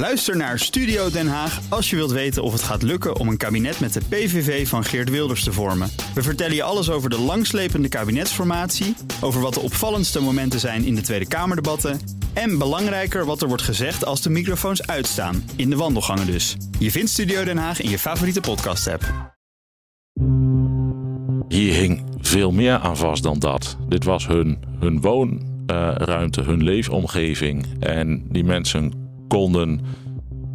Luister 0.00 0.36
naar 0.36 0.58
Studio 0.58 1.10
Den 1.10 1.28
Haag 1.28 1.60
als 1.68 1.90
je 1.90 1.96
wilt 1.96 2.10
weten 2.10 2.42
of 2.42 2.52
het 2.52 2.62
gaat 2.62 2.82
lukken 2.82 3.16
om 3.16 3.28
een 3.28 3.36
kabinet 3.36 3.80
met 3.80 3.92
de 3.92 4.00
PVV 4.08 4.68
van 4.68 4.84
Geert 4.84 5.10
Wilders 5.10 5.44
te 5.44 5.52
vormen. 5.52 5.90
We 6.14 6.22
vertellen 6.22 6.54
je 6.54 6.62
alles 6.62 6.90
over 6.90 7.10
de 7.10 7.18
langslepende 7.18 7.88
kabinetsformatie, 7.88 8.94
over 9.20 9.40
wat 9.40 9.54
de 9.54 9.60
opvallendste 9.60 10.20
momenten 10.20 10.60
zijn 10.60 10.84
in 10.84 10.94
de 10.94 11.00
Tweede 11.00 11.28
Kamerdebatten 11.28 12.00
en 12.32 12.58
belangrijker 12.58 13.24
wat 13.24 13.42
er 13.42 13.48
wordt 13.48 13.62
gezegd 13.62 14.04
als 14.04 14.22
de 14.22 14.30
microfoons 14.30 14.86
uitstaan, 14.86 15.44
in 15.56 15.70
de 15.70 15.76
wandelgangen 15.76 16.26
dus. 16.26 16.56
Je 16.78 16.90
vindt 16.90 17.10
Studio 17.10 17.44
Den 17.44 17.58
Haag 17.58 17.80
in 17.80 17.90
je 17.90 17.98
favoriete 17.98 18.40
podcast-app. 18.40 19.34
Hier 21.48 21.72
hing 21.72 22.04
veel 22.20 22.52
meer 22.52 22.78
aan 22.78 22.96
vast 22.96 23.22
dan 23.22 23.38
dat. 23.38 23.76
Dit 23.88 24.04
was 24.04 24.26
hun, 24.26 24.58
hun 24.78 25.00
woonruimte, 25.00 26.42
hun 26.42 26.62
leefomgeving. 26.62 27.66
En 27.80 28.26
die 28.28 28.44
mensen 28.44 28.99
konden 29.30 29.80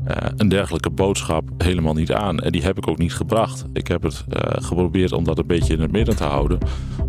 uh, 0.08 0.16
een 0.36 0.50
dergelijke 0.50 0.90
boodschap 0.90 1.44
helemaal 1.58 1.94
niet 1.94 2.12
aan. 2.12 2.40
En 2.40 2.52
die 2.52 2.62
heb 2.62 2.78
ik 2.78 2.88
ook 2.88 2.98
niet 2.98 3.14
gebracht. 3.14 3.66
Ik 3.74 3.88
heb 3.88 4.04
het 4.04 4.24
uh, 4.30 4.40
geprobeerd 4.66 5.12
om 5.12 5.24
dat 5.24 5.38
een 5.38 5.48
beetje 5.48 5.74
in 5.74 5.82
het 5.82 5.92
midden 5.92 6.16
te 6.16 6.24
houden. 6.24 6.58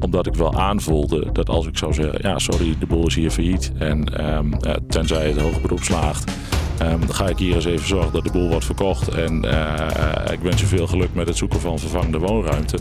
Omdat 0.01 0.27
ik 0.27 0.34
wel 0.34 0.55
aanvoelde 0.55 1.33
dat 1.33 1.48
als 1.48 1.66
ik 1.66 1.79
zou 1.79 1.95
zeggen: 1.95 2.19
ja, 2.23 2.39
sorry, 2.39 2.77
de 2.79 2.87
boel 2.87 3.06
is 3.06 3.15
hier 3.15 3.30
failliet. 3.30 3.73
En 3.79 4.27
um, 4.37 4.52
tenzij 4.89 5.29
het 5.29 5.41
hoge 5.41 5.61
beroep 5.61 5.83
slaagt. 5.83 6.33
Um, 6.83 7.01
dan 7.01 7.15
ga 7.15 7.29
ik 7.29 7.39
hier 7.39 7.55
eens 7.55 7.65
even 7.65 7.87
zorgen 7.87 8.12
dat 8.12 8.25
de 8.25 8.33
boel 8.33 8.48
wordt 8.48 8.64
verkocht. 8.64 9.09
En 9.09 9.37
ik 10.33 10.41
wens 10.42 10.61
je 10.61 10.67
veel 10.67 10.87
geluk 10.87 11.14
met 11.14 11.27
het 11.27 11.37
zoeken 11.37 11.61
van 11.61 11.78
vervangende 11.78 12.19
woonruimte. 12.19 12.78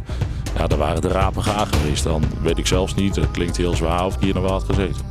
Ja, 0.58 0.68
dan 0.68 0.80
waren 0.80 1.02
de 1.02 1.08
rapen 1.08 1.44
gaar 1.44 1.68
geweest. 1.68 2.04
Dan 2.04 2.24
weet 2.42 2.58
ik 2.58 2.68
zelfs 2.68 2.96
niet, 2.96 3.16
het 3.16 3.32
klinkt 3.32 3.58
heel 3.58 3.76
zwaar, 3.76 4.06
of 4.06 4.16
ik 4.16 4.22
hier 4.22 4.34
nog 4.34 4.44
wel 4.44 4.52
had 4.52 4.64
gezeten. 4.64 5.02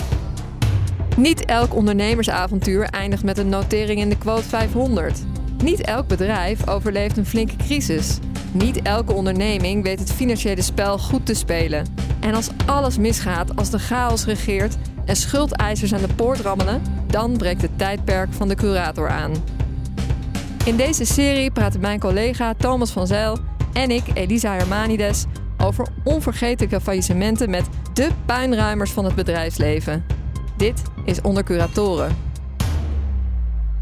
Niet 1.16 1.44
elk 1.44 1.74
ondernemersavontuur 1.74 2.84
eindigt 2.84 3.24
met 3.24 3.38
een 3.38 3.48
notering 3.48 4.00
in 4.00 4.08
de 4.08 4.18
quote 4.18 4.42
500. 4.42 5.24
Niet 5.62 5.80
elk 5.80 6.06
bedrijf 6.06 6.68
overleeft 6.68 7.16
een 7.16 7.26
flinke 7.26 7.56
crisis. 7.56 8.18
Niet 8.52 8.82
elke 8.82 9.12
onderneming 9.12 9.82
weet 9.82 9.98
het 9.98 10.12
financiële 10.12 10.62
spel 10.62 10.98
goed 10.98 11.26
te 11.26 11.34
spelen. 11.34 11.86
En 12.20 12.34
als 12.34 12.48
alles 12.66 12.98
misgaat, 12.98 13.56
als 13.56 13.70
de 13.70 13.78
chaos 13.78 14.24
regeert 14.24 14.76
en 15.04 15.16
schuldeisers 15.16 15.94
aan 15.94 16.00
de 16.00 16.14
poort 16.14 16.40
rammelen, 16.40 16.82
dan 17.06 17.36
breekt 17.36 17.62
het 17.62 17.78
tijdperk 17.78 18.32
van 18.32 18.48
de 18.48 18.54
curator 18.54 19.08
aan. 19.08 19.32
In 20.64 20.76
deze 20.76 21.04
serie 21.04 21.50
praten 21.50 21.80
mijn 21.80 22.00
collega 22.00 22.54
Thomas 22.54 22.90
van 22.90 23.06
Zijl 23.06 23.38
en 23.72 23.90
ik, 23.90 24.04
Elisa 24.14 24.54
Hermanides, 24.54 25.24
over 25.58 25.86
onvergetelijke 26.04 26.80
faillissementen 26.80 27.50
met 27.50 27.64
de 27.92 28.08
puinruimers 28.26 28.90
van 28.90 29.04
het 29.04 29.14
bedrijfsleven. 29.14 30.23
Dit 30.56 30.82
is 31.04 31.20
Onder 31.20 31.44
Curatoren. 31.44 32.16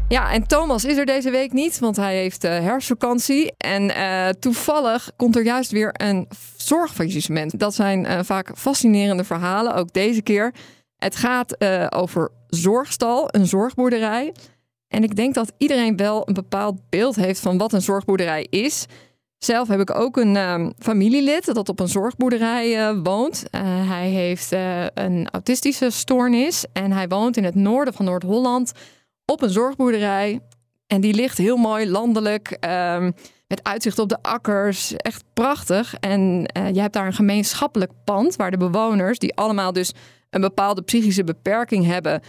Ja, 0.07 0.31
en 0.31 0.47
Thomas 0.47 0.85
is 0.85 0.97
er 0.97 1.05
deze 1.05 1.29
week 1.31 1.51
niet, 1.51 1.79
want 1.79 1.95
hij 1.95 2.15
heeft 2.15 2.43
uh, 2.43 2.51
herfstvakantie. 2.51 3.53
En 3.57 3.83
uh, 3.83 4.29
toevallig 4.29 5.11
komt 5.15 5.35
er 5.35 5.43
juist 5.43 5.71
weer 5.71 5.89
een 5.93 6.27
zorgfaillissement. 6.57 7.59
Dat 7.59 7.73
zijn 7.73 8.05
uh, 8.05 8.19
vaak 8.23 8.51
fascinerende 8.55 9.23
verhalen, 9.23 9.75
ook 9.75 9.93
deze 9.93 10.21
keer. 10.21 10.53
Het 10.97 11.15
gaat 11.15 11.61
over 11.93 12.31
Zorgstal, 12.47 13.27
een 13.27 13.45
zorgboerderij. 13.45 14.33
En 14.87 15.03
ik 15.03 15.15
denk 15.15 15.33
dat 15.33 15.51
iedereen 15.57 15.97
wel 15.97 16.27
een 16.27 16.33
bepaald 16.33 16.89
beeld 16.89 17.15
heeft 17.15 17.39
van 17.39 17.57
wat 17.57 17.73
een 17.73 17.81
zorgboerderij 17.81 18.47
is. 18.49 18.85
Zelf 19.43 19.67
heb 19.67 19.79
ik 19.79 19.95
ook 19.95 20.17
een 20.17 20.35
uh, 20.35 20.67
familielid 20.79 21.45
dat 21.45 21.69
op 21.69 21.79
een 21.79 21.87
zorgboerderij 21.87 22.77
uh, 22.77 22.99
woont. 23.03 23.43
Uh, 23.51 23.61
hij 23.89 24.09
heeft 24.09 24.51
een 24.93 25.27
autistische 25.31 25.89
stoornis 25.89 26.65
en 26.73 26.91
hij 26.91 27.07
woont 27.07 27.37
in 27.37 27.43
het 27.43 27.55
noorden 27.55 27.93
van 27.93 28.05
Noord-Holland 28.05 28.71
op 29.25 29.41
een 29.41 29.49
zorgboerderij. 29.49 30.39
En 30.87 31.01
die 31.01 31.13
ligt 31.13 31.37
heel 31.37 31.57
mooi 31.57 31.89
landelijk, 31.89 32.57
ehm, 32.59 33.11
met 33.47 33.63
uitzicht 33.63 33.99
op 33.99 34.09
de 34.09 34.21
akkers. 34.21 34.95
Echt 34.95 35.23
prachtig. 35.33 35.95
En 35.99 36.21
je 36.73 36.79
hebt 36.79 36.93
daar 36.93 37.05
een 37.05 37.13
gemeenschappelijk 37.13 37.91
pand 38.03 38.35
waar 38.35 38.51
de 38.51 38.57
bewoners, 38.57 39.19
die 39.19 39.35
allemaal 39.35 39.73
dus 39.73 39.93
een 40.29 40.41
bepaalde 40.41 40.81
psychische 40.81 41.23
beperking 41.23 41.85
hebben, 41.85 42.21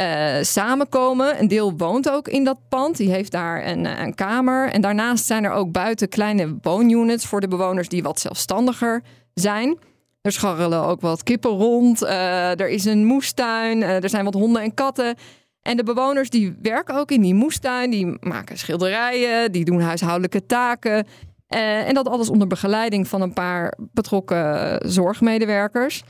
uh, 0.00 0.42
samenkomen. 0.42 1.40
Een 1.40 1.48
deel 1.48 1.76
woont 1.76 2.10
ook 2.10 2.28
in 2.28 2.44
dat 2.44 2.58
pand. 2.68 2.96
Die 2.96 3.10
heeft 3.10 3.32
daar 3.32 3.66
een, 3.66 3.86
eh, 3.86 4.04
een, 4.04 4.14
kamer. 4.14 4.70
En 4.70 4.80
daarnaast 4.80 5.26
zijn 5.26 5.44
er 5.44 5.50
ook 5.50 5.72
buiten 5.72 6.08
kleine 6.08 6.58
woonunits 6.62 7.26
voor 7.26 7.40
de 7.40 7.48
bewoners 7.48 7.88
die 7.88 8.02
wat 8.02 8.20
zelfstandiger 8.20 9.02
zijn. 9.34 9.78
Er 10.20 10.32
scharrelen 10.32 10.84
ook 10.84 11.00
wat 11.00 11.22
kippen 11.22 11.50
rond. 11.50 12.02
Uh, 12.02 12.60
er 12.60 12.68
is 12.68 12.84
een 12.84 13.04
moestuin. 13.04 13.82
Er 13.82 14.08
zijn 14.08 14.24
wat 14.24 14.34
honden 14.34 14.62
en 14.62 14.74
katten. 14.74 15.14
En 15.62 15.76
de 15.76 15.82
bewoners 15.82 16.30
die 16.30 16.56
werken 16.62 16.94
ook 16.94 17.10
in 17.10 17.20
die 17.20 17.34
moestuin. 17.34 17.90
Die 17.90 18.16
maken 18.20 18.58
schilderijen. 18.58 19.52
Die 19.52 19.64
doen 19.64 19.80
huishoudelijke 19.80 20.46
taken. 20.46 21.06
en 21.48 21.94
dat 21.94 22.08
alles 22.08 22.28
onder 22.28 22.46
begeleiding 22.46 23.08
van 23.08 23.20
een 23.20 23.32
paar 23.32 23.74
betrokken 23.92 24.78
zorgmedewerkers. 24.90 26.02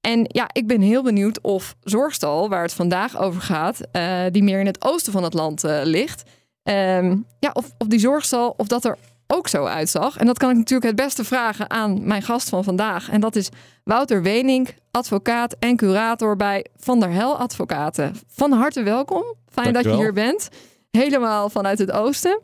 En 0.00 0.24
ja, 0.26 0.48
ik 0.52 0.66
ben 0.66 0.80
heel 0.80 1.02
benieuwd 1.02 1.40
of 1.40 1.76
Zorgstal, 1.80 2.48
waar 2.48 2.62
het 2.62 2.72
vandaag 2.72 3.18
over 3.18 3.40
gaat, 3.40 3.80
uh, 3.92 4.20
die 4.30 4.42
meer 4.42 4.60
in 4.60 4.66
het 4.66 4.84
oosten 4.84 5.12
van 5.12 5.22
het 5.22 5.34
land 5.34 5.64
uh, 5.64 5.80
ligt, 5.82 6.22
um, 6.62 7.26
ja, 7.40 7.50
of, 7.52 7.70
of 7.78 7.86
die 7.86 7.98
Zorgstal, 7.98 8.54
of 8.56 8.66
dat 8.66 8.84
er 8.84 8.96
ook 9.26 9.48
zo 9.48 9.64
uitzag. 9.64 10.16
En 10.16 10.26
dat 10.26 10.38
kan 10.38 10.50
ik 10.50 10.56
natuurlijk 10.56 10.86
het 10.86 10.96
beste 10.96 11.24
vragen 11.24 11.70
aan 11.70 12.06
mijn 12.06 12.22
gast 12.22 12.48
van 12.48 12.64
vandaag. 12.64 13.08
En 13.08 13.20
dat 13.20 13.36
is 13.36 13.48
Wouter 13.84 14.22
Wenink, 14.22 14.74
advocaat 14.90 15.56
en 15.58 15.76
curator 15.76 16.36
bij 16.36 16.66
Van 16.76 17.00
der 17.00 17.10
Hel 17.10 17.38
Advocaten. 17.38 18.14
Van 18.26 18.52
harte 18.52 18.82
welkom. 18.82 19.24
Fijn 19.50 19.72
dat 19.72 19.84
je 19.84 19.96
hier 19.96 20.12
bent. 20.12 20.48
Helemaal 20.90 21.50
vanuit 21.50 21.78
het 21.78 21.92
oosten. 21.92 22.40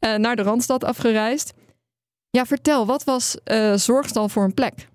Uh, 0.00 0.14
naar 0.14 0.36
de 0.36 0.42
Randstad 0.42 0.84
afgereisd. 0.84 1.52
Ja, 2.30 2.46
vertel, 2.46 2.86
wat 2.86 3.04
was 3.04 3.36
Zorgstal 3.74 4.28
voor 4.28 4.44
een 4.44 4.54
plek? 4.54 4.88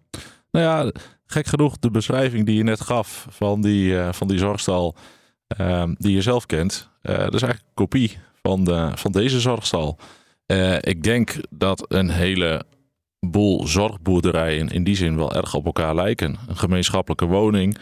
Nou 0.52 0.66
ja, 0.66 0.92
gek 1.28 1.46
genoeg 1.46 1.78
de 1.80 1.92
beschrijving 1.92 2.46
die 2.46 2.56
je 2.56 2.64
net 2.64 2.82
gaf 2.82 3.28
van 3.30 3.62
die, 3.62 3.92
uh, 3.92 4.12
van 4.12 4.28
die 4.28 4.38
zorgstal 4.38 4.96
uh, 5.62 5.84
die 5.98 6.14
je 6.14 6.22
zelf 6.22 6.46
kent. 6.46 6.90
Uh, 7.02 7.18
dat 7.18 7.34
is 7.34 7.42
eigenlijk 7.42 7.62
een 7.62 7.86
kopie 7.86 8.18
van, 8.42 8.64
de, 8.64 8.92
van 8.96 9.12
deze 9.12 9.40
zorgstal. 9.40 9.98
Eh, 10.46 10.76
ik 10.76 11.04
denk 11.04 11.36
dat 11.50 11.86
een 11.88 12.10
hele 12.10 12.64
boel 13.20 13.68
zorgboerderijen 13.68 14.70
in 14.70 14.84
die 14.84 14.96
zin 14.96 15.18
wel 15.18 15.36
erg 15.36 15.54
op 15.54 15.66
elkaar 15.66 15.96
lijken. 15.96 16.38
Een 16.48 16.58
gemeenschappelijke 16.58 17.26
woning. 17.26 17.78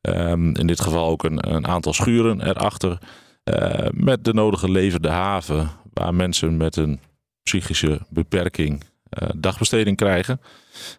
Um, 0.00 0.56
in 0.56 0.66
dit 0.66 0.80
geval 0.80 1.08
ook 1.08 1.24
een, 1.24 1.54
een 1.54 1.66
aantal 1.66 1.92
schuren 1.92 2.48
erachter. 2.48 2.98
met 3.90 4.24
de 4.24 4.34
nodige 4.34 4.70
levende 4.70 5.08
haven 5.08 5.70
waar 5.92 6.14
mensen 6.14 6.56
met 6.56 6.76
een 6.76 7.00
psychische 7.42 8.00
beperking 8.08 8.84
dagbesteding 9.36 9.96
krijgen. 9.96 10.40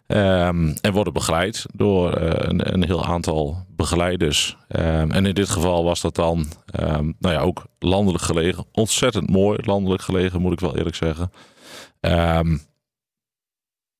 Um, 0.06 0.74
en 0.80 0.92
worden 0.92 1.12
begeleid 1.12 1.66
door 1.74 2.18
uh, 2.18 2.30
een, 2.34 2.72
een, 2.72 2.84
heel 2.84 3.04
aantal 3.04 3.66
begeleiders. 3.68 4.56
Um, 4.68 5.10
en 5.10 5.26
in 5.26 5.34
dit 5.34 5.48
geval 5.48 5.84
was 5.84 6.00
dat 6.00 6.14
dan 6.14 6.46
um, 6.80 7.16
nou 7.18 7.34
ja, 7.34 7.40
ook 7.40 7.66
landelijk 7.78 8.24
gelegen. 8.24 8.66
Ontzettend 8.72 9.30
mooi 9.30 9.58
landelijk 9.62 10.02
gelegen, 10.02 10.40
moet 10.40 10.52
ik 10.52 10.60
wel 10.60 10.76
eerlijk 10.76 10.96
zeggen. 10.96 11.30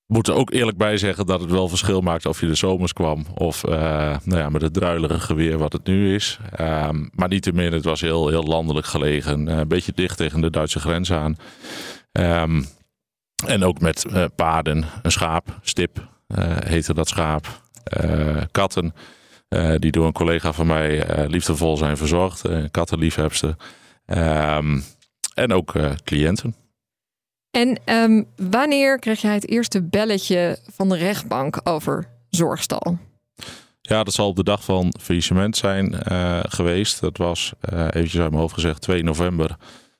moet 0.06 0.28
er 0.28 0.34
ook 0.34 0.52
eerlijk 0.52 0.76
bij 0.76 0.96
zeggen 0.96 1.26
dat 1.26 1.40
het 1.40 1.50
wel 1.50 1.68
verschil 1.68 2.00
maakt 2.00 2.26
of 2.26 2.40
je 2.40 2.46
de 2.46 2.54
zomers 2.54 2.92
kwam 2.92 3.26
of 3.34 3.64
uh, 3.66 3.72
nou 4.24 4.40
ja, 4.40 4.48
met 4.48 4.62
het 4.62 4.74
druilerige 4.74 5.34
weer 5.34 5.58
wat 5.58 5.72
het 5.72 5.86
nu 5.86 6.14
is. 6.14 6.38
maar 7.12 7.28
niettemin, 7.28 7.72
het 7.72 7.84
was 7.84 8.00
heel, 8.00 8.28
heel 8.28 8.44
landelijk 8.44 8.86
gelegen. 8.86 9.46
een 9.46 9.68
beetje 9.68 9.92
dicht 9.94 10.16
tegen 10.16 10.40
de 10.40 10.50
Duitse 10.50 10.80
grens 10.80 11.12
aan. 11.12 11.36
En 13.46 13.64
ook 13.64 13.80
met 13.80 14.04
uh, 14.10 14.24
paarden, 14.36 14.84
een 15.02 15.12
schaap, 15.12 15.58
stip 15.62 16.08
uh, 16.28 16.56
heette 16.64 16.94
dat 16.94 17.08
schaap, 17.08 17.62
uh, 18.04 18.42
katten. 18.50 18.94
die 19.78 19.90
door 19.90 20.06
een 20.06 20.12
collega 20.12 20.52
van 20.52 20.66
mij 20.66 21.26
liefdevol 21.26 21.76
zijn 21.76 21.96
verzorgd. 21.96 22.42
kattenliefhebster. 22.70 23.56
Um, 24.06 24.84
en 25.34 25.52
ook 25.52 25.72
cliënten. 26.04 26.54
En 27.50 27.80
um, 27.84 28.26
wanneer 28.36 28.98
kreeg 28.98 29.20
jij 29.20 29.34
het 29.34 29.48
eerste 29.48 29.82
belletje 29.82 30.58
van 30.72 30.88
de 30.88 30.96
rechtbank 30.96 31.60
over 31.64 32.08
zorgstal? 32.30 32.98
Ja, 33.80 34.04
dat 34.04 34.14
zal 34.14 34.28
op 34.28 34.36
de 34.36 34.44
dag 34.44 34.64
van 34.64 34.94
faillissement 35.00 35.56
zijn 35.56 35.94
geweest. 36.48 37.00
Dat 37.00 37.16
was, 37.16 37.52
eventjes 37.70 38.20
uit 38.20 38.30
mijn 38.30 38.42
hoofd 38.42 38.54
gezegd, 38.54 38.80
2 38.80 39.02
november 39.02 39.56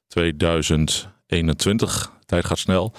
2021. 0.09 2.13
tijd 2.27 2.45
gaat 2.45 2.59
snel. 2.59 2.95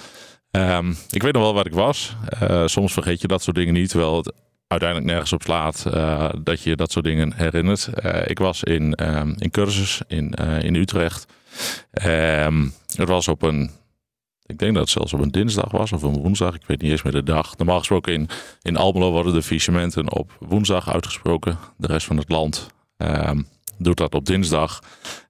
Um, 0.56 0.96
ik 1.10 1.24
weet 1.24 1.34
nog 1.34 1.44
wel 1.44 1.54
waar 1.54 1.66
ik 1.66 1.74
was. 1.74 2.16
Uh, 2.44 2.68
soms 2.68 2.94
vergeet 2.94 3.22
je 3.22 3.28
dat 3.28 3.44
soort 3.44 3.56
dingen 3.56 3.74
niet, 3.74 3.90
terwijl 3.90 4.18
het 4.18 4.34
uiteindelijk 4.68 5.12
nergens 5.12 5.34
op 5.34 5.42
slaat 5.42 5.86
uh, 5.88 6.30
dat 6.44 6.62
je 6.62 6.76
dat 6.76 6.92
soort 6.92 7.06
dingen 7.06 7.34
herinnert. 7.34 7.90
Uh, 8.04 8.28
ik 8.28 8.40
was 8.40 8.64
in, 8.64 9.08
um, 9.18 9.36
in 9.38 9.52
cursus 9.52 10.02
in, 10.08 10.34
in 10.62 10.76
Utrecht. 10.76 11.26
Um, 12.06 12.74
het 12.96 13.08
was 13.08 13.28
op 13.28 13.42
een, 13.42 13.72
ik 14.46 14.58
denk 14.58 14.74
dat 14.74 14.82
het 14.82 14.92
zelfs 14.92 15.14
op 15.14 15.20
een 15.20 15.32
dinsdag 15.32 15.72
was 15.72 15.92
of 15.92 16.02
een 16.02 16.22
woensdag. 16.22 16.56
Ik 16.56 16.68
weet 16.68 16.82
niet 16.82 16.92
eens 16.92 17.04
meer 17.04 17.14
de 17.14 17.24
dag. 17.24 17.58
Normaal 17.58 17.78
gesproken 17.78 18.14
in, 18.14 18.30
in 18.62 18.78
Almelo 18.78 19.12
worden 19.12 19.34
de 19.34 19.42
faillissementen 19.42 20.12
op 20.12 20.38
woensdag 20.40 20.94
uitgesproken. 20.94 21.58
De 21.78 21.88
rest 21.88 22.06
van 22.06 22.18
het 22.18 22.30
land 22.30 22.68
doet 23.78 23.98
dat 23.98 24.16
op 24.16 24.26
dinsdag. 24.26 24.80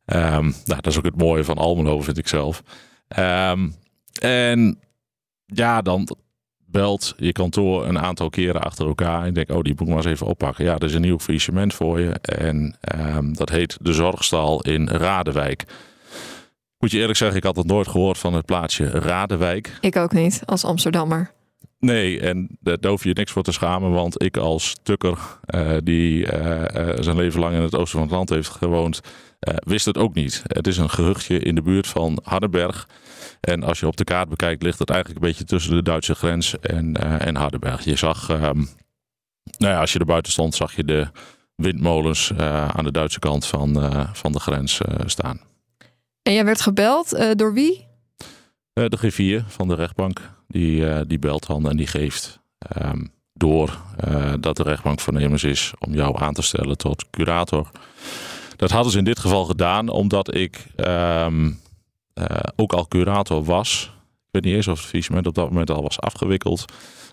Ehm, 0.05 0.43
nou, 0.43 0.81
dat 0.81 0.87
is 0.87 0.97
ook 0.97 1.05
het 1.05 1.17
mooie 1.17 1.43
van 1.43 1.57
Almelo, 1.57 2.01
vind 2.01 2.17
ik 2.17 2.27
zelf. 2.27 2.63
Ehm, 3.07 3.69
en 4.21 4.79
ja, 5.45 5.81
dan 5.81 6.07
belt 6.65 7.13
je 7.17 7.31
kantoor 7.31 7.85
een 7.85 7.99
aantal 7.99 8.29
keren 8.29 8.61
achter 8.61 8.87
elkaar. 8.87 9.25
En 9.25 9.33
denk, 9.33 9.49
oh, 9.49 9.61
die 9.61 9.73
moet 9.73 9.81
ik 9.81 9.87
maar 9.87 9.97
eens 9.97 10.05
even 10.05 10.27
oppakken. 10.27 10.65
Ja, 10.65 10.75
er 10.75 10.83
is 10.83 10.93
een 10.93 11.01
nieuw 11.01 11.19
faillissement 11.19 11.73
voor 11.73 11.99
je. 11.99 12.11
En 12.21 12.75
ehm, 12.81 13.33
dat 13.33 13.49
heet 13.49 13.77
de 13.81 13.93
Zorgstal 13.93 14.61
in 14.61 14.87
Radewijk. 14.87 15.63
Moet 16.79 16.91
je 16.91 16.99
eerlijk 16.99 17.17
zeggen, 17.17 17.37
ik 17.37 17.43
had 17.43 17.55
het 17.55 17.65
nooit 17.65 17.87
gehoord 17.87 18.17
van 18.17 18.33
het 18.33 18.45
plaatsje 18.45 18.89
Radewijk. 18.89 19.77
Ik 19.81 19.95
ook 19.95 20.13
niet, 20.13 20.41
als 20.45 20.65
Amsterdammer. 20.65 21.33
Nee, 21.79 22.19
en 22.19 22.57
daar 22.59 22.77
hoef 22.81 23.03
je 23.03 23.13
niks 23.13 23.31
voor 23.31 23.43
te 23.43 23.51
schamen, 23.51 23.91
want 23.91 24.23
ik 24.23 24.37
als 24.37 24.75
tukker 24.83 25.17
uh, 25.55 25.71
die 25.83 26.33
uh, 26.33 26.61
uh, 26.61 26.89
zijn 26.99 27.15
leven 27.15 27.39
lang 27.39 27.55
in 27.55 27.61
het 27.61 27.75
oosten 27.75 27.99
van 27.99 28.07
het 28.07 28.17
land 28.17 28.29
heeft 28.29 28.49
gewoond, 28.49 29.01
wist 29.39 29.85
het 29.85 29.97
ook 29.97 30.13
niet. 30.13 30.43
Het 30.47 30.67
is 30.67 30.77
een 30.77 30.89
gehuchtje 30.89 31.39
in 31.39 31.55
de 31.55 31.61
buurt 31.61 31.87
van 31.87 32.19
Hardenberg. 32.23 32.87
En 33.45 33.63
als 33.63 33.79
je 33.79 33.87
op 33.87 33.97
de 33.97 34.03
kaart 34.03 34.29
bekijkt, 34.29 34.63
ligt 34.63 34.79
het 34.79 34.89
eigenlijk 34.89 35.21
een 35.21 35.27
beetje 35.27 35.43
tussen 35.43 35.75
de 35.75 35.83
Duitse 35.83 36.15
grens 36.15 36.59
en, 36.59 36.95
en 37.19 37.35
Hardenberg. 37.35 37.83
Je 37.83 37.95
zag, 37.95 38.29
um, 38.29 38.69
nou 39.57 39.73
ja, 39.73 39.79
als 39.79 39.93
je 39.93 39.99
er 39.99 40.05
buiten 40.05 40.31
stond, 40.31 40.55
zag 40.55 40.75
je 40.75 40.83
de 40.83 41.07
windmolens 41.55 42.33
aan 42.37 42.83
de 42.83 42.91
Duitse 42.91 43.19
kant 43.19 43.45
van, 43.45 43.91
van 44.13 44.31
de 44.31 44.39
grens 44.39 44.81
staan. 45.05 45.39
En 46.21 46.33
jij 46.33 46.45
werd 46.45 46.61
gebeld 46.61 47.37
door 47.37 47.53
wie? 47.53 47.87
de 48.73 48.99
G4 48.99 49.47
van 49.47 49.67
de 49.67 49.75
rechtbank 49.75 50.19
die, 50.47 51.05
die 51.05 51.19
belt 51.19 51.47
dan 51.47 51.69
en 51.69 51.77
die 51.77 51.87
geeft 51.87 52.39
um, 52.81 53.13
door 53.37 53.77
uh, 54.07 54.33
dat 54.39 54.57
de 54.57 54.63
rechtbank 54.63 54.99
voornemens 54.99 55.43
is 55.43 55.73
om 55.79 55.93
jou 55.93 56.21
aan 56.21 56.33
te 56.33 56.41
stellen 56.41 56.77
tot 56.77 57.09
curator. 57.09 57.71
Dat 58.55 58.71
hadden 58.71 58.91
ze 58.91 58.97
in 58.97 59.03
dit 59.03 59.19
geval 59.19 59.45
gedaan 59.45 59.89
omdat 59.89 60.35
ik 60.35 60.65
um, 60.75 61.47
uh, 61.47 61.53
ook 62.55 62.73
al 62.73 62.87
curator 62.87 63.43
was. 63.43 63.91
Ik 64.15 64.31
weet 64.31 64.43
niet 64.43 64.55
eens 64.55 64.67
of 64.67 64.77
het 64.77 64.87
faillissement 64.87 65.27
op 65.27 65.35
dat 65.35 65.49
moment 65.49 65.69
al 65.69 65.81
was 65.81 65.99
afgewikkeld. 65.99 66.65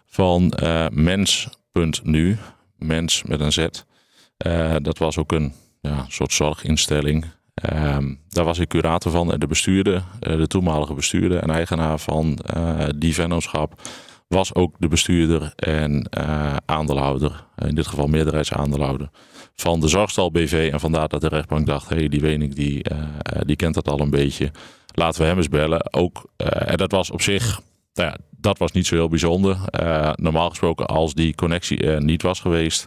Van 0.07 0.53
mens.nu, 0.93 2.39
mens 2.77 3.23
met 3.23 3.41
een 3.41 3.53
Z. 3.53 3.67
dat 4.83 4.99
was 4.99 5.19
ook 5.19 5.33
een 5.33 5.53
ja, 5.81 6.05
soort 6.09 6.33
zorginstelling. 6.33 7.25
Um, 7.73 8.21
daar 8.29 8.45
was 8.45 8.59
ik 8.59 8.69
curator 8.69 9.13
van 9.13 9.33
en 9.33 9.41
de 9.41 9.47
bestuurder, 9.47 10.05
de 10.19 10.47
toenmalige 10.47 10.95
bestuurder 10.95 11.39
en 11.39 11.51
eigenaar 11.51 11.99
van 11.99 12.39
die 12.97 13.15
vennootschap 13.15 13.81
was 14.29 14.55
ook 14.55 14.75
de 14.79 14.89
bestuurder 14.89 15.53
en 15.57 16.09
aandeelhouder, 16.67 17.45
in 17.57 17.75
dit 17.75 17.87
geval 17.87 18.07
meerderheidsaandeelhouder, 18.07 19.09
van 19.55 19.81
de 19.81 19.89
Zorgstal 19.89 20.31
BV. 20.31 20.69
En 20.73 20.81
vandaar 20.81 21.09
dat 21.09 21.21
de 21.21 21.29
rechtbank 21.29 21.67
dacht, 21.67 21.89
hé, 21.89 21.97
hey, 21.97 22.09
die 22.09 22.21
Wening 22.21 22.55
die, 22.55 22.85
die 23.41 23.57
kent 23.57 23.75
dat 23.75 23.89
al 23.89 24.01
een 24.01 24.11
beetje. 24.11 24.51
Laten 24.93 25.21
we 25.21 25.27
hem 25.27 25.37
eens 25.37 25.49
bellen. 25.49 25.93
Ook, 25.93 26.31
en 26.37 26.77
dat 26.77 26.91
was 26.91 27.11
op 27.11 27.23
zich, 27.23 27.61
nou 27.95 28.09
ja, 28.09 28.17
dat 28.31 28.59
was 28.59 28.73
niet 28.73 28.87
zo 28.87 28.95
heel 28.95 29.09
bijzonder. 29.09 29.59
normaal 30.15 30.49
gesproken, 30.49 30.87
als 30.87 31.15
die 31.15 31.35
connectie 31.35 31.79
er 31.79 32.03
niet 32.03 32.23
was 32.23 32.41
geweest, 32.41 32.87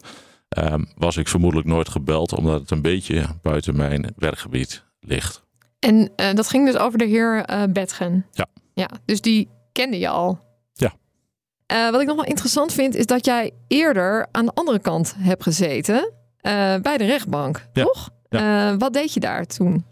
um, 0.57 0.87
was 0.97 1.17
ik 1.17 1.27
vermoedelijk 1.27 1.67
nooit 1.67 1.89
gebeld, 1.89 2.33
omdat 2.33 2.59
het 2.59 2.71
een 2.71 2.81
beetje 2.81 3.25
buiten 3.41 3.75
mijn 3.75 4.13
werkgebied 4.17 4.83
ligt. 4.99 5.43
En 5.79 5.95
uh, 5.95 6.33
dat 6.33 6.47
ging 6.47 6.65
dus 6.65 6.77
over 6.77 6.97
de 6.97 7.05
heer 7.05 7.49
uh, 7.49 7.63
Betgen. 7.69 8.25
Ja. 8.31 8.45
Ja, 8.73 8.89
dus 9.05 9.21
die 9.21 9.49
kende 9.71 9.99
je 9.99 10.09
al. 10.09 10.39
Ja. 10.73 10.93
Uh, 11.73 11.91
wat 11.91 12.01
ik 12.01 12.07
nog 12.07 12.15
wel 12.15 12.25
interessant 12.25 12.73
vind, 12.73 12.95
is 12.95 13.05
dat 13.05 13.25
jij 13.25 13.51
eerder 13.67 14.27
aan 14.31 14.45
de 14.45 14.51
andere 14.53 14.79
kant 14.79 15.15
hebt 15.17 15.43
gezeten 15.43 16.13
bij 16.81 16.97
de 16.97 17.05
rechtbank, 17.05 17.67
ja. 17.73 17.83
toch? 17.83 18.09
Ja. 18.29 18.77
wat 18.77 18.93
deed 18.93 19.13
je 19.13 19.19
daar 19.19 19.45
toen? 19.45 19.85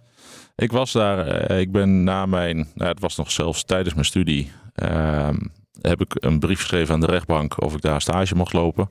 Ik 0.55 0.71
was 0.71 0.91
daar, 0.91 1.51
ik 1.51 1.71
ben 1.71 2.03
na 2.03 2.25
mijn, 2.25 2.67
nou, 2.75 2.89
het 2.89 2.99
was 2.99 3.15
nog 3.15 3.31
zelfs 3.31 3.63
tijdens 3.63 3.93
mijn 3.93 4.05
studie, 4.05 4.51
ehm, 4.73 5.37
heb 5.81 6.01
ik 6.01 6.15
een 6.19 6.39
brief 6.39 6.59
geschreven 6.59 6.93
aan 6.93 6.99
de 6.99 7.05
rechtbank 7.05 7.61
of 7.61 7.73
ik 7.73 7.81
daar 7.81 8.01
stage 8.01 8.35
mocht 8.35 8.53
lopen. 8.53 8.89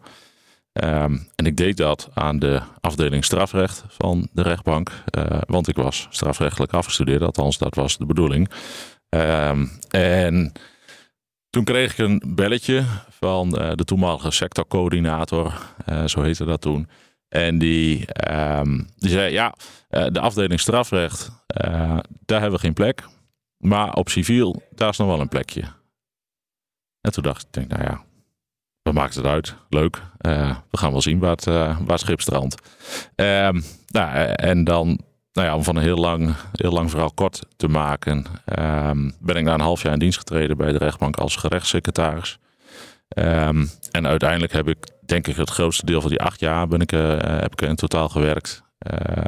Um, 0.72 1.28
en 1.34 1.46
ik 1.46 1.56
deed 1.56 1.76
dat 1.76 2.08
aan 2.14 2.38
de 2.38 2.60
afdeling 2.80 3.24
strafrecht 3.24 3.84
van 3.88 4.28
de 4.32 4.42
rechtbank, 4.42 4.90
uh, 5.18 5.24
want 5.46 5.68
ik 5.68 5.76
was 5.76 6.06
strafrechtelijk 6.10 6.72
afgestudeerd, 6.72 7.22
althans 7.22 7.58
dat 7.58 7.74
was 7.74 7.96
de 7.96 8.06
bedoeling. 8.06 8.50
Um, 9.08 9.70
en 9.90 10.52
toen 11.50 11.64
kreeg 11.64 11.92
ik 11.92 11.98
een 11.98 12.22
belletje 12.26 12.84
van 13.10 13.62
uh, 13.62 13.70
de 13.74 13.84
toenmalige 13.84 14.30
sectorcoördinator, 14.30 15.74
zo 16.06 16.22
heette 16.22 16.44
dat 16.44 16.60
toen. 16.60 16.88
En 17.28 17.58
die, 17.58 18.06
die 18.98 19.10
zei, 19.10 19.32
ja, 19.32 19.54
de 19.92 20.20
afdeling 20.20 20.60
strafrecht, 20.60 21.30
daar 22.24 22.40
hebben 22.40 22.52
we 22.52 22.58
geen 22.58 22.72
plek. 22.72 23.04
Maar 23.58 23.94
op 23.94 24.08
civiel, 24.08 24.62
daar 24.70 24.88
is 24.88 24.96
nog 24.96 25.08
wel 25.08 25.20
een 25.20 25.28
plekje. 25.28 25.62
En 27.00 27.12
toen 27.12 27.22
dacht 27.22 27.42
ik, 27.42 27.52
denk, 27.52 27.68
nou 27.68 27.82
ja, 27.82 28.04
wat 28.82 28.94
maakt 28.94 29.14
het 29.14 29.24
uit? 29.24 29.54
Leuk. 29.68 30.02
Uh, 30.26 30.56
we 30.70 30.78
gaan 30.78 30.92
wel 30.92 31.02
zien 31.02 31.18
waar 31.18 31.30
het, 31.30 31.44
waar 31.86 31.98
schip 31.98 32.20
strandt. 32.20 32.62
Uh, 33.16 33.48
nou, 33.86 34.16
en 34.26 34.64
dan, 34.64 34.86
nou 35.32 35.46
ja, 35.48 35.54
om 35.54 35.62
van 35.62 35.76
een 35.76 35.82
heel 35.82 35.96
lang, 35.96 36.34
heel 36.52 36.72
lang 36.72 36.90
verhaal 36.90 37.12
kort 37.12 37.42
te 37.56 37.68
maken, 37.68 38.24
ehm, 38.44 39.10
ben 39.20 39.36
ik 39.36 39.44
na 39.44 39.54
een 39.54 39.60
half 39.60 39.82
jaar 39.82 39.92
in 39.92 39.98
dienst 39.98 40.18
getreden 40.18 40.56
bij 40.56 40.72
de 40.72 40.78
rechtbank 40.78 41.16
als 41.16 41.36
gerechtssecretaris. 41.36 42.38
Ehm, 43.08 43.66
en 43.90 44.06
uiteindelijk 44.06 44.52
heb 44.52 44.68
ik, 44.68 44.90
denk 45.06 45.26
ik, 45.26 45.36
het 45.36 45.50
grootste 45.50 45.86
deel 45.86 46.00
van 46.00 46.10
die 46.10 46.20
acht 46.20 46.40
jaar 46.40 46.68
ben 46.68 46.80
ik, 46.80 46.90
heb 46.90 47.52
ik 47.52 47.60
in 47.60 47.76
totaal 47.76 48.08
gewerkt. 48.08 48.62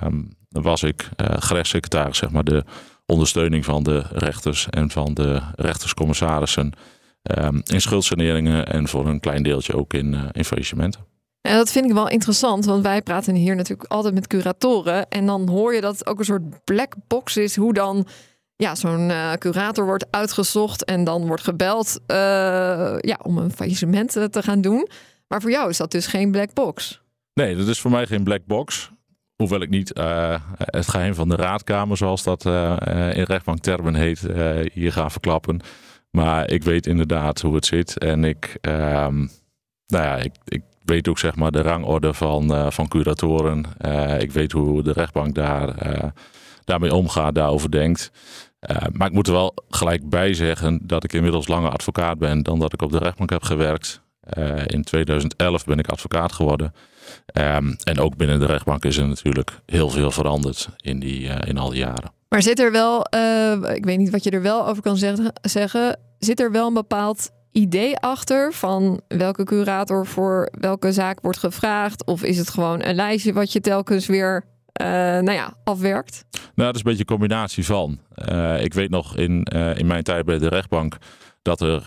dan 0.01 0.37
was 0.63 0.83
ik 0.83 1.09
gerechtssecretaris, 1.17 2.19
zeg 2.19 2.31
maar, 2.31 2.45
de 2.45 2.65
ondersteuning 3.07 3.65
van 3.65 3.83
de 3.83 4.03
rechters 4.13 4.67
en 4.71 4.91
van 4.91 5.15
de 5.15 5.41
rechterscommissarissen. 5.55 6.73
Um, 7.39 7.63
in 7.65 7.81
schuldsaneringen 7.81 8.67
en 8.67 8.89
voor 8.89 9.07
een 9.07 9.21
klein 9.21 9.43
deeltje 9.43 9.77
ook 9.77 9.93
in, 9.93 10.13
uh, 10.13 10.23
in 10.33 10.45
faillissementen. 10.45 11.01
En 11.41 11.57
dat 11.57 11.73
vind 11.73 11.85
ik 11.85 11.93
wel 11.93 12.09
interessant, 12.09 12.65
want 12.65 12.83
wij 12.83 13.03
praten 13.03 13.35
hier 13.35 13.57
natuurlijk 13.57 13.93
altijd 13.93 14.15
met 14.15 14.27
curatoren. 14.27 15.09
En 15.09 15.27
dan 15.27 15.49
hoor 15.49 15.75
je 15.75 15.81
dat 15.81 15.99
het 15.99 16.07
ook 16.07 16.19
een 16.19 16.25
soort 16.25 16.65
black 16.65 16.95
box 17.09 17.37
is, 17.37 17.57
hoe 17.57 17.73
dan 17.73 18.07
ja, 18.57 18.75
zo'n 18.75 19.09
uh, 19.09 19.33
curator 19.33 19.85
wordt 19.85 20.07
uitgezocht 20.11 20.85
en 20.85 21.05
dan 21.05 21.27
wordt 21.27 21.43
gebeld 21.43 22.01
uh, 22.07 22.17
ja, 22.99 23.19
om 23.23 23.39
een 23.39 23.53
faillissement 23.53 24.13
te 24.13 24.43
gaan 24.43 24.61
doen. 24.61 24.89
Maar 25.29 25.41
voor 25.41 25.51
jou 25.51 25.71
is 25.71 25.77
dat 25.77 25.91
dus 25.91 26.07
geen 26.07 26.31
black 26.31 26.53
box. 26.53 27.03
Nee, 27.35 27.57
dat 27.57 27.69
is 27.69 27.81
voor 27.81 27.91
mij 27.91 28.07
geen 28.07 28.25
black 28.25 28.47
box. 28.47 28.91
Hoewel 29.37 29.61
ik 29.61 29.71
niet 29.71 29.99
uh, 29.99 30.35
het 30.57 30.89
geheim 30.89 31.15
van 31.15 31.29
de 31.29 31.37
raadkamer, 31.37 31.97
zoals 31.97 32.23
dat 32.23 32.45
in 33.15 33.23
rechtbanktermen 33.23 33.95
heet, 33.95 34.27
hier 34.73 34.93
ga 34.93 35.11
verklappen. 35.11 35.61
Maar 36.15 36.51
ik 36.51 36.63
weet 36.63 36.87
inderdaad 36.87 37.41
hoe 37.41 37.55
het 37.55 37.67
zit. 37.67 37.99
En 37.99 38.25
ik, 38.25 38.59
um, 38.61 39.31
nou 39.87 40.05
ja, 40.05 40.17
ik, 40.17 40.33
ik 40.45 40.63
weet 40.85 41.09
ook 41.09 41.19
zeg 41.19 41.35
maar 41.35 41.51
de 41.51 41.63
rangorde 41.63 42.15
van, 42.15 42.53
uh, 42.53 42.71
van 42.71 42.89
curatoren. 42.89 43.65
Uh, 43.87 44.21
ik 44.21 44.33
weet 44.33 44.53
hoe 44.53 44.83
de 44.83 44.93
rechtbank 44.93 45.35
daar, 45.35 45.87
uh, 45.87 46.11
daarmee 46.65 46.95
omgaat, 46.95 47.35
daarover 47.35 47.71
denkt. 47.71 48.11
maar 48.93 49.09
ik 49.09 49.13
moet 49.13 49.27
er 49.27 49.33
wel 49.33 49.55
gelijk 49.69 50.09
bij 50.09 50.35
zeggen 50.35 50.81
dat 50.83 51.05
ik 51.05 51.13
inmiddels 51.13 51.49
langer 51.49 51.71
advocaat 51.71 52.19
ben 52.19 52.43
dan 52.43 52.59
dat 52.59 52.73
ik 52.73 52.83
op 52.83 52.93
de 52.93 52.99
rechtbank 52.99 53.31
heb 53.31 53.43
gewerkt. 53.43 54.01
in 54.67 54.83
2011 54.83 55.65
ben 55.65 55.79
ik 55.79 55.89
advocaat 55.89 56.33
geworden. 56.33 56.75
Um, 57.39 57.77
en 57.85 57.99
ook 57.99 58.17
binnen 58.17 58.41
de 58.41 58.47
rechtbank 58.47 58.85
is 58.85 58.97
er 58.97 59.09
natuurlijk 59.09 59.61
heel 59.67 59.91
veel 59.91 60.11
veranderd 60.11 60.69
in, 60.77 60.99
die, 60.99 61.27
in 61.27 61.59
al 61.59 61.69
die 61.69 61.79
jaren. 61.79 62.13
Maar 62.29 62.43
zit 62.43 62.61
er 62.61 62.73
wel, 62.73 63.07
uh, 63.17 63.53
ik 63.75 63.85
weet 63.85 63.99
niet 63.99 64.11
wat 64.11 64.25
je 64.25 64.31
er 64.31 64.43
wel 64.43 64.67
over 64.67 64.83
kan 64.83 64.97
zeggen, 64.97 65.33
zeggen, 65.43 65.99
zit 66.19 66.41
er 66.41 66.51
wel 66.51 66.67
een 66.67 66.75
bepaald 66.75 67.31
idee 67.53 67.97
achter 67.97 68.53
van 68.53 69.01
welke 69.09 69.45
curator 69.45 70.07
voor 70.07 70.49
welke 70.61 70.93
zaak 70.93 71.21
wordt 71.21 71.39
gevraagd? 71.39 72.05
Of 72.07 72.23
is 72.23 72.39
het 72.39 72.51
gewoon 72.51 72.85
een 72.85 72.95
lijstje 72.95 73.33
wat 73.33 73.53
je 73.53 73.61
telkens 73.61 74.07
weer 74.07 74.45
uh, 74.83 74.87
nou 74.87 75.33
ja, 75.33 75.55
afwerkt? 75.65 76.25
Nou, 76.31 76.43
dat 76.55 76.75
is 76.75 76.77
een 76.77 76.83
beetje 76.83 76.99
een 76.99 77.19
combinatie 77.19 77.65
van. 77.65 77.99
Uh, 78.31 78.63
ik 78.63 78.75
weet 78.75 78.91
nog 78.91 79.17
in, 79.17 79.43
in 79.77 79.87
mijn 79.87 80.03
tijd 80.03 80.25
bij 80.25 80.39
de 80.39 80.49
rechtbank 80.49 80.97
dat 81.43 81.61
er 81.61 81.83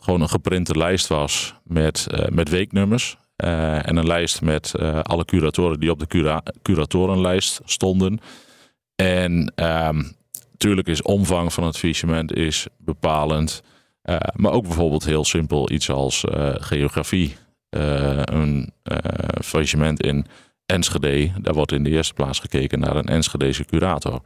gewoon 0.00 0.20
een 0.20 0.28
geprinte 0.28 0.78
lijst 0.78 1.06
was 1.06 1.54
met, 1.64 2.06
met 2.28 2.48
weeknummers. 2.48 3.18
En 3.36 3.96
een 3.96 4.06
lijst 4.06 4.40
met 4.40 4.74
alle 5.02 5.24
curatoren 5.24 5.80
die 5.80 5.90
op 5.90 5.98
de 5.98 6.06
cura 6.06 6.42
curatorenlijst 6.62 7.60
stonden. 7.64 8.20
En 8.94 9.52
natuurlijk 10.50 10.88
is 10.88 11.02
omvang 11.02 11.52
van 11.52 11.64
het 11.64 11.78
faillissement 11.78 12.34
is 12.34 12.66
bepalend. 12.78 13.62
Uh, 14.10 14.16
maar 14.34 14.52
ook 14.52 14.62
bijvoorbeeld 14.62 15.04
heel 15.04 15.24
simpel 15.24 15.70
iets 15.70 15.90
als 15.90 16.24
uh, 16.24 16.54
geografie. 16.54 17.36
Uh, 17.70 18.20
een 18.22 18.72
faillissement 19.44 20.02
in 20.02 20.26
Enschede, 20.66 21.32
daar 21.40 21.54
wordt 21.54 21.72
in 21.72 21.84
de 21.84 21.90
eerste 21.90 22.14
plaats 22.14 22.38
gekeken 22.38 22.78
naar 22.78 22.96
een 22.96 23.06
Enschedese 23.06 23.64
curator. 23.64 24.20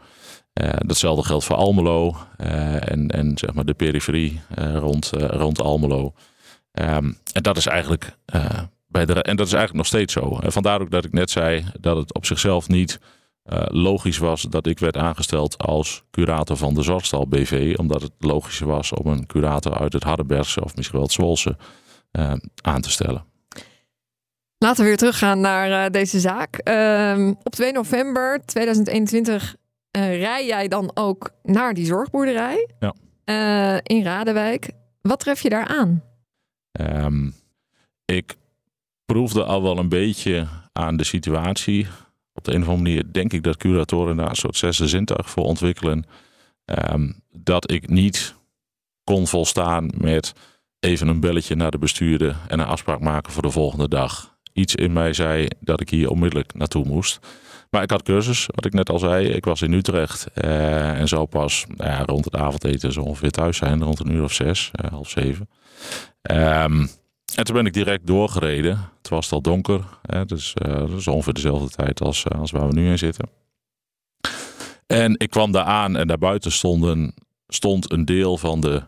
datzelfde 0.78 1.24
geldt 1.24 1.44
voor 1.44 1.56
Almelo 1.56 2.16
en, 2.36 3.08
en 3.08 3.38
zeg 3.38 3.54
maar 3.54 3.64
de 3.64 3.74
periferie 3.74 4.40
rond, 4.74 5.10
rond 5.16 5.60
Almelo. 5.60 6.14
Um, 6.72 7.18
en 7.32 7.42
dat 7.42 7.56
is 7.56 7.66
eigenlijk 7.66 8.16
bij 8.90 9.06
de, 9.06 9.22
en 9.22 9.36
dat 9.36 9.46
is 9.46 9.52
eigenlijk 9.52 9.74
nog 9.74 9.86
steeds 9.86 10.12
zo. 10.12 10.38
En 10.42 10.52
vandaar 10.52 10.80
ook 10.80 10.90
dat 10.90 11.04
ik 11.04 11.12
net 11.12 11.30
zei 11.30 11.64
dat 11.80 11.96
het 11.96 12.14
op 12.14 12.26
zichzelf 12.26 12.68
niet 12.68 12.98
logisch 13.68 14.18
was 14.18 14.42
dat 14.42 14.66
ik 14.66 14.78
werd 14.78 14.96
aangesteld 14.96 15.58
als 15.58 16.04
curator 16.10 16.56
van 16.56 16.74
de 16.74 16.82
Zorgstal 16.82 17.28
BV. 17.28 17.74
Omdat 17.78 18.02
het 18.02 18.12
logischer 18.18 18.66
was 18.66 18.92
om 18.92 19.06
een 19.06 19.26
curator 19.26 19.78
uit 19.78 19.92
het 19.92 20.02
Hardenbergse 20.02 20.64
of 20.64 20.76
misschien 20.76 20.96
wel 20.96 21.06
het 21.06 21.16
Zwolse 21.16 21.56
aan 22.62 22.80
te 22.80 22.90
stellen. 22.90 23.24
Laten 24.58 24.82
we 24.82 24.88
weer 24.88 24.96
teruggaan 24.96 25.40
naar 25.40 25.90
deze 25.90 26.20
zaak. 26.20 26.56
Ehm, 26.56 27.34
op 27.42 27.52
2 27.52 27.72
november 27.72 28.40
2021 28.44 29.56
rij 29.90 30.46
jij 30.46 30.68
dan 30.68 30.90
ook 30.94 31.30
naar 31.42 31.74
die 31.74 31.86
zorgboerderij 31.86 32.68
ja. 32.78 32.94
in 33.82 34.02
Radewijk. 34.02 34.70
Wat 35.02 35.20
tref 35.20 35.40
je 35.40 35.48
daar 35.48 35.66
aan? 35.66 36.02
Ehm, 36.72 37.30
ik 38.04 38.36
proefde 39.12 39.44
al 39.44 39.62
wel 39.62 39.78
een 39.78 39.88
beetje 39.88 40.46
aan 40.72 40.96
de 40.96 41.04
situatie. 41.04 41.86
Op 42.32 42.44
de 42.44 42.54
een 42.54 42.62
of 42.62 42.68
andere 42.68 42.88
manier 42.88 43.12
denk 43.12 43.32
ik 43.32 43.42
dat 43.42 43.56
curatoren 43.56 44.16
daar 44.16 44.28
een 44.28 44.36
soort 44.36 44.56
zesde 44.56 44.88
zintuig 44.88 45.30
voor 45.30 45.44
ontwikkelen. 45.44 46.04
Ehm, 46.64 47.12
dat 47.32 47.70
ik 47.70 47.88
niet 47.88 48.34
kon 49.04 49.26
volstaan 49.26 49.90
met 49.96 50.32
even 50.80 51.08
een 51.08 51.20
belletje 51.20 51.54
naar 51.54 51.70
de 51.70 51.78
bestuurder 51.78 52.36
en 52.48 52.58
een 52.58 52.66
afspraak 52.66 53.00
maken 53.00 53.32
voor 53.32 53.42
de 53.42 53.50
volgende 53.50 53.88
dag. 53.88 54.36
Iets 54.52 54.74
in 54.74 54.92
mij 54.92 55.12
zei 55.12 55.48
dat 55.60 55.80
ik 55.80 55.90
hier 55.90 56.10
onmiddellijk 56.10 56.54
naartoe 56.54 56.84
moest. 56.84 57.18
Maar 57.70 57.82
ik 57.82 57.90
had 57.90 58.02
cursus, 58.02 58.48
wat 58.54 58.64
ik 58.64 58.72
net 58.72 58.90
al 58.90 58.98
zei. 58.98 59.26
Ik 59.26 59.44
was 59.44 59.62
in 59.62 59.72
Utrecht 59.72 60.26
uh, 60.34 60.98
en 60.98 61.08
zo 61.08 61.26
pas 61.26 61.64
nou 61.76 62.04
rond 62.04 62.24
het 62.24 62.36
avondeten 62.36 62.92
zo 62.92 63.00
ongeveer 63.00 63.30
thuis 63.30 63.56
zijn, 63.56 63.82
rond 63.82 64.00
een 64.00 64.12
uur 64.12 64.22
of 64.22 64.32
zes, 64.32 64.70
uh, 64.84 64.90
half 64.90 65.08
zeven. 65.08 65.48
Um, 66.30 66.88
en 67.34 67.44
toen 67.44 67.54
ben 67.54 67.66
ik 67.66 67.72
direct 67.72 68.06
doorgereden. 68.06 68.90
Het 68.98 69.08
was 69.08 69.32
al 69.32 69.40
donker, 69.40 69.84
hè, 70.02 70.24
dus 70.24 70.54
uh, 70.66 70.74
dat 70.74 70.90
is 70.90 71.08
ongeveer 71.08 71.32
dezelfde 71.32 71.68
tijd 71.68 72.00
als, 72.00 72.28
als 72.28 72.50
waar 72.50 72.68
we 72.68 72.74
nu 72.74 72.90
in 72.90 72.98
zitten. 72.98 73.28
En 74.86 75.18
ik 75.18 75.30
kwam 75.30 75.52
daar 75.52 75.64
aan 75.64 75.96
en 75.96 76.06
daarbuiten 76.06 76.52
stonden, 76.52 77.14
stond 77.48 77.92
een 77.92 78.04
deel 78.04 78.38
van 78.38 78.60
de, 78.60 78.82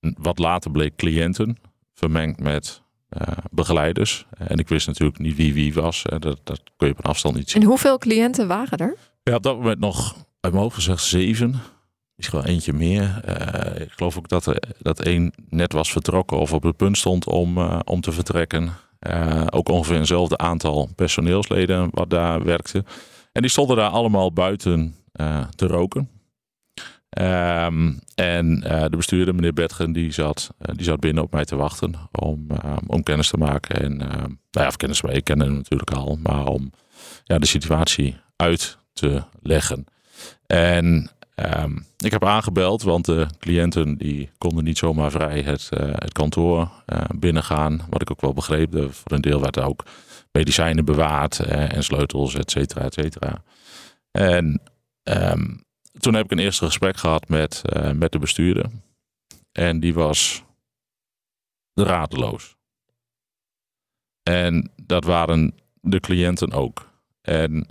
wat 0.00 0.38
later 0.38 0.70
bleek, 0.70 0.96
cliënten, 0.96 1.56
vermengd 1.94 2.40
met 2.40 2.82
uh, 3.18 3.26
begeleiders. 3.50 4.26
En 4.38 4.58
ik 4.58 4.68
wist 4.68 4.86
natuurlijk 4.86 5.18
niet 5.18 5.36
wie 5.36 5.54
wie 5.54 5.74
was. 5.74 6.02
Dat, 6.02 6.40
dat 6.44 6.62
kun 6.76 6.86
je 6.86 6.92
op 6.92 6.98
een 6.98 7.10
afstand 7.10 7.34
niet 7.34 7.50
zien. 7.50 7.62
En 7.62 7.68
hoeveel 7.68 7.98
cliënten 7.98 8.48
waren 8.48 8.78
er? 8.78 8.96
Ja, 9.22 9.34
op 9.34 9.42
dat 9.42 9.56
moment 9.56 9.78
nog, 9.78 10.14
uit 10.40 10.52
mijn 10.52 10.64
hoofd 10.64 10.74
gezegd, 10.74 11.02
zeven. 11.04 11.60
Misschien 12.22 12.42
wel 12.42 12.54
eentje 12.54 12.72
meer. 12.72 13.22
Uh, 13.28 13.80
ik 13.80 13.92
geloof 13.92 14.18
ook 14.18 14.28
dat, 14.28 14.46
er, 14.46 14.62
dat 14.78 15.00
één 15.00 15.32
net 15.48 15.72
was 15.72 15.92
vertrokken 15.92 16.38
of 16.38 16.52
op 16.52 16.62
het 16.62 16.76
punt 16.76 16.98
stond 16.98 17.26
om, 17.26 17.58
uh, 17.58 17.78
om 17.84 18.00
te 18.00 18.12
vertrekken. 18.12 18.72
Uh, 19.08 19.46
ook 19.50 19.68
ongeveer 19.68 19.96
eenzelfde 19.96 20.36
aantal 20.36 20.88
personeelsleden 20.96 21.88
wat 21.90 22.10
daar 22.10 22.44
werkte. 22.44 22.84
En 23.32 23.42
die 23.42 23.50
stonden 23.50 23.76
daar 23.76 23.90
allemaal 23.90 24.32
buiten 24.32 24.94
te 25.54 25.66
roken. 25.66 26.08
Um, 27.18 28.00
en 28.14 28.60
de 28.60 28.96
bestuurder, 28.96 29.34
meneer 29.34 29.52
Betgen, 29.52 29.92
die 29.92 30.12
zat, 30.12 30.54
die 30.58 30.84
zat 30.84 31.00
binnen 31.00 31.22
op 31.22 31.32
mij 31.32 31.44
te 31.44 31.56
wachten 31.56 31.94
om, 32.12 32.46
om 32.86 33.02
kennis 33.02 33.28
te 33.28 33.36
maken. 33.36 33.82
En 33.82 33.96
nou 33.96 34.36
ja, 34.50 34.66
of 34.66 34.76
kennis 34.76 35.02
mee, 35.02 35.16
ik 35.16 35.28
hem 35.28 35.38
natuurlijk 35.38 35.90
al, 35.90 36.18
maar 36.22 36.46
om 36.46 36.72
ja, 37.24 37.38
de 37.38 37.46
situatie 37.46 38.16
uit 38.36 38.78
te 38.92 39.22
leggen. 39.40 39.84
En 40.46 41.10
Um, 41.34 41.86
ik 41.96 42.10
heb 42.10 42.24
aangebeld, 42.24 42.82
want 42.82 43.04
de 43.04 43.26
cliënten 43.38 43.96
die 43.96 44.30
konden 44.38 44.64
niet 44.64 44.78
zomaar 44.78 45.10
vrij 45.10 45.40
het, 45.42 45.68
uh, 45.72 45.80
het 45.92 46.12
kantoor 46.12 46.70
uh, 46.86 47.04
binnengaan. 47.14 47.80
Wat 47.90 48.02
ik 48.02 48.10
ook 48.10 48.20
wel 48.20 48.32
begreep. 48.32 48.70
De, 48.70 48.92
voor 48.92 49.12
een 49.12 49.20
deel 49.20 49.40
werden 49.40 49.64
ook 49.64 49.84
medicijnen 50.32 50.84
bewaard 50.84 51.38
uh, 51.38 51.72
en 51.72 51.84
sleutels, 51.84 52.34
et 52.34 52.50
cetera, 52.50 52.84
et 52.84 52.94
cetera. 52.94 53.42
En 54.10 54.62
um, 55.02 55.64
toen 55.98 56.14
heb 56.14 56.24
ik 56.24 56.30
een 56.30 56.38
eerste 56.38 56.64
gesprek 56.64 56.96
gehad 56.96 57.28
met, 57.28 57.62
met 57.94 58.12
de 58.12 58.18
bestuurder. 58.18 58.70
En 59.52 59.80
die 59.80 59.94
was 59.94 60.44
radeloos. 61.74 62.56
En 64.22 64.70
dat 64.76 65.04
waren 65.04 65.54
de 65.80 66.00
cliënten 66.00 66.52
ook. 66.52 66.90
En 67.20 67.66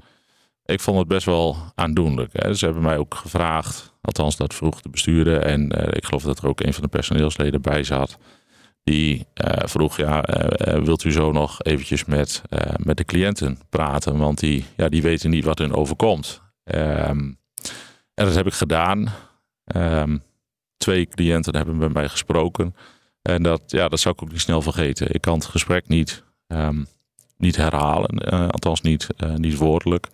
ik 0.71 0.79
vond 0.79 0.97
het 0.97 1.07
best 1.07 1.25
wel 1.25 1.57
aandoenlijk. 1.75 2.29
Hè. 2.33 2.53
Ze 2.53 2.65
hebben 2.65 2.83
mij 2.83 2.97
ook 2.97 3.15
gevraagd, 3.15 3.93
althans 4.01 4.35
dat 4.35 4.53
vroeg 4.53 4.81
de 4.81 4.89
bestuurder. 4.89 5.41
En 5.41 5.61
uh, 5.61 5.87
ik 5.91 6.05
geloof 6.05 6.23
dat 6.23 6.37
er 6.39 6.47
ook 6.47 6.59
een 6.61 6.73
van 6.73 6.83
de 6.83 6.89
personeelsleden 6.89 7.61
bij 7.61 7.83
zat. 7.83 8.17
Die 8.83 9.15
uh, 9.17 9.51
vroeg, 9.65 9.97
ja, 9.97 10.23
uh, 10.29 10.83
wilt 10.83 11.03
u 11.03 11.11
zo 11.11 11.31
nog 11.31 11.63
eventjes 11.63 12.05
met, 12.05 12.41
met 12.75 12.97
de 12.97 13.05
cliënten 13.05 13.59
praten? 13.69 14.17
Want 14.17 14.39
die, 14.39 14.65
ja, 14.77 14.89
die 14.89 15.01
weten 15.01 15.29
niet 15.29 15.43
wat 15.43 15.57
hun 15.57 15.73
overkomt. 15.73 16.41
Um, 16.63 17.39
en 18.13 18.25
dat 18.25 18.35
heb 18.35 18.45
ik 18.45 18.53
gedaan. 18.53 19.13
Um, 19.75 20.23
twee 20.77 21.05
cliënten 21.05 21.55
hebben 21.55 21.77
met 21.77 21.93
mij 21.93 22.09
gesproken. 22.09 22.75
En 23.21 23.43
dat, 23.43 23.61
ja, 23.67 23.87
dat 23.87 23.99
zou 23.99 24.15
ik 24.15 24.23
ook 24.23 24.31
niet 24.31 24.41
snel 24.41 24.61
vergeten. 24.61 25.13
Ik 25.13 25.21
kan 25.21 25.33
het 25.33 25.45
gesprek 25.45 25.87
niet, 25.87 26.23
um, 26.47 26.87
niet 27.37 27.55
herhalen. 27.55 28.17
althans 28.51 28.81
niet, 28.81 29.07
niet 29.35 29.57
woordelijk. 29.57 30.07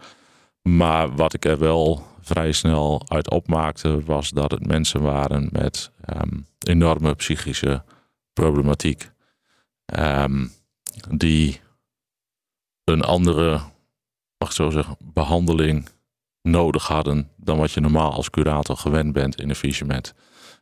Maar 0.67 1.15
wat 1.15 1.33
ik 1.33 1.45
er 1.45 1.59
wel 1.59 2.05
vrij 2.21 2.51
snel 2.51 3.01
uit 3.07 3.29
opmaakte, 3.29 4.03
was 4.03 4.29
dat 4.29 4.51
het 4.51 4.67
mensen 4.67 5.01
waren 5.01 5.50
met 5.51 5.91
um, 6.21 6.47
enorme 6.59 7.15
psychische 7.15 7.83
problematiek. 8.33 9.09
Um, 10.00 10.51
die 11.09 11.59
een 12.83 13.01
andere, 13.01 13.51
mag 14.38 14.50
ik 14.50 14.55
zo 14.55 14.69
zeggen, 14.69 14.97
behandeling 15.00 15.89
nodig 16.41 16.88
hadden 16.88 17.29
dan 17.36 17.57
wat 17.57 17.71
je 17.71 17.81
normaal 17.81 18.12
als 18.12 18.29
curator 18.29 18.77
gewend 18.77 19.13
bent 19.13 19.41
in 19.41 19.50
een 19.50 19.55
faillissement. 19.55 20.13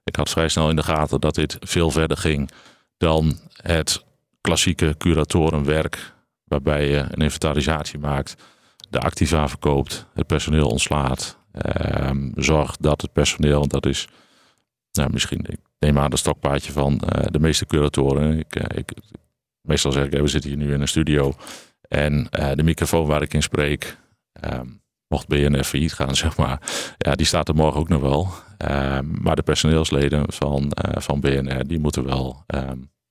Ik 0.03 0.15
had 0.15 0.29
vrij 0.29 0.49
snel 0.49 0.69
in 0.69 0.75
de 0.75 0.83
gaten 0.83 1.21
dat 1.21 1.35
dit 1.35 1.57
veel 1.59 1.91
verder 1.91 2.17
ging 2.17 2.51
dan 2.97 3.39
het 3.53 4.03
klassieke 4.41 4.95
curatorenwerk, 4.97 6.13
waarbij 6.43 6.89
je 6.89 6.97
een 6.97 7.21
inventarisatie 7.21 7.99
maakt 7.99 8.35
de 8.89 8.99
activa 8.99 9.47
verkoopt, 9.47 10.07
het 10.13 10.27
personeel 10.27 10.67
ontslaat, 10.67 11.39
um, 12.07 12.31
zorgt 12.35 12.81
dat 12.81 13.01
het 13.01 13.13
personeel, 13.13 13.67
dat 13.67 13.85
is 13.85 14.07
nou, 14.91 15.11
misschien, 15.11 15.45
ik 15.47 15.59
neem 15.79 15.99
aan 15.99 16.09
de 16.09 16.17
stokpaardje 16.17 16.71
van 16.71 16.93
uh, 16.93 17.25
de 17.29 17.39
meeste 17.39 17.65
curatoren. 17.65 18.39
Ik, 18.39 18.55
uh, 18.55 18.77
ik, 18.77 18.93
meestal 19.61 19.91
zeg 19.91 20.05
ik, 20.05 20.11
we 20.11 20.27
zitten 20.27 20.49
hier 20.49 20.59
nu 20.59 20.73
in 20.73 20.81
een 20.81 20.87
studio 20.87 21.33
en 21.87 22.27
de 22.29 22.63
microfoon 22.63 23.05
waar 23.05 23.21
ik 23.21 23.33
in 23.33 23.43
spreek, 23.43 23.97
um, 24.53 24.81
mocht 25.07 25.27
BNR 25.27 25.63
failliet 25.63 25.93
gaan, 25.93 26.15
zeg 26.25 26.37
maar, 26.37 26.61
ja, 26.97 27.15
die 27.15 27.25
staat 27.25 27.47
er 27.47 27.55
morgen 27.55 27.79
ook 27.79 27.89
nog 27.89 28.01
wel. 28.01 28.27
Um, 28.71 29.17
maar 29.21 29.35
de 29.35 29.43
personeelsleden 29.43 30.33
van, 30.33 30.71
van 30.93 31.19
BNR, 31.19 31.67
die 31.67 31.79
moeten 31.79 32.03
wel 32.05 32.45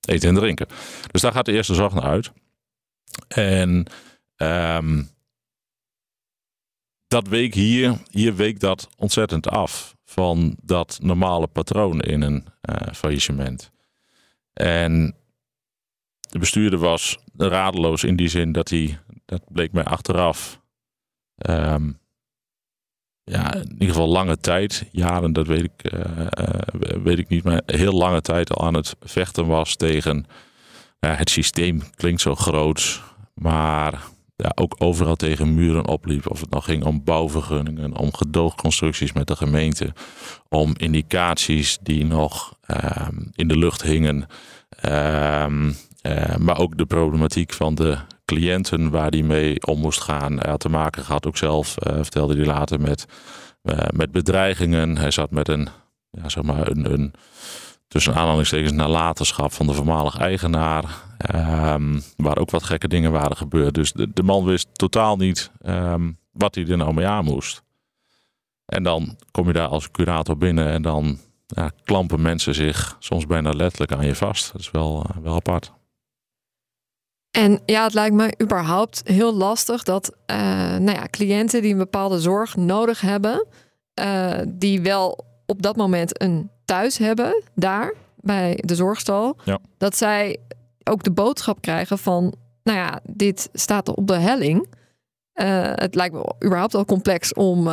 eten 0.07 0.29
en 0.29 0.35
drinken. 0.35 0.67
Dus 1.11 1.21
daar 1.21 1.31
gaat 1.31 1.45
de 1.45 1.51
eerste 1.51 1.73
zorg 1.73 1.93
naar 1.93 2.03
uit. 2.03 2.31
En 3.27 3.85
dat 7.07 7.27
week 7.27 7.53
hier, 7.53 7.97
hier 8.11 8.35
week 8.35 8.59
dat 8.59 8.89
ontzettend 8.97 9.49
af 9.49 9.95
van 10.05 10.57
dat 10.63 10.99
normale 11.01 11.47
patroon 11.47 11.99
in 11.99 12.21
een 12.21 12.45
uh, 12.69 12.93
faillissement. 12.93 13.71
En 14.53 15.15
de 16.19 16.39
bestuurder 16.39 16.79
was 16.79 17.17
radeloos 17.37 18.03
in 18.03 18.15
die 18.15 18.27
zin 18.27 18.51
dat 18.51 18.69
hij, 18.69 18.99
dat 19.25 19.41
bleek 19.51 19.71
mij 19.71 19.83
achteraf, 19.83 20.61
um, 21.49 21.99
ja, 23.23 23.53
in 23.53 23.71
ieder 23.71 23.87
geval 23.87 24.07
lange 24.07 24.37
tijd, 24.37 24.87
jaren, 24.91 25.33
dat 25.33 25.47
weet 25.47 25.63
ik, 25.63 25.93
uh, 25.93 26.01
uh, 26.19 27.03
weet 27.03 27.17
ik 27.17 27.27
niet, 27.27 27.43
maar 27.43 27.61
heel 27.65 27.93
lange 27.93 28.21
tijd 28.21 28.53
al 28.53 28.65
aan 28.65 28.73
het 28.73 28.95
vechten 28.99 29.47
was 29.47 29.75
tegen 29.75 30.25
het 30.99 31.29
systeem. 31.29 31.81
Klinkt 31.95 32.21
zo 32.21 32.35
groot, 32.35 33.01
maar 33.33 34.03
ja, 34.35 34.51
ook 34.55 34.75
overal 34.77 35.15
tegen 35.15 35.53
muren 35.53 35.87
opliep. 35.87 36.29
Of 36.29 36.39
het 36.39 36.49
nou 36.49 36.63
ging 36.63 36.83
om 36.83 37.03
bouwvergunningen, 37.03 37.97
om 37.97 38.13
gedoogconstructies 38.13 39.13
met 39.13 39.27
de 39.27 39.35
gemeente, 39.35 39.93
om 40.49 40.73
indicaties 40.77 41.77
die 41.81 42.05
nog 42.05 42.57
um, 42.67 43.31
in 43.35 43.47
de 43.47 43.57
lucht 43.57 43.81
hingen. 43.81 44.27
Um, 44.85 45.75
uh, 46.07 46.35
maar 46.35 46.57
ook 46.57 46.77
de 46.77 46.85
problematiek 46.85 47.53
van 47.53 47.75
de 47.75 47.97
cliënten 48.25 48.89
waar 48.89 49.11
die 49.11 49.23
mee 49.23 49.65
om 49.65 49.79
moest 49.79 50.01
gaan. 50.01 50.39
Hij 50.39 50.49
had 50.49 50.59
te 50.59 50.69
maken 50.69 51.03
gehad, 51.03 51.27
ook 51.27 51.37
zelf 51.37 51.75
uh, 51.87 51.93
vertelde 51.93 52.35
hij 52.35 52.45
later, 52.45 52.81
met, 52.81 53.05
uh, 53.63 53.77
met 53.93 54.11
bedreigingen. 54.11 54.97
Hij 54.97 55.11
zat 55.11 55.31
met 55.31 55.47
een, 55.47 55.67
ja, 56.09 56.29
zeg 56.29 56.43
maar 56.43 56.67
een, 56.67 56.93
een 56.93 57.13
tussen 57.87 58.15
aanhalingstekens 58.15 58.71
nalatenschap 58.71 59.53
van 59.53 59.67
de 59.67 59.73
voormalig 59.73 60.17
eigenaar. 60.17 61.03
Um, 61.35 62.01
waar 62.15 62.37
ook 62.37 62.51
wat 62.51 62.63
gekke 62.63 62.87
dingen 62.87 63.11
waren 63.11 63.37
gebeurd. 63.37 63.73
Dus 63.73 63.91
de, 63.91 64.13
de 64.13 64.23
man 64.23 64.45
wist 64.45 64.67
totaal 64.73 65.17
niet 65.17 65.51
um, 65.65 66.17
wat 66.31 66.55
hij 66.55 66.67
er 66.67 66.77
nou 66.77 66.93
mee 66.93 67.07
aan 67.07 67.25
moest. 67.25 67.63
En 68.65 68.83
dan 68.83 69.17
kom 69.31 69.47
je 69.47 69.53
daar 69.53 69.67
als 69.67 69.91
curator 69.91 70.37
binnen 70.37 70.67
en 70.67 70.81
dan 70.81 71.19
ja, 71.47 71.71
klampen 71.83 72.21
mensen 72.21 72.55
zich 72.55 72.95
soms 72.99 73.25
bijna 73.25 73.51
letterlijk 73.51 73.91
aan 73.91 74.05
je 74.05 74.15
vast. 74.15 74.51
Dat 74.51 74.61
is 74.61 74.71
wel, 74.71 75.05
uh, 75.09 75.23
wel 75.23 75.35
apart. 75.35 75.71
En 77.31 77.61
ja, 77.65 77.83
het 77.83 77.93
lijkt 77.93 78.15
me 78.15 78.33
überhaupt 78.41 79.01
heel 79.03 79.33
lastig 79.33 79.83
dat 79.83 80.15
uh, 80.31 80.37
nou 80.77 80.91
ja, 80.91 81.07
cliënten 81.09 81.61
die 81.61 81.71
een 81.71 81.77
bepaalde 81.77 82.19
zorg 82.19 82.55
nodig 82.55 83.01
hebben, 83.01 83.47
uh, 83.99 84.39
die 84.47 84.81
wel 84.81 85.33
op 85.45 85.61
dat 85.61 85.75
moment 85.75 86.21
een 86.21 86.49
thuis 86.65 86.97
hebben, 86.97 87.43
daar 87.55 87.93
bij 88.15 88.59
de 88.65 88.75
zorgstal, 88.75 89.37
ja. 89.43 89.59
dat 89.77 89.95
zij 89.95 90.37
ook 90.83 91.03
de 91.03 91.11
boodschap 91.11 91.61
krijgen 91.61 91.97
van, 91.97 92.33
nou 92.63 92.77
ja, 92.77 92.99
dit 93.03 93.49
staat 93.53 93.89
op 93.95 94.07
de 94.07 94.15
helling. 94.15 94.67
Uh, 95.41 95.71
het 95.73 95.95
lijkt 95.95 96.13
me 96.13 96.33
überhaupt 96.45 96.75
al 96.75 96.85
complex 96.85 97.33
om 97.33 97.69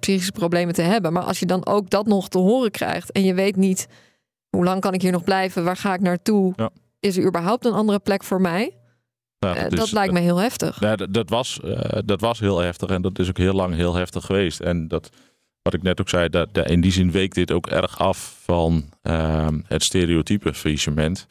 psychische 0.00 0.32
problemen 0.32 0.74
te 0.74 0.82
hebben. 0.82 1.12
Maar 1.12 1.22
als 1.22 1.38
je 1.38 1.46
dan 1.46 1.66
ook 1.66 1.90
dat 1.90 2.06
nog 2.06 2.28
te 2.28 2.38
horen 2.38 2.70
krijgt 2.70 3.12
en 3.12 3.24
je 3.24 3.34
weet 3.34 3.56
niet 3.56 3.88
hoe 4.48 4.64
lang 4.64 4.80
kan 4.80 4.94
ik 4.94 5.02
hier 5.02 5.12
nog 5.12 5.24
blijven, 5.24 5.64
waar 5.64 5.76
ga 5.76 5.94
ik 5.94 6.00
naartoe, 6.00 6.52
ja. 6.56 6.70
is 7.00 7.16
er 7.16 7.26
überhaupt 7.26 7.64
een 7.64 7.72
andere 7.72 7.98
plek 7.98 8.24
voor 8.24 8.40
mij? 8.40 8.74
Ja, 9.38 9.64
Uh, 9.64 9.68
dat 9.68 9.92
lijkt 9.92 10.12
me 10.12 10.20
heel 10.20 10.36
heftig. 10.36 10.80
Ja, 10.80 10.96
dat, 10.96 11.30
was, 11.30 11.60
dat 12.04 12.20
was 12.20 12.40
heel 12.40 12.58
heftig 12.58 12.90
en 12.90 13.02
dat 13.02 13.18
is 13.18 13.28
ook 13.28 13.36
heel 13.36 13.54
lang 13.54 13.74
heel 13.74 13.94
heftig 13.94 14.24
geweest. 14.24 14.60
En 14.60 14.88
dat, 14.88 15.10
wat 15.62 15.74
ik 15.74 15.82
net 15.82 16.00
ook 16.00 16.08
zei, 16.08 16.28
dat, 16.28 16.68
in 16.68 16.80
die 16.80 16.92
zin 16.92 17.10
week 17.10 17.34
dit 17.34 17.52
ook 17.52 17.66
erg 17.66 17.98
af 17.98 18.36
van 18.44 18.84
uh, 19.02 19.46
het 19.66 19.82
stereotype 19.82 20.54
faillissement. 20.54 21.26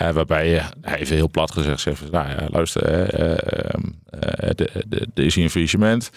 Uh, 0.00 0.10
waarbij 0.10 0.48
je, 0.48 0.62
even 0.82 1.16
heel 1.16 1.30
plat 1.30 1.50
gezegd, 1.50 1.80
zegt, 1.80 2.10
nou 2.10 2.28
ja, 2.28 2.48
luister, 2.50 3.14
er 5.14 5.24
is 5.24 5.34
hier 5.34 5.44
een 5.44 5.50
faillissement. 5.50 6.10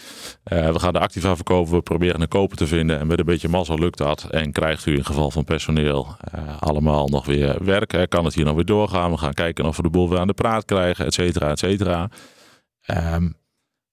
We 0.44 0.80
gaan 0.80 0.94
de 0.94 1.00
activa 1.00 1.36
verkopen, 1.36 1.74
we 1.74 1.82
proberen 1.82 2.22
een 2.22 2.28
koper 2.28 2.58
te 2.58 2.68
vinden. 2.68 3.00
En 3.00 3.08
met 3.08 3.20
een 3.20 3.26
beetje 3.26 3.48
mazzel 3.48 3.80
lukt 3.80 3.98
dat. 3.98 4.28
En 4.30 4.52
krijgt 4.52 4.86
u 4.86 4.96
in 4.96 5.06
geval 5.06 5.32
van 5.32 5.44
personeel 5.44 6.18
allemaal 6.60 7.08
nog 7.08 7.26
weer 7.26 7.64
werk. 7.66 8.06
Kan 8.10 8.26
het 8.26 8.36
hier 8.36 8.46
nog 8.46 8.56
weer 8.56 8.66
doorgaan? 8.66 9.12
We 9.12 9.18
gaan 9.18 9.34
kijken 9.34 9.66
of 9.66 9.78
we 9.78 9.84
de 9.84 9.90
boel 9.90 10.10
weer 10.10 10.20
aan 10.20 10.28
de 10.28 10.34
praat 10.34 10.66
krijgen, 10.66 11.06
et 11.06 11.14
cetera, 11.14 11.50
et 11.50 11.60
cetera. 11.60 12.10
Um, 12.88 13.36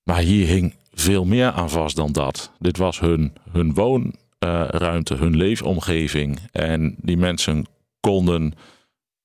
maar 0.03 0.19
hier 0.19 0.47
hing 0.47 0.75
veel 0.93 1.25
meer 1.25 1.51
aan 1.51 1.71
vast 1.71 1.97
dan 1.97 2.13
dat. 2.13 2.53
Dit 2.59 2.77
was 2.77 3.01
hun, 3.01 3.33
hun 3.51 3.75
woonruimte, 3.75 5.15
hun 5.15 5.37
leefomgeving. 5.37 6.39
En 6.53 6.97
die 6.99 7.17
mensen 7.17 7.67
konden 8.01 8.55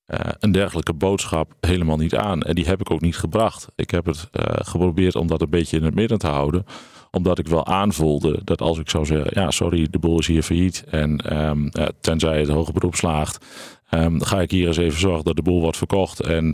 uh, 0.08 0.20
een 0.40 0.52
dergelijke 0.52 0.94
boodschap 0.94 1.54
helemaal 1.60 1.98
niet 1.98 2.16
aan. 2.16 2.42
En 2.42 2.56
die 2.56 2.66
heb 2.66 2.80
ik 2.80 2.92
ook 2.92 3.02
niet 3.02 3.18
gebracht. 3.18 3.68
Ik 3.76 3.92
heb 3.92 4.06
het 4.06 4.30
uh, 4.32 4.44
geprobeerd 4.46 5.16
om 5.16 5.28
dat 5.28 5.42
een 5.42 5.50
beetje 5.50 5.78
in 5.78 5.84
het 5.84 5.96
midden 5.96 6.18
te 6.18 6.28
houden. 6.28 6.66
Omdat 7.12 7.40
ik 7.40 7.48
wel 7.48 7.66
aanvoelde 7.66 8.42
dat 8.44 8.62
als 8.62 8.80
ik 8.80 8.90
zou 8.90 9.06
zeggen: 9.06 9.42
ja, 9.42 9.52
sorry, 9.52 9.88
de 9.90 10.00
boel 10.00 10.20
is 10.20 10.28
hier 10.28 10.44
failliet. 10.44 10.84
En 10.90 11.38
um, 11.48 11.70
uh, 11.72 11.86
tenzij 12.02 12.40
het 12.40 12.50
hoge 12.50 12.72
beroep 12.72 12.96
slaagt. 12.96 13.46
Um, 13.92 14.24
ga 14.24 14.42
ik 14.42 14.52
hier 14.52 14.68
eens 14.68 14.78
even 14.78 15.00
zorgen 15.00 15.24
dat 15.24 15.36
de 15.36 15.42
boel 15.42 15.62
wordt 15.62 15.78
verkocht. 15.78 16.20
En 16.20 16.48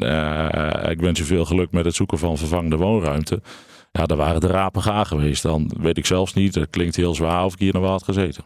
ik 0.89 0.99
wens 0.99 1.19
u 1.19 1.23
veel 1.23 1.45
geluk 1.45 1.71
met 1.71 1.85
het 1.85 1.95
zoeken 1.95 2.17
van 2.17 2.37
vervangende 2.37 2.77
woonruimte. 2.77 3.41
Ja, 3.99 4.05
daar 4.05 4.17
waren 4.17 4.41
de 4.41 4.47
rapen 4.47 4.81
gaar 4.81 5.05
geweest. 5.05 5.41
Dan 5.43 5.71
weet 5.77 5.97
ik 5.97 6.05
zelfs 6.05 6.33
niet, 6.33 6.55
het 6.55 6.69
klinkt 6.69 6.95
heel 6.95 7.15
zwaar, 7.15 7.45
of 7.45 7.53
ik 7.53 7.59
hier 7.59 7.73
nog 7.73 7.81
wel 7.81 7.91
had 7.91 8.03
gezeten. 8.03 8.45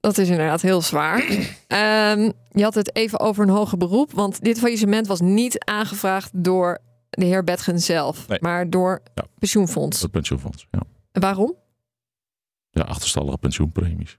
Dat 0.00 0.18
is 0.18 0.28
inderdaad 0.28 0.60
heel 0.62 0.80
zwaar. 0.82 1.18
um, 1.28 2.32
je 2.60 2.62
had 2.62 2.74
het 2.74 2.96
even 2.96 3.20
over 3.20 3.42
een 3.42 3.50
hoger 3.54 3.78
beroep. 3.78 4.12
Want 4.12 4.40
dit 4.44 4.58
faillissement 4.58 5.06
was 5.06 5.20
niet 5.20 5.64
aangevraagd 5.64 6.30
door 6.34 6.78
de 7.10 7.24
heer 7.24 7.44
Betgen 7.44 7.80
zelf. 7.80 8.28
Nee. 8.28 8.38
Maar 8.40 8.70
door 8.70 9.02
Ja. 9.14 9.24
pensioenfonds. 9.38 10.02
Het 10.02 10.10
pensioenfonds, 10.10 10.66
ja. 10.70 10.80
Waarom? 11.12 11.54
Ja, 12.70 12.82
achterstallige 12.82 13.38
pensioenpremies. 13.38 14.18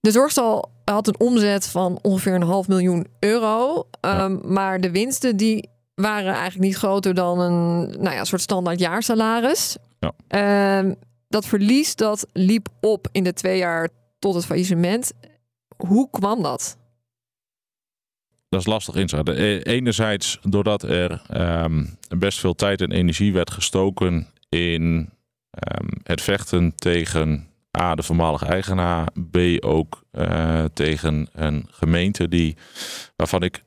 De 0.00 0.10
zorgstal 0.10 0.70
had 0.84 1.06
een 1.08 1.20
omzet 1.20 1.66
van 1.68 1.98
ongeveer 2.02 2.34
een 2.34 2.42
half 2.42 2.68
miljoen 2.68 3.06
euro. 3.18 3.86
Ja. 4.00 4.24
Um, 4.24 4.40
maar 4.52 4.80
de 4.80 4.90
winsten 4.90 5.36
die 5.36 5.68
waren 5.94 6.32
eigenlijk 6.32 6.64
niet 6.64 6.76
groter 6.76 7.14
dan 7.14 7.40
een 7.40 7.80
nou 8.00 8.14
ja, 8.14 8.24
soort 8.24 8.42
standaard 8.42 8.78
jaarsalaris. 8.78 9.76
Ja. 9.98 10.78
Um, 10.78 10.94
dat 11.28 11.46
verlies 11.46 11.96
dat 11.96 12.26
liep 12.32 12.68
op 12.80 13.08
in 13.12 13.24
de 13.24 13.32
twee 13.32 13.58
jaar 13.58 13.88
tot 14.18 14.34
het 14.34 14.46
faillissement. 14.46 15.12
Hoe 15.76 16.10
kwam 16.10 16.42
dat? 16.42 16.76
Dat 18.48 18.60
is 18.60 18.66
lastig 18.66 18.94
inschatten. 18.94 19.40
E- 19.40 19.58
Enerzijds 19.58 20.38
doordat 20.42 20.82
er 20.82 21.22
um, 21.64 21.96
best 22.18 22.38
veel 22.38 22.54
tijd 22.54 22.80
en 22.80 22.90
energie 22.90 23.32
werd 23.32 23.50
gestoken 23.50 24.26
in 24.48 24.82
um, 25.72 25.88
het 26.02 26.20
vechten 26.22 26.74
tegen 26.74 27.46
A, 27.80 27.94
de 27.94 28.02
voormalige 28.02 28.46
eigenaar, 28.46 29.08
B, 29.30 29.36
ook 29.64 30.04
uh, 30.12 30.64
tegen 30.72 31.28
een 31.32 31.66
gemeente 31.70 32.28
die, 32.28 32.56
waarvan 33.16 33.42
ik 33.42 33.62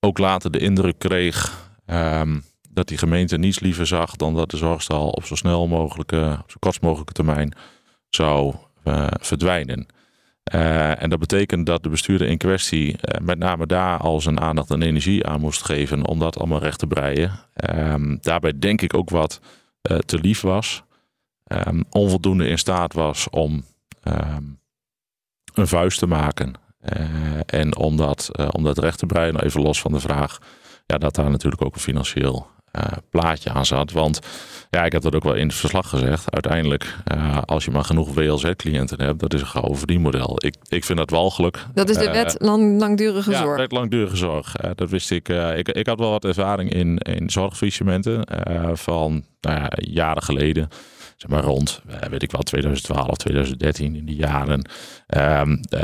ook 0.00 0.18
later 0.18 0.50
de 0.50 0.58
indruk 0.58 0.98
kreeg 0.98 1.65
um, 1.86 2.42
dat 2.76 2.88
die 2.88 2.98
gemeente 2.98 3.38
niets 3.38 3.60
liever 3.60 3.86
zag 3.86 4.16
dan 4.16 4.34
dat 4.34 4.50
de 4.50 4.56
zorgstal 4.56 5.08
op 5.08 5.24
zo 5.24 5.34
snel 5.34 5.66
mogelijke, 5.68 6.42
zo 6.46 6.56
kort 6.58 6.80
mogelijke 6.80 7.12
termijn 7.12 7.54
zou 8.08 8.54
uh, 8.84 9.06
verdwijnen. 9.20 9.86
Uh, 10.54 11.02
en 11.02 11.10
dat 11.10 11.18
betekent 11.18 11.66
dat 11.66 11.82
de 11.82 11.88
bestuurder 11.88 12.28
in 12.28 12.38
kwestie 12.38 12.86
uh, 12.88 13.20
met 13.20 13.38
name 13.38 13.66
daar 13.66 13.98
al 13.98 14.20
zijn 14.20 14.40
aandacht 14.40 14.70
en 14.70 14.82
energie 14.82 15.26
aan 15.26 15.40
moest 15.40 15.64
geven 15.64 16.06
om 16.06 16.18
dat 16.18 16.38
allemaal 16.38 16.62
recht 16.62 16.78
te 16.78 16.86
breien. 16.86 17.30
Um, 17.70 18.18
daarbij 18.20 18.58
denk 18.58 18.82
ik 18.82 18.94
ook 18.94 19.10
wat 19.10 19.40
te 20.06 20.18
lief 20.18 20.40
was. 20.40 20.82
Um, 21.66 21.84
onvoldoende 21.90 22.48
in 22.48 22.58
staat 22.58 22.92
was 22.92 23.30
om 23.30 23.64
een 25.54 25.66
vuist 25.66 25.98
te 25.98 26.06
maken. 26.06 26.54
en 27.46 27.76
om 27.76 27.96
dat, 27.96 28.30
om 28.50 28.64
dat 28.64 28.78
recht 28.78 28.98
te 28.98 29.06
breien, 29.06 29.40
even 29.42 29.62
los 29.62 29.80
van 29.80 29.92
de 29.92 30.00
vraag 30.00 30.38
ja, 30.86 30.98
dat 30.98 31.14
daar 31.14 31.30
natuurlijk 31.30 31.64
ook 31.64 31.74
een 31.74 31.80
financieel 31.80 32.46
uh, 32.76 32.82
plaatje 33.10 33.50
aan 33.50 33.66
zat. 33.66 33.92
Want 33.92 34.20
ja, 34.70 34.84
ik 34.84 34.92
heb 34.92 35.02
dat 35.02 35.14
ook 35.14 35.24
wel 35.24 35.34
in 35.34 35.46
het 35.46 35.56
verslag 35.56 35.88
gezegd. 35.88 36.30
Uiteindelijk, 36.30 36.96
uh, 37.14 37.38
als 37.44 37.64
je 37.64 37.70
maar 37.70 37.84
genoeg 37.84 38.14
WLZ-cliënten 38.14 39.02
hebt, 39.02 39.20
dat 39.20 39.34
is 39.34 39.40
een 39.40 39.46
gouden 39.46 39.78
verdienmodel. 39.78 40.36
Ik, 40.44 40.54
ik 40.68 40.84
vind 40.84 40.98
dat 40.98 41.10
walgelijk. 41.10 41.66
Dat 41.74 41.88
is 41.88 41.96
de 41.96 42.10
wet 42.10 42.36
lang, 42.38 42.80
langdurige 42.80 43.30
ja, 43.30 43.42
zorg. 43.42 43.56
wet 43.56 43.72
langdurige 43.72 44.16
zorg. 44.16 44.52
Dat 44.74 44.90
wist 44.90 45.10
ik. 45.10 45.28
ik. 45.28 45.68
Ik 45.68 45.86
had 45.86 45.98
wel 45.98 46.10
wat 46.10 46.24
ervaring 46.24 46.72
in, 46.72 46.98
in 46.98 47.30
zorgfaillissementen 47.30 48.26
van 48.76 49.24
nou 49.40 49.58
ja, 49.58 49.72
jaren 49.76 50.22
geleden 50.22 50.68
zeg 51.16 51.30
maar 51.30 51.42
rond, 51.42 51.80
weet 52.10 52.22
ik 52.22 52.30
wel, 52.30 52.42
2012, 52.42 53.16
2013 53.16 53.96
in 53.96 54.04
die 54.04 54.16
jaren, 54.16 54.68
um, 55.16 55.60
uh, 55.70 55.80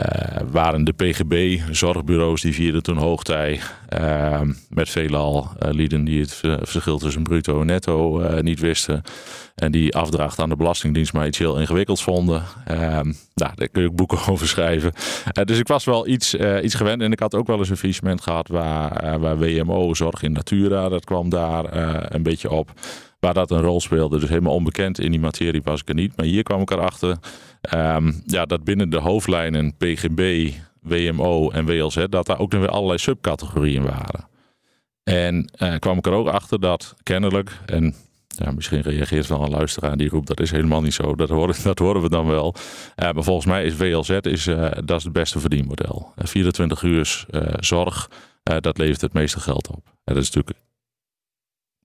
waren 0.50 0.84
de 0.84 0.92
PGB-zorgbureaus 0.92 2.40
die 2.40 2.54
vierden 2.54 2.82
toen 2.82 2.96
hoogtij 2.96 3.60
uh, 3.98 4.40
met 4.68 4.88
veelal 4.88 5.50
uh, 5.62 5.72
lieden 5.72 6.04
die 6.04 6.20
het 6.20 6.34
verschil 6.62 6.98
tussen 6.98 7.22
bruto 7.22 7.60
en 7.60 7.66
netto 7.66 8.26
niet 8.40 8.60
wisten 8.60 9.02
en 9.54 9.72
die 9.72 9.96
afdracht 9.96 10.38
aan 10.38 10.48
de 10.48 10.56
Belastingdienst 10.56 11.12
maar 11.12 11.26
iets 11.26 11.38
heel 11.38 11.58
ingewikkelds 11.58 12.02
vonden. 12.02 12.42
Um, 12.70 13.16
nou, 13.34 13.52
daar 13.54 13.68
kun 13.68 13.82
je 13.82 13.88
ook 13.88 13.96
boeken 13.96 14.18
over 14.32 14.48
schrijven. 14.48 14.92
Dus 15.44 15.58
ik 15.58 15.68
was 15.68 15.84
wel 15.84 16.06
iets, 16.06 16.34
iets 16.62 16.74
gewend 16.74 17.02
en 17.02 17.12
ik 17.12 17.20
had 17.20 17.34
ook 17.34 17.46
wel 17.46 17.58
eens 17.58 17.70
een 17.70 17.76
faillissement 17.76 18.20
gehad 18.20 18.48
waar, 18.48 19.20
waar 19.20 19.38
WMO, 19.38 19.94
zorg 19.94 20.22
in 20.22 20.32
natura, 20.32 20.88
dat 20.88 21.04
kwam 21.04 21.28
daar 21.28 21.64
een 22.14 22.22
beetje 22.22 22.50
op 22.50 22.72
waar 23.22 23.34
dat 23.34 23.50
een 23.50 23.60
rol 23.60 23.80
speelde. 23.80 24.18
Dus 24.18 24.28
helemaal 24.28 24.54
onbekend 24.54 25.00
in 25.00 25.10
die 25.10 25.20
materie 25.20 25.62
was 25.64 25.80
ik 25.80 25.88
er 25.88 25.94
niet. 25.94 26.16
Maar 26.16 26.26
hier 26.26 26.42
kwam 26.42 26.60
ik 26.60 26.70
erachter 26.70 27.18
um, 27.74 28.22
ja, 28.26 28.44
dat 28.44 28.64
binnen 28.64 28.90
de 28.90 28.98
hoofdlijnen 28.98 29.76
PGB, 29.76 30.50
WMO 30.80 31.50
en 31.50 31.64
WLZ... 31.64 32.04
dat 32.08 32.26
daar 32.26 32.38
ook 32.38 32.52
nog 32.52 32.60
weer 32.60 32.70
allerlei 32.70 32.98
subcategorieën 32.98 33.82
waren. 33.82 34.28
En 35.02 35.50
uh, 35.62 35.74
kwam 35.78 35.98
ik 35.98 36.06
er 36.06 36.12
ook 36.12 36.28
achter 36.28 36.60
dat 36.60 36.94
kennelijk... 37.02 37.58
en 37.66 37.94
ja, 38.28 38.50
misschien 38.50 38.80
reageert 38.80 39.26
wel 39.26 39.42
een 39.42 39.50
luisteraar 39.50 39.96
die 39.96 40.08
roept... 40.08 40.26
dat 40.26 40.40
is 40.40 40.50
helemaal 40.50 40.82
niet 40.82 40.94
zo, 40.94 41.14
dat 41.14 41.28
horen, 41.28 41.54
dat 41.62 41.78
horen 41.78 42.02
we 42.02 42.08
dan 42.08 42.26
wel. 42.26 42.54
Uh, 42.56 43.12
maar 43.12 43.24
volgens 43.24 43.46
mij 43.46 43.64
is 43.64 43.76
WLZ 43.76 44.10
is, 44.10 44.46
uh, 44.46 44.70
dat 44.84 44.98
is 44.98 45.04
het 45.04 45.12
beste 45.12 45.40
verdienmodel. 45.40 46.12
24 46.16 46.82
uur 46.82 47.24
zorg, 47.56 48.10
dat 48.42 48.78
levert 48.78 49.00
het 49.00 49.12
meeste 49.12 49.40
geld 49.40 49.68
op. 49.68 49.84
Dat 50.04 50.16
is 50.16 50.30
natuurlijk 50.30 50.58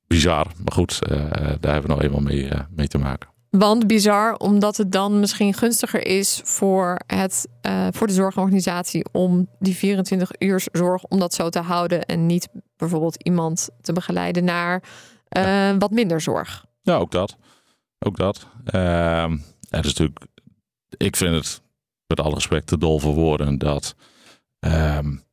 bizar. 0.07 0.47
Maar 0.63 0.73
goed, 0.73 0.99
uh, 1.09 1.17
daar 1.59 1.73
hebben 1.73 1.81
we 1.81 1.87
nou 1.87 2.01
eenmaal 2.01 2.21
mee, 2.21 2.43
uh, 2.43 2.59
mee 2.69 2.87
te 2.87 2.97
maken. 2.97 3.29
Want 3.49 3.87
bizar, 3.87 4.35
omdat 4.35 4.77
het 4.77 4.91
dan 4.91 5.19
misschien 5.19 5.53
gunstiger 5.53 6.05
is 6.05 6.41
voor, 6.43 6.99
het, 7.05 7.47
uh, 7.61 7.87
voor 7.91 8.07
de 8.07 8.13
zorgorganisatie 8.13 9.05
om 9.11 9.49
die 9.59 9.75
24 9.75 10.31
uur 10.39 10.67
zorg 10.71 11.03
om 11.03 11.19
dat 11.19 11.33
zo 11.33 11.49
te 11.49 11.59
houden 11.59 12.05
en 12.05 12.25
niet 12.25 12.47
bijvoorbeeld 12.77 13.23
iemand 13.23 13.69
te 13.81 13.93
begeleiden 13.93 14.43
naar 14.43 14.83
ja. 15.29 15.77
wat 15.77 15.91
minder 15.91 16.21
zorg. 16.21 16.65
Ja, 16.81 16.95
ook 16.95 17.11
dat. 17.11 17.37
Ook 17.99 18.17
dat. 18.17 18.47
Ehm, 18.65 19.37
het 19.69 19.85
is 19.85 19.93
natuurlijk, 19.93 20.25
ik 20.97 21.15
vind 21.15 21.35
het 21.35 21.61
met 22.07 22.19
alle 22.19 22.33
respect 22.33 22.67
te 22.67 22.77
dol 22.77 22.99
voor 22.99 23.13
woorden 23.13 23.57
dat, 23.57 23.95
um, 24.59 25.23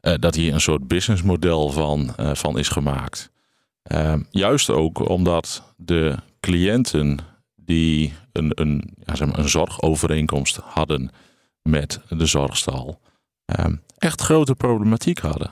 dat 0.00 0.34
hier 0.34 0.54
een 0.54 0.60
soort 0.60 0.88
businessmodel 0.88 1.70
van, 1.70 2.14
van 2.16 2.58
is 2.58 2.68
gemaakt. 2.68 3.32
Uh, 3.92 4.14
juist 4.30 4.70
ook 4.70 5.08
omdat 5.08 5.74
de 5.76 6.16
cliënten 6.40 7.18
die 7.56 8.12
een, 8.32 8.52
een, 8.54 8.94
zeg 9.04 9.28
maar 9.28 9.38
een 9.38 9.48
zorgovereenkomst 9.48 10.56
hadden 10.56 11.10
met 11.62 12.00
de 12.08 12.26
zorgstal, 12.26 13.00
uh, 13.58 13.66
echt 13.98 14.20
grote 14.20 14.54
problematiek 14.54 15.18
hadden. 15.18 15.50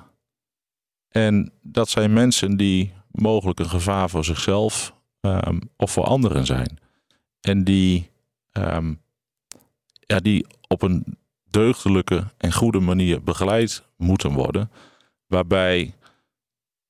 En 1.08 1.52
dat 1.62 1.88
zijn 1.88 2.12
mensen 2.12 2.56
die 2.56 2.92
mogelijk 3.10 3.58
een 3.58 3.68
gevaar 3.68 4.10
voor 4.10 4.24
zichzelf 4.24 4.94
ehm, 5.20 5.60
of 5.76 5.90
voor 5.90 6.04
anderen 6.04 6.46
zijn. 6.46 6.78
En 7.40 7.64
die, 7.64 8.10
ehm, 8.50 8.94
ja, 10.06 10.18
die 10.18 10.46
op 10.68 10.82
een 10.82 11.18
deugdelijke 11.50 12.24
en 12.36 12.52
goede 12.52 12.80
manier 12.80 13.22
begeleid 13.22 13.84
moeten 13.96 14.32
worden. 14.32 14.70
Waarbij 15.26 15.94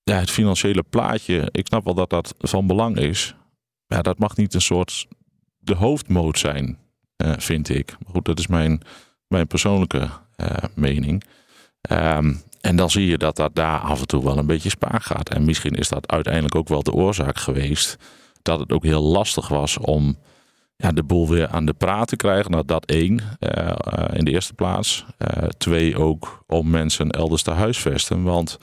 ja, 0.03 0.19
het 0.19 0.31
financiële 0.31 0.83
plaatje, 0.83 1.49
ik 1.51 1.67
snap 1.67 1.85
wel 1.85 1.95
dat 1.95 2.11
dat 2.11 2.35
van 2.39 2.67
belang 2.67 2.97
is. 2.97 3.35
Ja, 3.87 4.03
dat 4.03 4.19
mag 4.19 4.37
niet 4.37 4.55
een 4.55 4.61
soort 4.61 5.07
de 5.59 5.75
hoofdmoot 5.75 6.39
zijn, 6.39 6.79
uh, 7.25 7.33
vind 7.37 7.69
ik. 7.69 7.97
Maar 8.05 8.13
goed, 8.13 8.25
dat 8.25 8.39
is 8.39 8.47
mijn, 8.47 8.81
mijn 9.27 9.47
persoonlijke 9.47 10.09
uh, 10.37 10.57
mening. 10.75 11.25
Um, 11.91 12.43
en 12.61 12.77
dan 12.77 12.91
zie 12.91 13.07
je 13.07 13.19
dat 13.19 13.37
dat 13.37 13.55
daar 13.55 13.79
af 13.79 14.01
en 14.01 14.07
toe 14.07 14.25
wel 14.25 14.39
een 14.39 14.47
beetje 14.47 14.69
spaar 14.69 15.01
gaat. 15.01 15.29
En 15.29 15.45
misschien 15.45 15.75
is 15.75 15.89
dat 15.89 16.11
uiteindelijk 16.11 16.55
ook 16.55 16.69
wel 16.69 16.83
de 16.83 16.93
oorzaak 16.93 17.39
geweest 17.39 17.97
dat 18.43 18.59
het 18.59 18.73
ook 18.73 18.85
heel 18.85 19.03
lastig 19.03 19.49
was 19.49 19.79
om 19.79 20.17
ja, 20.77 20.93
de 20.93 21.03
boel 21.03 21.29
weer 21.29 21.49
aan 21.49 21.65
de 21.67 21.73
praat 21.73 22.09
te 22.09 22.17
krijgen. 22.17 22.51
Nou, 22.51 22.65
dat 22.67 22.85
één 22.85 23.21
uh, 23.41 23.73
in 24.13 24.25
de 24.25 24.31
eerste 24.31 24.55
plaats. 24.55 25.05
Twee 25.59 25.99
ook 25.99 26.45
om 26.47 26.71
mensen 26.71 27.11
elders 27.11 27.43
te 27.43 27.51
huisvesten. 27.51 28.23
Want 28.23 28.59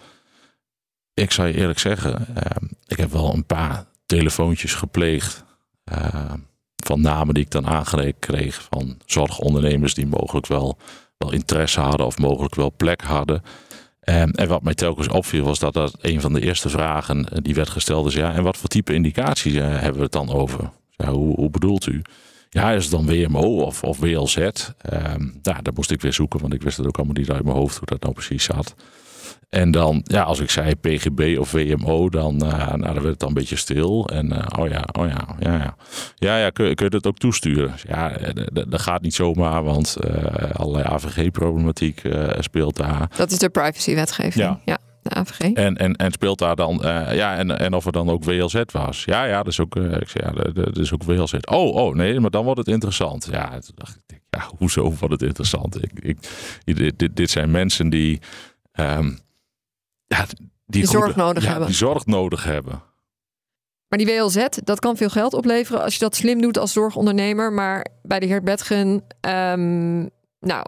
ik 1.19 1.31
zou 1.31 1.47
je 1.47 1.53
eerlijk 1.53 1.79
zeggen, 1.79 2.27
uh, 2.37 2.69
ik 2.87 2.97
heb 2.97 3.11
wel 3.11 3.33
een 3.33 3.45
paar 3.45 3.85
telefoontjes 4.05 4.73
gepleegd. 4.73 5.43
van 6.83 7.01
namen 7.01 7.33
die 7.33 7.43
ik 7.43 7.51
dan 7.51 7.67
aangereikt 7.67 8.19
kreeg 8.19 8.67
van 8.69 8.97
zorgondernemers 9.05 9.93
die 9.93 10.07
mogelijk 10.07 10.47
wel, 10.47 10.77
wel 11.17 11.31
interesse 11.31 11.79
hadden 11.79 12.05
of 12.05 12.17
mogelijk 12.17 12.55
wel 12.55 12.73
plek 12.77 13.01
hadden. 13.01 13.41
Um, 14.09 14.31
en 14.31 14.47
wat 14.47 14.63
mij 14.63 14.73
telkens 14.73 15.07
opviel 15.07 15.43
was 15.45 15.59
dat 15.59 15.73
dat 15.73 15.95
een 16.01 16.21
van 16.21 16.33
de 16.33 16.41
eerste 16.41 16.69
vragen 16.69 17.25
die 17.43 17.55
werd 17.55 17.69
gesteld 17.69 18.07
is: 18.07 18.13
ja, 18.13 18.33
en 18.33 18.43
wat 18.43 18.57
voor 18.57 18.69
type 18.69 18.93
indicaties 18.93 19.53
hebben 19.53 19.95
we 19.95 20.01
het 20.01 20.11
dan 20.11 20.31
over? 20.31 20.69
Hoe, 21.05 21.49
bedoelt 21.49 21.85
u? 21.87 22.01
Ja, 22.49 22.71
is 22.71 22.83
het 22.83 22.91
dan 22.91 23.05
WMO 23.05 23.61
of, 23.61 23.83
of 23.83 23.99
WLZ? 23.99 24.37
Um, 24.37 25.39
nou, 25.41 25.61
dat 25.61 25.75
moest 25.75 25.91
ik 25.91 26.01
weer 26.01 26.13
zoeken, 26.13 26.39
want 26.39 26.53
ik 26.53 26.61
wist 26.61 26.77
het 26.77 26.87
ook 26.87 26.97
allemaal 26.97 27.15
niet 27.15 27.31
uit 27.31 27.43
mijn 27.43 27.55
hoofd 27.55 27.77
hoe 27.77 27.87
dat 27.87 28.01
nou 28.01 28.13
precies 28.13 28.43
zat. 28.43 28.75
En 29.49 29.71
dan, 29.71 30.01
ja, 30.03 30.23
als 30.23 30.39
ik 30.39 30.49
zei 30.49 30.75
PGB 30.75 31.37
of 31.39 31.51
WMO, 31.51 32.09
dan, 32.09 32.45
uh, 32.45 32.67
nou, 32.67 32.81
dan 32.81 32.93
werd 32.93 33.05
het 33.05 33.19
dan 33.19 33.27
een 33.27 33.33
beetje 33.33 33.55
stil. 33.55 34.07
En 34.07 34.33
uh, 34.33 34.45
oh 34.59 34.67
ja, 34.67 34.83
oh 34.99 35.07
ja, 35.07 35.35
ja, 35.39 35.53
ja. 35.57 35.75
Ja, 36.15 36.37
ja 36.37 36.49
kun, 36.49 36.75
kun 36.75 36.85
je 36.85 36.91
dat 36.91 37.07
ook 37.07 37.17
toesturen? 37.17 37.73
Ja, 37.87 38.17
dat 38.67 38.81
gaat 38.81 39.01
niet 39.01 39.13
zomaar, 39.13 39.63
want 39.63 39.97
uh, 40.05 40.51
allerlei 40.53 40.85
AVG-problematiek 40.87 42.01
speelt 42.39 42.75
daar. 42.75 43.09
Dat 43.15 43.31
is 43.31 43.37
de 43.37 43.49
privacywetgeving, 43.49 44.33
ja. 44.33 44.59
ja. 44.65 44.77
De 45.01 45.09
AVG. 45.09 45.39
En, 45.39 45.77
en, 45.77 45.95
en 45.95 46.11
speelt 46.11 46.39
daar 46.39 46.55
dan, 46.55 46.79
ja, 47.11 47.35
en, 47.37 47.59
en 47.59 47.73
of 47.73 47.85
er 47.85 47.91
dan 47.91 48.09
ook 48.09 48.23
WLZ 48.23 48.61
was. 48.71 49.03
Ja, 49.05 49.23
ja, 49.23 49.37
dat 49.37 49.47
is 49.47 49.59
ook, 49.59 49.75
ik 49.75 50.09
zei, 50.09 50.25
ja, 50.25 50.51
dat 50.51 50.77
is 50.77 50.93
ook 50.93 51.03
WLZ. 51.03 51.33
Oh, 51.49 51.75
oh, 51.75 51.95
nee, 51.95 52.19
maar 52.19 52.29
dan 52.29 52.43
wordt 52.43 52.59
het 52.59 52.67
interessant. 52.67 53.27
Ja, 53.31 53.49
toen 53.49 53.75
dacht 53.75 53.99
ik, 54.07 54.21
ja, 54.29 54.43
hoezo 54.57 54.83
wordt 54.83 55.13
het 55.13 55.21
interessant? 55.21 55.83
Ik, 55.83 55.91
ik, 55.99 56.17
dit, 56.97 57.15
dit 57.15 57.29
zijn 57.29 57.51
mensen 57.51 57.89
die, 57.89 58.19
um, 58.79 59.19
ja, 60.17 60.25
die, 60.65 60.87
zorg 60.87 61.15
nodig 61.15 61.43
ja, 61.43 61.49
hebben. 61.49 61.67
Die 61.67 61.77
zorg 61.77 62.05
nodig 62.05 62.43
hebben. 62.43 62.83
Maar 63.87 63.99
die 63.99 64.07
WLZ, 64.07 64.47
dat 64.63 64.79
kan 64.79 64.97
veel 64.97 65.09
geld 65.09 65.33
opleveren 65.33 65.83
als 65.83 65.93
je 65.93 65.99
dat 65.99 66.15
slim 66.15 66.41
doet 66.41 66.57
als 66.57 66.73
zorgondernemer. 66.73 67.53
Maar 67.53 67.85
bij 68.03 68.19
de 68.19 68.25
heer 68.25 68.43
Betgen, 68.43 68.87
um, 69.21 70.09
nou, 70.39 70.65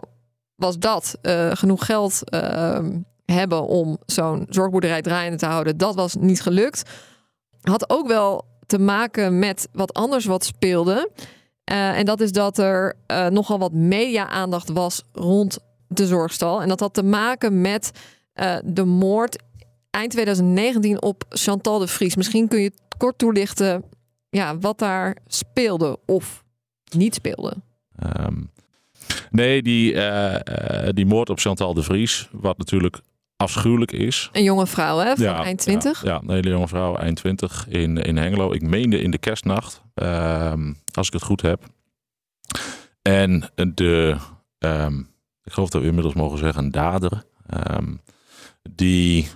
was 0.54 0.78
dat 0.78 1.18
uh, 1.22 1.50
genoeg 1.52 1.86
geld 1.86 2.20
uh, 2.34 2.78
hebben 3.24 3.66
om 3.66 3.98
zo'n 4.06 4.46
zorgboerderij 4.48 5.02
draaiende 5.02 5.38
te 5.38 5.46
houden. 5.46 5.76
Dat 5.76 5.94
was 5.94 6.14
niet 6.14 6.42
gelukt. 6.42 6.90
Had 7.60 7.90
ook 7.90 8.08
wel 8.08 8.44
te 8.66 8.78
maken 8.78 9.38
met 9.38 9.68
wat 9.72 9.92
anders 9.92 10.24
wat 10.24 10.44
speelde. 10.44 11.10
Uh, 11.72 11.98
en 11.98 12.04
dat 12.04 12.20
is 12.20 12.32
dat 12.32 12.58
er 12.58 12.94
uh, 13.06 13.26
nogal 13.26 13.58
wat 13.58 13.72
media-aandacht 13.72 14.68
was 14.68 15.02
rond 15.12 15.58
de 15.88 16.06
zorgstal. 16.06 16.62
En 16.62 16.68
dat 16.68 16.80
had 16.80 16.94
te 16.94 17.02
maken 17.02 17.60
met 17.60 17.90
uh, 18.34 18.56
de 18.64 18.84
moord 18.84 19.42
eind 19.90 20.10
2019 20.10 21.02
op 21.02 21.24
Chantal 21.28 21.78
de 21.78 21.86
Vries. 21.86 22.16
Misschien 22.16 22.48
kun 22.48 22.60
je 22.60 22.72
kort 22.96 23.18
toelichten 23.18 23.84
ja, 24.28 24.58
wat 24.58 24.78
daar 24.78 25.16
speelde 25.26 25.98
of 26.06 26.44
niet 26.96 27.14
speelde. 27.14 27.54
Um, 28.20 28.50
nee, 29.30 29.62
die, 29.62 29.92
uh, 29.92 30.34
uh, 30.34 30.88
die 30.92 31.06
moord 31.06 31.30
op 31.30 31.38
Chantal 31.38 31.74
de 31.74 31.82
Vries, 31.82 32.28
wat 32.30 32.58
natuurlijk 32.58 33.00
afschuwelijk 33.36 33.92
is. 33.92 34.28
Een 34.32 34.42
jonge 34.42 34.66
vrouw, 34.66 34.98
hè? 34.98 35.16
Van 35.16 35.24
ja, 35.24 35.44
eind 35.44 35.58
20? 35.58 36.02
Ja, 36.02 36.10
ja, 36.10 36.20
een 36.22 36.34
hele 36.34 36.50
jonge 36.50 36.68
vrouw, 36.68 36.96
eind 36.96 37.16
20 37.16 37.68
in, 37.68 37.96
in 37.96 38.16
Hengelo. 38.16 38.52
Ik 38.52 38.62
meende 38.62 39.00
in 39.00 39.10
de 39.10 39.18
kerstnacht, 39.18 39.82
um, 39.94 40.76
als 40.92 41.06
ik 41.06 41.12
het 41.12 41.22
goed 41.22 41.42
heb. 41.42 41.64
En 43.02 43.50
de, 43.74 44.16
um, 44.58 45.08
ik 45.44 45.52
geloof 45.52 45.68
dat 45.68 45.80
we 45.80 45.86
inmiddels 45.86 46.14
mogen 46.14 46.38
zeggen, 46.38 46.70
dader. 46.70 47.22
Um, 47.76 48.00
die 48.70 49.28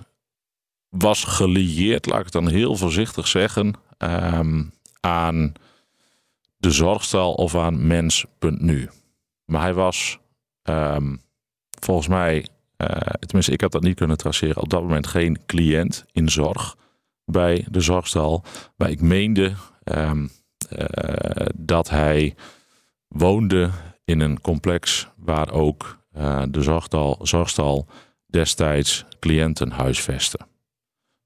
was 0.89 1.23
gelieerd, 1.23 2.05
laat 2.05 2.25
ik 2.25 2.31
dan 2.31 2.47
heel 2.47 2.75
voorzichtig 2.75 3.27
zeggen, 3.27 3.73
um, 3.97 4.71
aan 4.99 5.53
de 6.57 6.71
zorgstal 6.71 7.33
of 7.33 7.55
aan 7.55 7.87
mens.nu. 7.87 8.89
Maar 9.45 9.61
hij 9.61 9.73
was 9.73 10.19
um, 10.63 11.21
volgens 11.81 12.07
mij, 12.07 12.47
uh, 12.77 12.87
tenminste 13.19 13.51
ik 13.51 13.61
heb 13.61 13.71
dat 13.71 13.81
niet 13.81 13.95
kunnen 13.95 14.17
traceren, 14.17 14.61
op 14.61 14.69
dat 14.69 14.81
moment 14.81 15.07
geen 15.07 15.39
cliënt 15.45 16.05
in 16.11 16.29
zorg 16.29 16.75
bij 17.25 17.65
de 17.69 17.81
zorgstal. 17.81 18.43
Maar 18.75 18.89
ik 18.89 19.01
meende 19.01 19.53
um, 19.83 20.29
uh, 20.77 21.45
dat 21.55 21.89
hij 21.89 22.35
woonde 23.07 23.69
in 24.03 24.19
een 24.19 24.41
complex 24.41 25.07
waar 25.15 25.51
ook 25.51 25.97
uh, 26.17 26.43
de 26.49 26.61
zorgstal, 26.61 27.19
zorgstal 27.21 27.87
destijds 28.25 29.05
cliënten 29.27 29.71
huisvesten. 29.71 30.47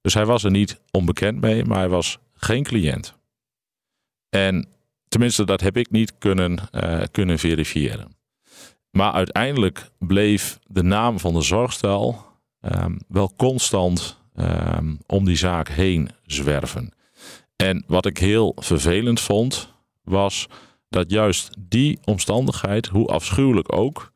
Dus 0.02 0.14
hij 0.14 0.26
was 0.26 0.44
er 0.44 0.52
niet 0.52 0.82
onbekend 0.92 1.42
mee, 1.42 1.66
maar 1.66 1.78
hij 1.78 1.90
was 1.90 2.18
geen 2.34 2.64
cliënt. 2.64 3.14
En 4.30 4.68
tenminste, 5.08 5.46
dat 5.46 5.62
heb 5.62 5.78
ik 5.78 5.92
niet 5.92 6.18
kunnen, 6.18 6.60
uh, 6.72 7.02
kunnen 7.12 7.40
verifiëren. 7.40 8.16
Maar 8.92 9.12
uiteindelijk 9.12 9.90
bleef 9.98 10.60
de 10.68 10.84
naam 10.84 11.20
van 11.20 11.34
de 11.34 11.42
zorgstel 11.42 12.26
um, 12.62 13.00
wel 13.08 13.34
constant 13.36 14.18
um, 14.36 15.00
om 15.06 15.26
die 15.26 15.36
zaak 15.36 15.68
heen 15.68 16.10
zwerven. 16.26 16.94
En 17.56 17.84
wat 17.88 18.06
ik 18.06 18.18
heel 18.18 18.56
vervelend 18.56 19.20
vond, 19.20 19.74
was 20.04 20.48
dat 20.90 21.12
juist 21.12 21.50
die 21.60 22.00
omstandigheid, 22.04 22.88
hoe 22.88 23.08
afschuwelijk 23.08 23.74
ook, 23.74 24.12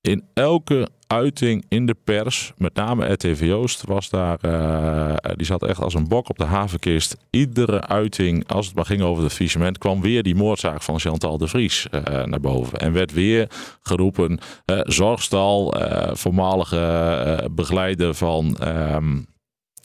in 0.00 0.28
elke 0.34 0.88
uiting 1.08 1.64
in 1.68 1.86
de 1.86 1.96
pers, 2.04 2.52
met 2.56 2.74
name 2.74 3.12
RTV 3.12 3.40
Joost, 3.40 3.84
was 3.86 4.10
daar, 4.10 4.38
uh, 4.44 5.14
die 5.36 5.46
zat 5.46 5.62
echt 5.62 5.80
als 5.80 5.94
een 5.94 6.08
bok 6.08 6.28
op 6.28 6.38
de 6.38 6.44
havenkist. 6.44 7.16
Iedere 7.30 7.86
uiting, 7.86 8.48
als 8.48 8.66
het 8.66 8.74
maar 8.74 8.84
ging 8.84 9.02
over 9.02 9.22
het 9.22 9.32
faillissement, 9.32 9.78
kwam 9.78 10.00
weer 10.00 10.22
die 10.22 10.34
moordzaak 10.34 10.82
van 10.82 11.00
Chantal 11.00 11.38
de 11.38 11.48
Vries 11.48 11.86
uh, 11.90 12.24
naar 12.24 12.40
boven. 12.40 12.78
En 12.78 12.92
werd 12.92 13.12
weer 13.12 13.50
geroepen, 13.82 14.38
uh, 14.66 14.80
zorgstal, 14.82 15.74
voormalige 16.12 17.48
begeleider 17.50 18.14
van... 18.14 18.56
Uh, 18.62 18.96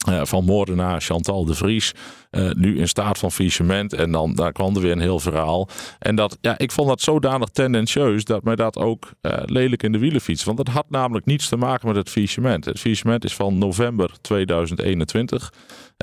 van 0.06 0.44
moordenaar 0.44 1.02
Chantal 1.02 1.46
de 1.46 1.54
Vries. 1.54 1.94
Uh, 2.32 2.52
nu 2.52 2.78
in 2.78 2.88
staat 2.88 3.18
van 3.18 3.32
faillissement. 3.32 3.94
En 3.94 4.12
dan 4.12 4.36
daar 4.36 4.52
kwam 4.52 4.76
er 4.76 4.82
weer 4.82 4.92
een 4.92 5.00
heel 5.00 5.20
verhaal. 5.20 5.70
En 6.00 6.16
dat, 6.16 6.38
ja, 6.42 6.58
ik 6.58 6.72
vond 6.72 6.88
dat 6.88 7.02
zodanig 7.02 7.50
tendentieus 7.50 8.24
dat 8.24 8.44
mij 8.44 8.56
dat 8.56 8.78
ook 8.78 9.12
uh, 9.22 9.34
lelijk 9.46 9.84
in 9.84 9.92
de 9.92 9.98
wielen 9.98 10.22
fietst. 10.22 10.46
Want 10.46 10.58
het 10.58 10.68
had 10.68 10.86
namelijk 10.89 11.26
niets 11.26 11.50
te 11.50 11.56
maken 11.56 11.88
met 11.88 11.96
het 11.96 12.10
faillissement. 12.10 12.66
Het 12.66 12.80
faillissement 12.80 13.24
is 13.24 13.36
van 13.36 13.58
november 13.58 14.12
2021. 14.22 15.54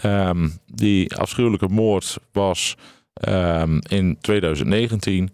Um, 0.04 0.58
die 0.66 1.16
afschuwelijke 1.16 1.68
moord 1.68 2.16
was 2.32 2.76
um, 3.28 3.78
in 3.88 4.18
2019. 4.20 5.30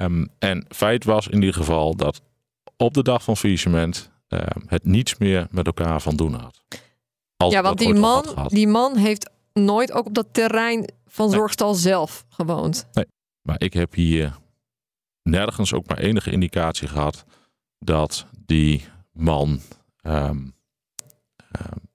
Um, 0.00 0.28
en 0.38 0.66
feit 0.68 1.04
was 1.04 1.28
in 1.28 1.38
ieder 1.38 1.54
geval 1.54 1.96
dat 1.96 2.20
op 2.76 2.94
de 2.94 3.02
dag 3.02 3.22
van 3.22 3.36
faillissement 3.36 4.10
het 4.66 4.84
niets 4.84 5.18
meer 5.18 5.46
met 5.50 5.66
elkaar 5.66 6.00
van 6.00 6.16
doen 6.16 6.34
had 6.34 6.62
ja, 7.50 7.62
want 7.62 7.78
die 7.78 7.94
man, 7.94 8.24
die 8.46 8.68
man 8.68 8.96
heeft 8.96 9.30
nooit 9.52 9.92
ook 9.92 10.06
op 10.06 10.14
dat 10.14 10.26
terrein 10.32 10.88
van 11.06 11.26
nee. 11.28 11.36
Zorgstal 11.36 11.74
zelf 11.74 12.24
gewoond. 12.28 12.86
Nee, 12.92 13.06
maar 13.42 13.60
ik 13.60 13.72
heb 13.72 13.94
hier 13.94 14.38
nergens 15.22 15.72
ook 15.72 15.86
maar 15.86 15.98
enige 15.98 16.30
indicatie 16.30 16.88
gehad 16.88 17.24
dat 17.78 18.26
die 18.46 18.84
man 19.12 19.60
um, 20.02 20.12
um, 20.12 20.54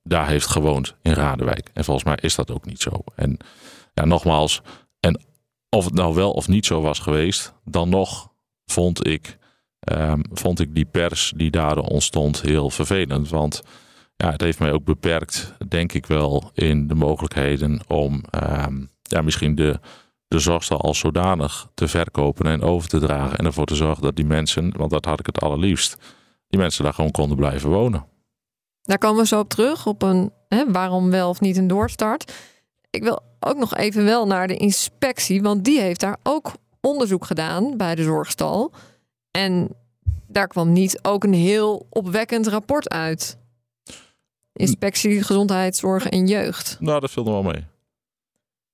daar 0.03 0.27
heeft 0.27 0.47
gewoond 0.47 0.95
in 1.01 1.13
Radewijk. 1.13 1.69
En 1.73 1.83
volgens 1.83 2.05
mij 2.05 2.17
is 2.21 2.35
dat 2.35 2.51
ook 2.51 2.65
niet 2.65 2.81
zo. 2.81 3.03
En 3.15 3.37
ja, 3.93 4.05
nogmaals, 4.05 4.61
en 4.99 5.21
of 5.69 5.85
het 5.85 5.93
nou 5.93 6.15
wel 6.15 6.31
of 6.31 6.47
niet 6.47 6.65
zo 6.65 6.81
was 6.81 6.99
geweest, 6.99 7.53
dan 7.63 7.89
nog 7.89 8.33
vond 8.65 9.07
ik, 9.07 9.37
um, 9.91 10.21
vond 10.31 10.59
ik 10.59 10.75
die 10.75 10.85
pers 10.85 11.33
die 11.35 11.51
daar 11.51 11.77
ontstond 11.77 12.41
heel 12.41 12.69
vervelend. 12.69 13.29
Want 13.29 13.61
ja, 14.17 14.31
het 14.31 14.41
heeft 14.41 14.59
mij 14.59 14.71
ook 14.71 14.83
beperkt, 14.83 15.53
denk 15.67 15.93
ik 15.93 16.05
wel, 16.05 16.51
in 16.53 16.87
de 16.87 16.95
mogelijkheden 16.95 17.79
om 17.87 18.23
ehm, 18.29 18.85
ja, 19.01 19.21
misschien 19.21 19.55
de, 19.55 19.79
de 20.27 20.39
zorgstal 20.39 20.81
als 20.81 20.99
zodanig 20.99 21.67
te 21.73 21.87
verkopen 21.87 22.45
en 22.45 22.61
over 22.61 22.89
te 22.89 22.99
dragen. 22.99 23.37
En 23.37 23.45
ervoor 23.45 23.65
te 23.65 23.75
zorgen 23.75 24.03
dat 24.03 24.15
die 24.15 24.25
mensen, 24.25 24.77
want 24.77 24.91
dat 24.91 25.05
had 25.05 25.19
ik 25.19 25.25
het 25.25 25.41
allerliefst, 25.41 25.97
die 26.47 26.59
mensen 26.59 26.83
daar 26.83 26.93
gewoon 26.93 27.11
konden 27.11 27.37
blijven 27.37 27.69
wonen. 27.69 28.05
Daar 28.81 28.97
komen 28.97 29.21
we 29.21 29.27
zo 29.27 29.39
op 29.39 29.49
terug, 29.49 29.85
op 29.85 30.01
een 30.01 30.31
hè, 30.49 30.71
waarom 30.71 31.09
wel 31.09 31.29
of 31.29 31.41
niet 31.41 31.57
een 31.57 31.67
doorstart. 31.67 32.33
Ik 32.89 33.03
wil 33.03 33.19
ook 33.39 33.57
nog 33.57 33.75
even 33.75 34.03
wel 34.03 34.27
naar 34.27 34.47
de 34.47 34.57
inspectie, 34.57 35.41
want 35.41 35.63
die 35.63 35.79
heeft 35.79 35.99
daar 35.99 36.17
ook 36.23 36.51
onderzoek 36.81 37.25
gedaan 37.25 37.77
bij 37.77 37.95
de 37.95 38.03
zorgstal. 38.03 38.71
En 39.31 39.75
daar 40.27 40.47
kwam 40.47 40.71
niet 40.71 40.99
ook 41.01 41.23
een 41.23 41.33
heel 41.33 41.85
opwekkend 41.89 42.47
rapport 42.47 42.89
uit. 42.89 43.37
Inspectie 44.57 45.23
Gezondheidszorg 45.23 46.07
en 46.07 46.27
Jeugd. 46.27 46.77
Nou, 46.79 46.99
dat 46.99 47.11
viel 47.11 47.25
er 47.25 47.31
wel 47.31 47.43
mee. 47.43 47.65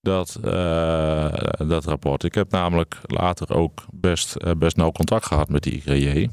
Dat, 0.01 0.39
uh, 0.45 1.33
dat 1.67 1.85
rapport. 1.85 2.23
Ik 2.23 2.35
heb 2.35 2.51
namelijk 2.51 2.99
later 3.01 3.55
ook 3.55 3.85
best, 3.91 4.35
uh, 4.37 4.51
best 4.57 4.75
nauw 4.75 4.91
contact 4.91 5.25
gehad 5.25 5.49
met 5.49 5.63
de 5.63 5.71
IGJ. 5.71 6.29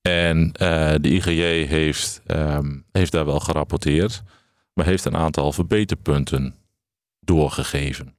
En 0.00 0.38
uh, 0.38 0.94
de 1.00 1.08
IGJ 1.08 1.66
heeft, 1.66 2.22
um, 2.26 2.84
heeft 2.92 3.12
daar 3.12 3.24
wel 3.24 3.40
gerapporteerd, 3.40 4.22
maar 4.72 4.84
heeft 4.84 5.04
een 5.04 5.16
aantal 5.16 5.52
verbeterpunten 5.52 6.54
doorgegeven. 7.20 8.16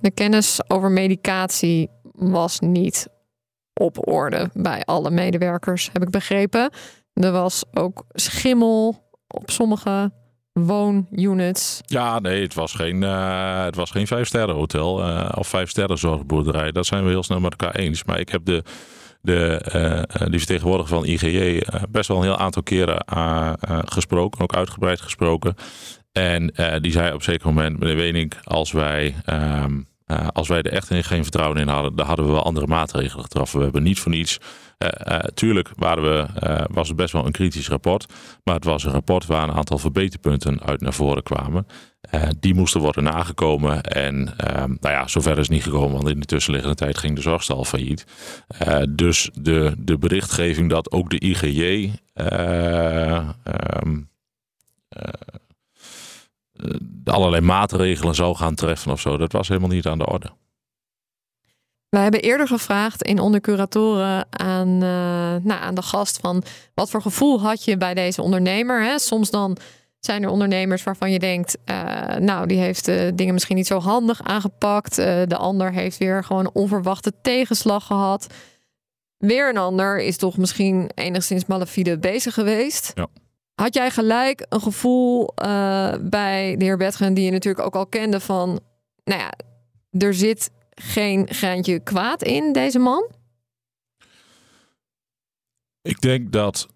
De 0.00 0.10
kennis 0.10 0.60
over 0.70 0.90
medicatie 0.90 1.90
was 2.12 2.60
niet 2.60 3.08
op 3.72 4.08
orde 4.08 4.50
bij 4.52 4.82
alle 4.84 5.10
medewerkers, 5.10 5.90
heb 5.92 6.02
ik 6.02 6.10
begrepen. 6.10 6.70
Er 7.12 7.32
was 7.32 7.64
ook 7.72 8.04
schimmel 8.08 9.05
op 9.28 9.50
sommige 9.50 10.12
woonunits. 10.52 11.80
Ja, 11.86 12.18
nee, 12.18 12.42
het 12.42 12.54
was 12.54 12.72
geen, 12.72 13.02
uh, 13.02 13.64
het 13.64 13.76
was 13.76 13.90
geen 13.90 14.06
vijf 14.06 14.26
sterren 14.26 14.54
hotel 14.54 15.08
uh, 15.08 15.28
of 15.34 15.48
vijf 15.48 15.70
sterren 15.70 15.98
zorgboerderij. 15.98 16.72
Dat 16.72 16.86
zijn 16.86 17.04
we 17.04 17.10
heel 17.10 17.22
snel 17.22 17.40
met 17.40 17.50
elkaar 17.50 17.74
eens. 17.74 18.04
Maar 18.04 18.20
ik 18.20 18.28
heb 18.28 18.44
de, 18.44 18.62
de, 19.20 19.62
uh, 20.20 20.26
die 20.28 20.38
vertegenwoordiger 20.38 20.96
van 20.96 21.04
IGJ 21.04 21.62
best 21.90 22.08
wel 22.08 22.16
een 22.16 22.22
heel 22.22 22.38
aantal 22.38 22.62
keren 22.62 23.04
gesproken, 23.84 24.40
ook 24.40 24.54
uitgebreid 24.54 25.00
gesproken. 25.00 25.54
En 26.12 26.52
die 26.80 26.92
zei 26.92 27.08
op 27.08 27.14
een 27.14 27.22
zeker 27.22 27.46
moment, 27.46 27.78
meneer 27.78 27.96
Wening, 27.96 28.32
als 28.44 28.72
wij 28.72 29.14
um, 29.26 29.86
uh, 30.06 30.26
als 30.32 30.48
wij 30.48 30.62
er 30.62 30.72
echt 30.72 30.86
geen 30.86 31.22
vertrouwen 31.22 31.58
in 31.58 31.68
hadden, 31.68 31.96
dan 31.96 32.06
hadden 32.06 32.26
we 32.26 32.32
wel 32.32 32.44
andere 32.44 32.66
maatregelen 32.66 33.24
getroffen. 33.24 33.58
We 33.58 33.64
hebben 33.64 33.82
niet 33.82 33.98
voor 33.98 34.12
niets. 34.12 34.38
Uh, 34.78 34.88
uh, 35.06 35.18
tuurlijk 35.18 35.70
waren 35.76 36.02
we, 36.02 36.26
was 36.70 36.88
het 36.88 36.96
best 36.96 37.12
wel 37.12 37.26
een 37.26 37.32
kritisch 37.32 37.68
rapport. 37.68 38.06
Maar 38.44 38.54
het 38.54 38.64
was 38.64 38.84
een 38.84 38.92
rapport 38.92 39.26
waar 39.26 39.42
een 39.48 39.54
aantal 39.54 39.78
verbeterpunten 39.78 40.62
uit 40.62 40.80
naar 40.80 40.92
voren 40.92 41.22
kwamen. 41.22 41.66
die 42.40 42.54
moesten 42.54 42.80
worden 42.80 43.04
nagekomen. 43.04 43.82
En 43.82 44.34
ehm, 44.36 44.74
nou 44.80 44.94
ja, 44.94 45.08
zover 45.08 45.32
is 45.32 45.38
het 45.38 45.48
niet 45.48 45.62
gekomen, 45.62 45.92
want 45.92 46.08
in 46.08 46.20
de 46.20 46.26
tussenliggende 46.26 46.76
tijd 46.76 46.98
ging 46.98 47.16
de 47.16 47.22
zorgstal 47.22 47.64
failliet. 47.64 48.06
dus 48.88 49.30
de, 49.34 49.74
de 49.78 49.98
berichtgeving 49.98 50.70
dat 50.70 50.92
ook 50.92 51.10
de 51.10 51.18
IGJ. 51.18 51.92
Um, 53.84 54.08
allerlei 57.04 57.42
maatregelen 57.42 58.14
zou 58.14 58.36
gaan 58.36 58.54
treffen 58.54 58.92
of 58.92 59.00
zo. 59.00 59.16
Dat 59.16 59.32
was 59.32 59.48
helemaal 59.48 59.70
niet 59.70 59.86
aan 59.86 59.98
de 59.98 60.06
orde. 60.06 60.30
We 61.88 61.98
hebben 61.98 62.20
eerder 62.20 62.46
gevraagd 62.46 63.02
in 63.02 63.18
ondercuratoren 63.18 64.26
aan, 64.30 64.68
uh, 64.68 64.80
nou, 65.42 65.60
aan 65.60 65.74
de 65.74 65.82
gast 65.82 66.18
van 66.20 66.42
wat 66.74 66.90
voor 66.90 67.02
gevoel 67.02 67.40
had 67.40 67.64
je 67.64 67.76
bij 67.76 67.94
deze 67.94 68.22
ondernemer? 68.22 68.82
Hè? 68.82 68.98
Soms 68.98 69.30
dan 69.30 69.56
zijn 69.98 70.22
er 70.22 70.28
ondernemers 70.28 70.82
waarvan 70.82 71.12
je 71.12 71.18
denkt, 71.18 71.58
uh, 71.64 72.16
nou, 72.16 72.46
die 72.46 72.58
heeft 72.58 72.88
uh, 72.88 73.10
dingen 73.14 73.34
misschien 73.34 73.56
niet 73.56 73.66
zo 73.66 73.78
handig 73.78 74.22
aangepakt. 74.22 74.94
de 74.94 75.36
ander 75.36 75.72
heeft 75.72 75.98
weer 75.98 76.24
gewoon 76.24 76.50
onverwachte 76.52 77.12
tegenslag 77.22 77.86
gehad. 77.86 78.26
Weer 79.18 79.48
een 79.48 79.56
ander 79.56 80.00
is 80.00 80.16
toch 80.16 80.36
misschien 80.36 80.90
enigszins 80.94 81.46
malafide 81.46 81.98
bezig 81.98 82.34
geweest. 82.34 82.92
Ja. 82.94 83.06
Had 83.56 83.74
jij 83.74 83.90
gelijk 83.90 84.46
een 84.48 84.60
gevoel 84.60 85.22
uh, 85.22 85.94
bij 86.00 86.56
de 86.56 86.64
heer 86.64 86.76
Betgen, 86.76 87.14
die 87.14 87.24
je 87.24 87.30
natuurlijk 87.30 87.66
ook 87.66 87.74
al 87.74 87.86
kende, 87.86 88.20
van, 88.20 88.60
nou 89.04 89.20
ja, 89.20 89.32
er 89.90 90.14
zit 90.14 90.50
geen 90.70 91.28
graantje 91.28 91.80
kwaad 91.80 92.22
in 92.22 92.52
deze 92.52 92.78
man? 92.78 93.10
Ik 95.82 96.00
denk 96.00 96.32
dat 96.32 96.68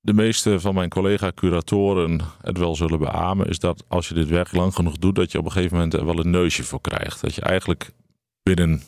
de 0.00 0.12
meeste 0.12 0.60
van 0.60 0.74
mijn 0.74 0.88
collega-curatoren 0.88 2.20
het 2.40 2.58
wel 2.58 2.76
zullen 2.76 2.98
beamen, 2.98 3.48
is 3.48 3.58
dat 3.58 3.84
als 3.88 4.08
je 4.08 4.14
dit 4.14 4.28
werk 4.28 4.52
lang 4.52 4.74
genoeg 4.74 4.98
doet, 4.98 5.14
dat 5.14 5.32
je 5.32 5.38
op 5.38 5.44
een 5.44 5.52
gegeven 5.52 5.76
moment 5.76 5.94
er 5.94 6.04
wel 6.04 6.18
een 6.18 6.30
neusje 6.30 6.64
voor 6.64 6.80
krijgt. 6.80 7.20
Dat 7.20 7.34
je 7.34 7.42
eigenlijk 7.42 7.90
binnen, 8.42 8.82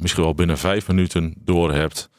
misschien 0.00 0.22
wel 0.22 0.34
binnen 0.34 0.58
vijf 0.58 0.88
minuten 0.88 1.34
door 1.36 1.72
hebt 1.72 2.10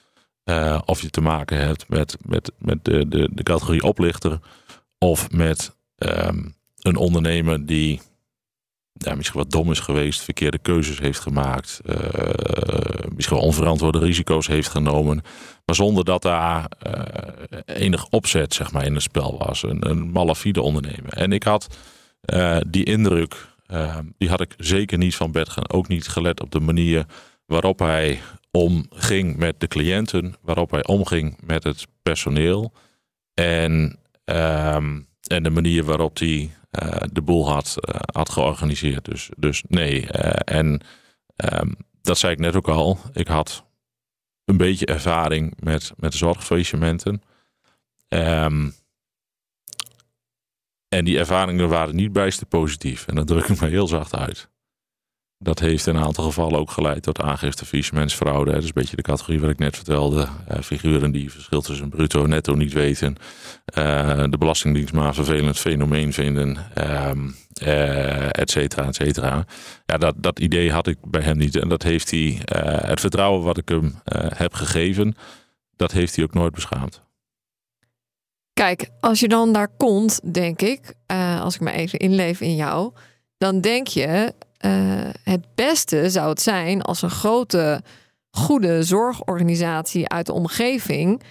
uh, 0.50 0.80
of 0.86 1.02
je 1.02 1.10
te 1.10 1.22
maken 1.22 1.58
hebt 1.58 1.90
met, 1.90 2.18
met, 2.26 2.52
met 2.58 2.86
de, 2.86 3.08
de, 3.08 3.30
de 3.32 3.44
categorie 3.44 3.84
oplichter 3.84 4.40
of 4.98 5.32
met 5.32 5.76
um, 5.98 6.56
een 6.80 6.96
ondernemer 6.96 7.66
die 7.66 8.02
misschien 9.16 9.40
wat 9.40 9.52
dom 9.52 9.72
is 9.72 9.80
geweest, 9.80 10.22
verkeerde 10.22 10.58
keuzes 10.58 11.00
heeft 11.00 11.20
gemaakt, 11.20 11.82
uh, 11.86 11.96
misschien 13.16 13.38
onverantwoorde 13.38 14.00
risico's 14.00 14.48
heeft 14.48 14.70
genomen, 14.70 15.22
maar 15.66 15.76
zonder 15.76 16.06
dat 16.06 16.22
daar 16.22 16.72
uh, 16.88 17.60
enig 17.66 18.08
opzet 18.10 18.54
zeg 18.54 18.72
maar, 18.72 18.86
in 18.86 18.94
het 18.94 19.04
spel 19.04 19.38
was. 19.38 19.64
Een, 19.64 19.90
een 19.90 20.12
malafide 20.12 20.62
ondernemer. 20.62 21.14
En 21.14 21.32
ik 21.32 21.44
had 21.44 21.78
die 22.68 22.84
indruk, 22.84 23.48
ehm, 23.66 24.06
die 24.18 24.30
had 24.30 24.42
ik 24.42 24.54
zeker 24.58 24.98
niet 24.98 25.16
van 25.16 25.32
Bertgen, 25.32 25.70
ook 25.70 25.88
niet 25.88 26.08
gelet 26.08 26.42
op 26.42 26.52
de 26.52 26.60
manier 26.60 27.06
waarop 27.46 27.80
hij 27.80 28.20
omging 28.52 29.38
met 29.38 29.60
de 29.60 29.68
cliënten, 29.68 30.36
waarop 30.42 30.72
hij 30.72 30.86
omging 30.86 31.38
met 31.46 31.64
het 31.64 31.88
personeel 32.02 32.74
en, 33.34 34.00
um, 34.26 35.08
en 35.28 35.44
de 35.44 35.50
manier 35.50 35.84
waarop 35.84 36.18
hij 36.18 36.52
uh, 36.84 37.02
de 37.12 37.22
boel 37.22 37.50
had, 37.50 37.78
uh, 37.80 37.96
had 38.14 38.30
georganiseerd. 38.30 39.06
Dus, 39.06 39.30
dus 39.38 39.64
nee, 39.68 40.02
uh, 40.02 40.32
en 40.46 40.82
um, 41.54 41.76
dat 42.02 42.18
zei 42.18 42.34
ik 42.34 42.40
net 42.40 42.56
ook 42.56 42.68
al, 42.68 43.00
ik 43.14 43.28
had 43.28 43.66
een 44.46 44.58
beetje 44.58 44.86
ervaring 44.86 45.54
met, 45.60 45.92
met 45.98 46.14
zorgfaillissementen. 46.14 47.22
Um, 48.08 48.74
en 50.88 51.06
die 51.06 51.18
ervaringen 51.18 51.70
waren 51.70 51.96
niet 51.96 52.12
bijster 52.12 52.48
positief. 52.48 53.08
En 53.08 53.16
dat 53.16 53.28
druk 53.28 53.48
ik 53.48 53.62
me 53.62 53.68
heel 53.68 53.88
zacht 53.88 54.16
uit. 54.16 54.50
Dat 55.42 55.60
heeft 55.60 55.88
in 55.88 55.96
een 55.96 56.04
aantal 56.04 56.24
gevallen 56.24 56.60
ook 56.60 56.72
geleid 56.72 57.04
tot 57.04 57.22
aangifte 57.22 57.66
faillissementsfraude. 57.66 58.52
Dat 58.52 58.62
is 58.62 58.68
een 58.68 58.74
beetje 58.74 58.96
de 58.96 59.02
categorie 59.02 59.40
wat 59.40 59.50
ik 59.50 59.60
net 59.60 59.76
vertelde. 59.76 60.28
Uh, 60.52 60.60
figuren 60.62 61.12
die 61.12 61.32
verschil 61.32 61.62
tussen 61.62 61.90
bruto 61.90 62.24
en 62.24 62.30
netto 62.30 62.56
niet 62.56 62.74
weten. 62.74 63.16
Uh, 63.78 64.24
de 64.30 64.38
Belastingdienst 64.38 64.94
maar 64.94 65.08
een 65.08 65.14
vervelend 65.14 65.58
fenomeen 65.58 66.14
vinden. 66.14 66.58
Um, 67.08 67.36
uh, 67.64 68.40
et 68.40 68.52
cetera, 68.52 68.88
et 68.88 68.96
cetera. 68.96 69.46
Ja, 69.86 69.98
dat, 69.98 70.16
dat 70.18 70.40
idee 70.40 70.72
had 70.72 70.88
ik 70.88 70.98
bij 71.02 71.22
hem 71.22 71.38
niet. 71.38 71.56
En 71.56 71.70
dat 71.70 71.84
heeft 71.84 72.12
hij, 72.12 72.42
het 72.86 73.00
vertrouwen 73.00 73.44
wat 73.44 73.58
ik 73.58 73.70
hem 73.70 73.96
heb 74.36 74.54
gegeven, 74.54 75.16
dat 75.76 75.92
heeft 75.92 76.16
hij 76.16 76.26
ook 76.26 76.34
nooit 76.34 76.54
beschaamd. 76.54 77.02
Kijk, 78.54 78.90
als 79.00 79.20
je 79.20 79.28
dan 79.28 79.54
daar 79.54 79.70
komt, 79.78 80.34
denk 80.34 80.62
ik, 80.62 80.94
als 81.42 81.56
ik 81.56 81.62
me 81.62 81.72
even 81.72 82.00
inleef 82.00 82.42
in 82.42 82.56
jou, 82.56 82.94
dan 83.38 83.62
denk 83.62 83.88
je, 83.88 84.34
uh, 84.66 85.10
het 85.24 85.56
beste 85.56 86.10
zou 86.10 86.30
het 86.30 86.42
zijn 86.42 86.82
als 86.82 87.02
een 87.02 87.10
grote, 87.10 87.84
goede 88.32 88.84
zorgorganisatie 88.84 90.10
uit 90.10 90.26
de 90.26 90.34
omgeving 90.34 91.24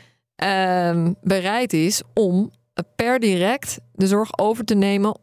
uh, 0.42 1.08
bereid 1.22 1.72
is 1.72 2.02
om 2.14 2.50
per 2.96 3.18
direct 3.18 3.78
de 3.92 4.06
zorg 4.06 4.38
over 4.38 4.64
te 4.64 4.74
nemen 4.74 5.20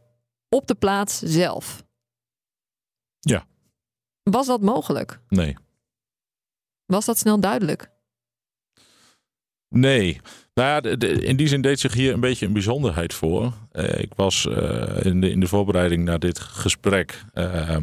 op 0.49 0.67
de 0.67 0.75
plaats 0.75 1.19
zelf. 1.19 1.83
Ja. 3.19 3.45
Was 4.23 4.47
dat 4.47 4.61
mogelijk? 4.61 5.19
Nee. 5.27 5.57
Was 6.85 7.05
dat 7.05 7.17
snel 7.17 7.39
duidelijk? 7.39 7.91
Nee. 9.69 10.21
Nou 10.55 10.89
ja, 10.89 11.07
in 11.15 11.35
die 11.35 11.47
zin 11.47 11.61
deed 11.61 11.79
zich 11.79 11.93
hier 11.93 12.13
een 12.13 12.19
beetje 12.19 12.45
een 12.45 12.53
bijzonderheid 12.53 13.13
voor. 13.13 13.53
Uh, 13.73 13.99
ik 13.99 14.11
was 14.15 14.45
uh, 14.45 15.05
in, 15.05 15.21
de, 15.21 15.29
in 15.29 15.39
de 15.39 15.47
voorbereiding 15.47 16.05
naar 16.05 16.19
dit 16.19 16.39
gesprek. 16.39 17.23
Uh, 17.33 17.77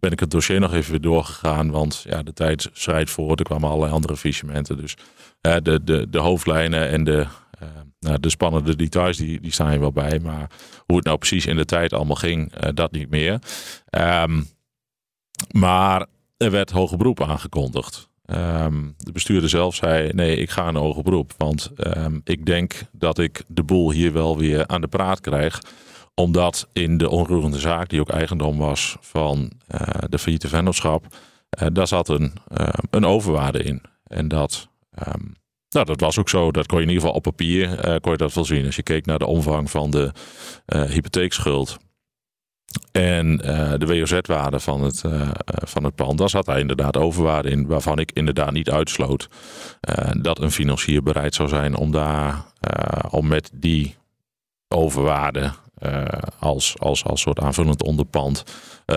ben 0.00 0.10
ik 0.10 0.20
het 0.20 0.30
dossier 0.30 0.60
nog 0.60 0.74
even 0.74 0.90
weer 0.90 1.00
doorgegaan. 1.00 1.70
Want 1.70 2.04
ja, 2.08 2.22
de 2.22 2.32
tijd 2.32 2.70
schrijft 2.72 3.12
voor. 3.12 3.36
Er 3.36 3.44
kwamen 3.44 3.68
allerlei 3.68 3.92
andere 3.92 4.16
fichementen. 4.16 4.76
Dus 4.76 4.94
de, 5.40 5.80
de, 5.84 6.06
de 6.10 6.18
hoofdlijnen 6.18 6.88
en 6.88 7.04
de, 7.04 7.26
nou, 8.00 8.20
de 8.20 8.30
spannende 8.30 8.76
details, 8.76 9.16
die, 9.16 9.40
die 9.40 9.52
staan 9.52 9.72
je 9.72 9.78
wel 9.78 9.92
bij. 9.92 10.18
Maar 10.18 10.50
hoe 10.86 10.96
het 10.96 11.04
nou 11.04 11.18
precies 11.18 11.46
in 11.46 11.56
de 11.56 11.64
tijd 11.64 11.92
allemaal 11.92 12.16
ging, 12.16 12.52
dat 12.52 12.92
niet 12.92 13.10
meer. 13.10 13.38
Um, 13.90 14.46
maar 15.50 16.06
er 16.36 16.50
werd 16.50 16.70
hoger 16.70 16.98
beroep 16.98 17.22
aangekondigd. 17.22 18.05
Ehm, 18.26 18.90
de 18.96 19.12
bestuurder 19.12 19.48
zelf 19.48 19.74
zei: 19.74 20.12
nee, 20.12 20.36
ik 20.36 20.50
ga 20.50 20.68
een 20.68 20.76
hoger 20.76 21.02
beroep. 21.02 21.32
Want 21.36 21.70
ehm, 21.76 22.18
ik 22.24 22.46
denk 22.46 22.82
dat 22.92 23.18
ik 23.18 23.42
de 23.46 23.62
boel 23.62 23.90
hier 23.90 24.12
wel 24.12 24.38
weer 24.38 24.66
aan 24.66 24.80
de 24.80 24.88
praat 24.88 25.20
krijg. 25.20 25.60
Omdat 26.14 26.68
in 26.72 26.98
de 26.98 27.08
onroerende 27.08 27.58
zaak, 27.58 27.88
die 27.88 28.00
ook 28.00 28.08
eigendom 28.08 28.58
was 28.58 28.96
van 29.00 29.52
uh, 29.74 29.80
de 30.08 30.18
failliete 30.18 30.48
vennootschap, 30.48 31.06
uh, 31.62 31.68
daar 31.72 31.86
zat 31.86 32.08
een, 32.08 32.32
uh, 32.60 32.68
een 32.90 33.04
overwaarde 33.04 33.62
in. 33.62 33.82
En 34.06 34.28
dat, 34.28 34.68
nou, 35.68 35.86
dat 35.86 36.00
was 36.00 36.18
ook 36.18 36.28
zo. 36.28 36.50
Dat 36.50 36.66
kon 36.66 36.78
je 36.78 36.84
in 36.84 36.90
ieder 36.90 37.02
geval 37.02 37.18
op 37.18 37.22
papier 37.22 38.00
kon 38.00 38.12
je 38.12 38.18
dat 38.18 38.34
wel 38.34 38.44
zien. 38.44 38.66
Als 38.66 38.76
je 38.76 38.82
keek 38.82 39.06
naar 39.06 39.18
de 39.18 39.26
omvang 39.26 39.70
van 39.70 39.90
de 39.90 40.12
hypotheekschuld 40.66 41.76
en 42.92 43.40
uh, 43.44 43.72
de 43.78 43.86
WOZ-waarde 43.86 44.60
van, 44.60 44.82
het, 44.82 45.02
uh, 45.06 45.30
van 45.44 45.84
het 45.84 45.94
pand, 45.94 46.18
daar 46.18 46.28
zat 46.28 46.44
daar 46.44 46.58
inderdaad 46.58 46.96
overwaarde 46.96 47.50
in, 47.50 47.66
waarvan 47.66 47.98
ik 47.98 48.10
inderdaad 48.12 48.52
niet 48.52 48.70
uitsloot 48.70 49.28
dat 50.20 50.40
een 50.40 50.50
financier 50.50 51.02
bereid 51.02 51.34
zou 51.34 51.48
zijn 51.48 51.76
om 51.76 51.92
daar 51.92 52.44
om 53.10 53.26
met 53.26 53.50
die 53.54 53.96
overwaarde 54.68 55.52
als, 56.38 56.78
als, 56.78 57.04
als 57.04 57.20
soort 57.20 57.40
aanvullend 57.40 57.82
onderpand 57.82 58.44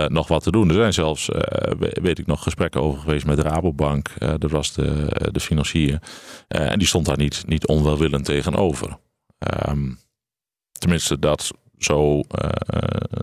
nog 0.07 0.27
wat 0.27 0.43
te 0.43 0.51
doen. 0.51 0.67
Er 0.69 0.75
zijn 0.75 0.93
zelfs, 0.93 1.29
weet 1.77 2.19
ik 2.19 2.25
nog, 2.25 2.43
gesprekken 2.43 2.81
over 2.81 2.99
geweest 2.99 3.25
met 3.25 3.39
Rabobank. 3.39 4.09
dat 4.37 4.51
was 4.51 4.73
de, 4.73 5.05
de 5.31 5.39
financier. 5.39 6.01
en 6.47 6.79
die 6.79 6.87
stond 6.87 7.05
daar 7.05 7.17
niet, 7.17 7.43
niet 7.47 7.67
onwelwillend 7.67 8.25
tegenover. 8.25 8.97
Um, 9.67 9.99
tenminste, 10.71 11.19
dat 11.19 11.51
zo, 11.79 12.15
uh, 12.17 12.23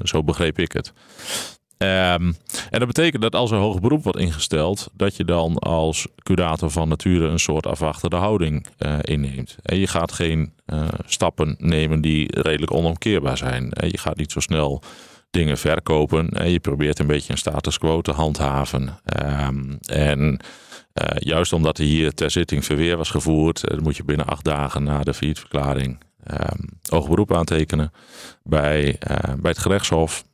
zo 0.03 0.23
begreep 0.25 0.59
ik 0.59 0.73
het. 0.73 0.92
Um, 1.79 2.37
en 2.71 2.79
dat 2.79 2.87
betekent 2.87 3.23
dat 3.23 3.35
als 3.35 3.51
er 3.51 3.59
hoger 3.59 3.81
beroep 3.81 4.03
wordt 4.03 4.19
ingesteld, 4.19 4.88
dat 4.92 5.16
je 5.16 5.25
dan 5.25 5.59
als 5.59 6.07
curator 6.23 6.71
van 6.71 6.88
nature 6.88 7.27
een 7.27 7.38
soort 7.38 7.66
afwachtende 7.66 8.16
houding 8.16 8.66
uh, 8.79 8.99
inneemt. 9.01 9.57
En 9.62 9.79
je 9.79 9.87
gaat 9.87 10.12
geen 10.12 10.53
uh, 10.66 10.88
stappen 11.07 11.57
nemen 11.59 12.01
die 12.01 12.40
redelijk 12.40 12.73
onomkeerbaar 12.73 13.37
zijn. 13.37 13.73
En 13.73 13.88
je 13.90 13.99
gaat 13.99 14.16
niet 14.16 14.33
zo 14.33 14.40
snel 14.40 14.83
dingen 15.31 15.59
verkopen. 15.59 16.29
En 16.29 16.51
je 16.51 16.61
probeert 16.61 16.99
een 16.99 17.07
beetje 17.07 17.33
een 17.33 17.38
status 17.38 17.79
quo 17.79 18.01
te 18.01 18.12
handhaven. 18.12 18.99
Um, 19.49 19.79
en 19.87 20.40
juist 21.19 21.53
omdat 21.53 21.79
er 21.79 21.85
hier 21.85 22.14
ter 22.14 22.31
zitting 22.31 22.64
verweer 22.64 22.97
was 22.97 23.11
gevoerd, 23.11 23.81
moet 23.81 23.97
je 23.97 24.05
binnen 24.05 24.27
acht 24.27 24.45
dagen 24.45 24.83
na 24.83 25.03
de 25.03 25.14
faillietverklaring 25.14 25.99
um, 26.31 26.69
hoger 26.89 27.11
beroep 27.11 27.35
aantekenen 27.35 27.93
bij, 28.43 28.87
uh, 28.87 29.35
bij 29.35 29.51
het 29.51 29.59
gerechtshof. 29.59 30.25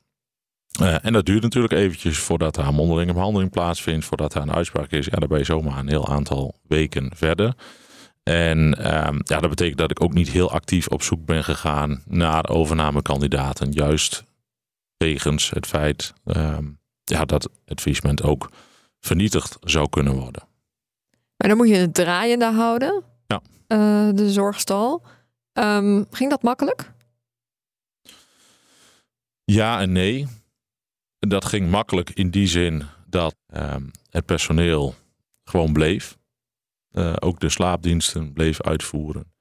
Uh, 0.81 1.05
en 1.05 1.13
dat 1.13 1.27
duurt 1.27 1.43
natuurlijk 1.43 1.73
eventjes 1.73 2.19
voordat 2.19 2.57
er 2.57 2.67
een 2.67 2.75
mondelinge 2.75 3.13
behandeling 3.13 3.51
plaatsvindt, 3.51 4.05
voordat 4.05 4.35
er 4.35 4.43
een 4.43 4.53
uitspraak 4.53 4.91
is. 4.91 5.05
Ja, 5.05 5.19
dan 5.19 5.29
ben 5.29 5.39
je 5.39 5.45
zomaar 5.45 5.79
een 5.79 5.89
heel 5.89 6.09
aantal 6.09 6.55
weken 6.69 7.11
verder. 7.15 7.55
En 8.23 8.59
um, 8.59 9.21
ja, 9.25 9.41
dat 9.41 9.51
betekent 9.51 9.79
dat 9.79 9.91
ik 9.91 10.03
ook 10.03 10.13
niet 10.13 10.31
heel 10.31 10.51
actief 10.51 10.89
op 10.89 11.03
zoek 11.03 11.25
ben 11.25 11.45
gegaan 11.45 12.03
naar 12.07 12.49
overnamekandidaten. 12.49 13.73
Juist 13.73 14.25
wegens 14.97 15.51
het 15.51 15.67
feit 15.67 16.13
um, 16.25 16.79
ja, 17.05 17.25
dat 17.25 17.49
het 17.65 17.81
faillissement 17.81 18.23
ook 18.23 18.51
vernietigd 19.01 19.57
zou 19.61 19.89
kunnen 19.89 20.15
worden. 20.15 20.43
Maar 21.37 21.49
dan 21.49 21.57
moet 21.57 21.69
je 21.69 21.75
het 21.75 21.95
draaiende 21.95 22.53
houden. 22.53 23.03
Ja. 23.27 23.43
Uh, 23.69 24.15
de 24.15 24.31
zorgstal. 24.31 25.05
Um, 25.53 26.07
ging 26.11 26.31
dat 26.31 26.43
makkelijk? 26.43 26.93
Ja 29.45 29.81
en 29.81 29.93
nee. 29.93 30.27
Dat 31.19 31.45
ging 31.45 31.71
makkelijk 31.71 32.11
in 32.11 32.31
die 32.31 32.47
zin 32.47 32.83
dat 33.07 33.35
um, 33.55 33.91
het 34.11 34.27
personeel 34.27 34.95
gewoon 35.45 35.73
bleef. 35.73 36.19
Uh, 36.93 37.15
ook 37.19 37.41
de 37.41 37.49
slaapdiensten 37.49 38.33
bleef 38.33 38.61
uitvoeren. 38.61 39.33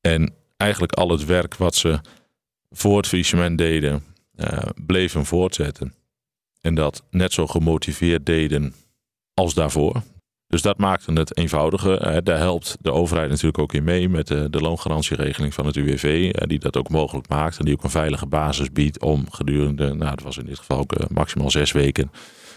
En 0.00 0.34
eigenlijk 0.56 0.92
al 0.92 1.10
het 1.10 1.24
werk 1.24 1.54
wat 1.54 1.74
ze 1.74 2.00
voor 2.70 2.96
het 2.96 3.06
faillissement 3.06 3.58
deden, 3.58 4.04
uh, 4.34 4.58
bleven 4.74 5.24
voortzetten. 5.24 5.94
En 6.60 6.74
dat 6.74 7.04
net 7.10 7.32
zo 7.32 7.46
gemotiveerd 7.46 8.26
deden 8.26 8.74
als 9.34 9.54
daarvoor. 9.54 10.02
Dus 10.52 10.62
dat 10.62 10.78
maakte 10.78 11.12
het 11.12 11.36
eenvoudiger. 11.36 12.24
Daar 12.24 12.38
helpt 12.38 12.76
de 12.80 12.92
overheid 12.92 13.28
natuurlijk 13.28 13.58
ook 13.58 13.72
in 13.72 13.84
mee 13.84 14.08
met 14.08 14.26
de, 14.26 14.50
de 14.50 14.60
loongarantieregeling 14.60 15.54
van 15.54 15.66
het 15.66 15.76
UWV, 15.76 16.32
die 16.32 16.58
dat 16.58 16.76
ook 16.76 16.88
mogelijk 16.88 17.28
maakt 17.28 17.58
en 17.58 17.64
die 17.64 17.74
ook 17.74 17.84
een 17.84 17.90
veilige 17.90 18.26
basis 18.26 18.72
biedt 18.72 19.00
om 19.00 19.30
gedurende, 19.30 19.94
nou 19.94 20.10
het 20.10 20.22
was 20.22 20.38
in 20.38 20.46
dit 20.46 20.58
geval 20.58 20.78
ook 20.78 20.92
eh, 20.92 21.06
maximaal 21.08 21.50
zes 21.50 21.72
weken, 21.72 22.10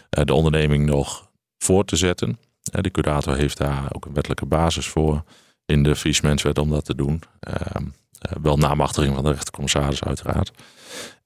de 0.09 0.33
onderneming 0.33 0.85
nog 0.85 1.29
voor 1.57 1.85
te 1.85 1.95
zetten. 1.95 2.39
De 2.61 2.91
curator 2.91 3.35
heeft 3.35 3.57
daar 3.57 3.87
ook 3.91 4.05
een 4.05 4.13
wettelijke 4.13 4.45
basis 4.45 4.87
voor 4.87 5.23
in 5.65 5.83
de 5.83 5.95
faillissementswet 5.95 6.57
om 6.57 6.69
dat 6.69 6.85
te 6.85 6.95
doen. 6.95 7.21
Ehm, 7.39 7.85
eh, 8.19 8.31
wel 8.41 8.57
namachtiging 8.57 9.15
van 9.15 9.23
de 9.23 9.31
rechtercommissaris 9.31 10.03
uiteraard. 10.03 10.51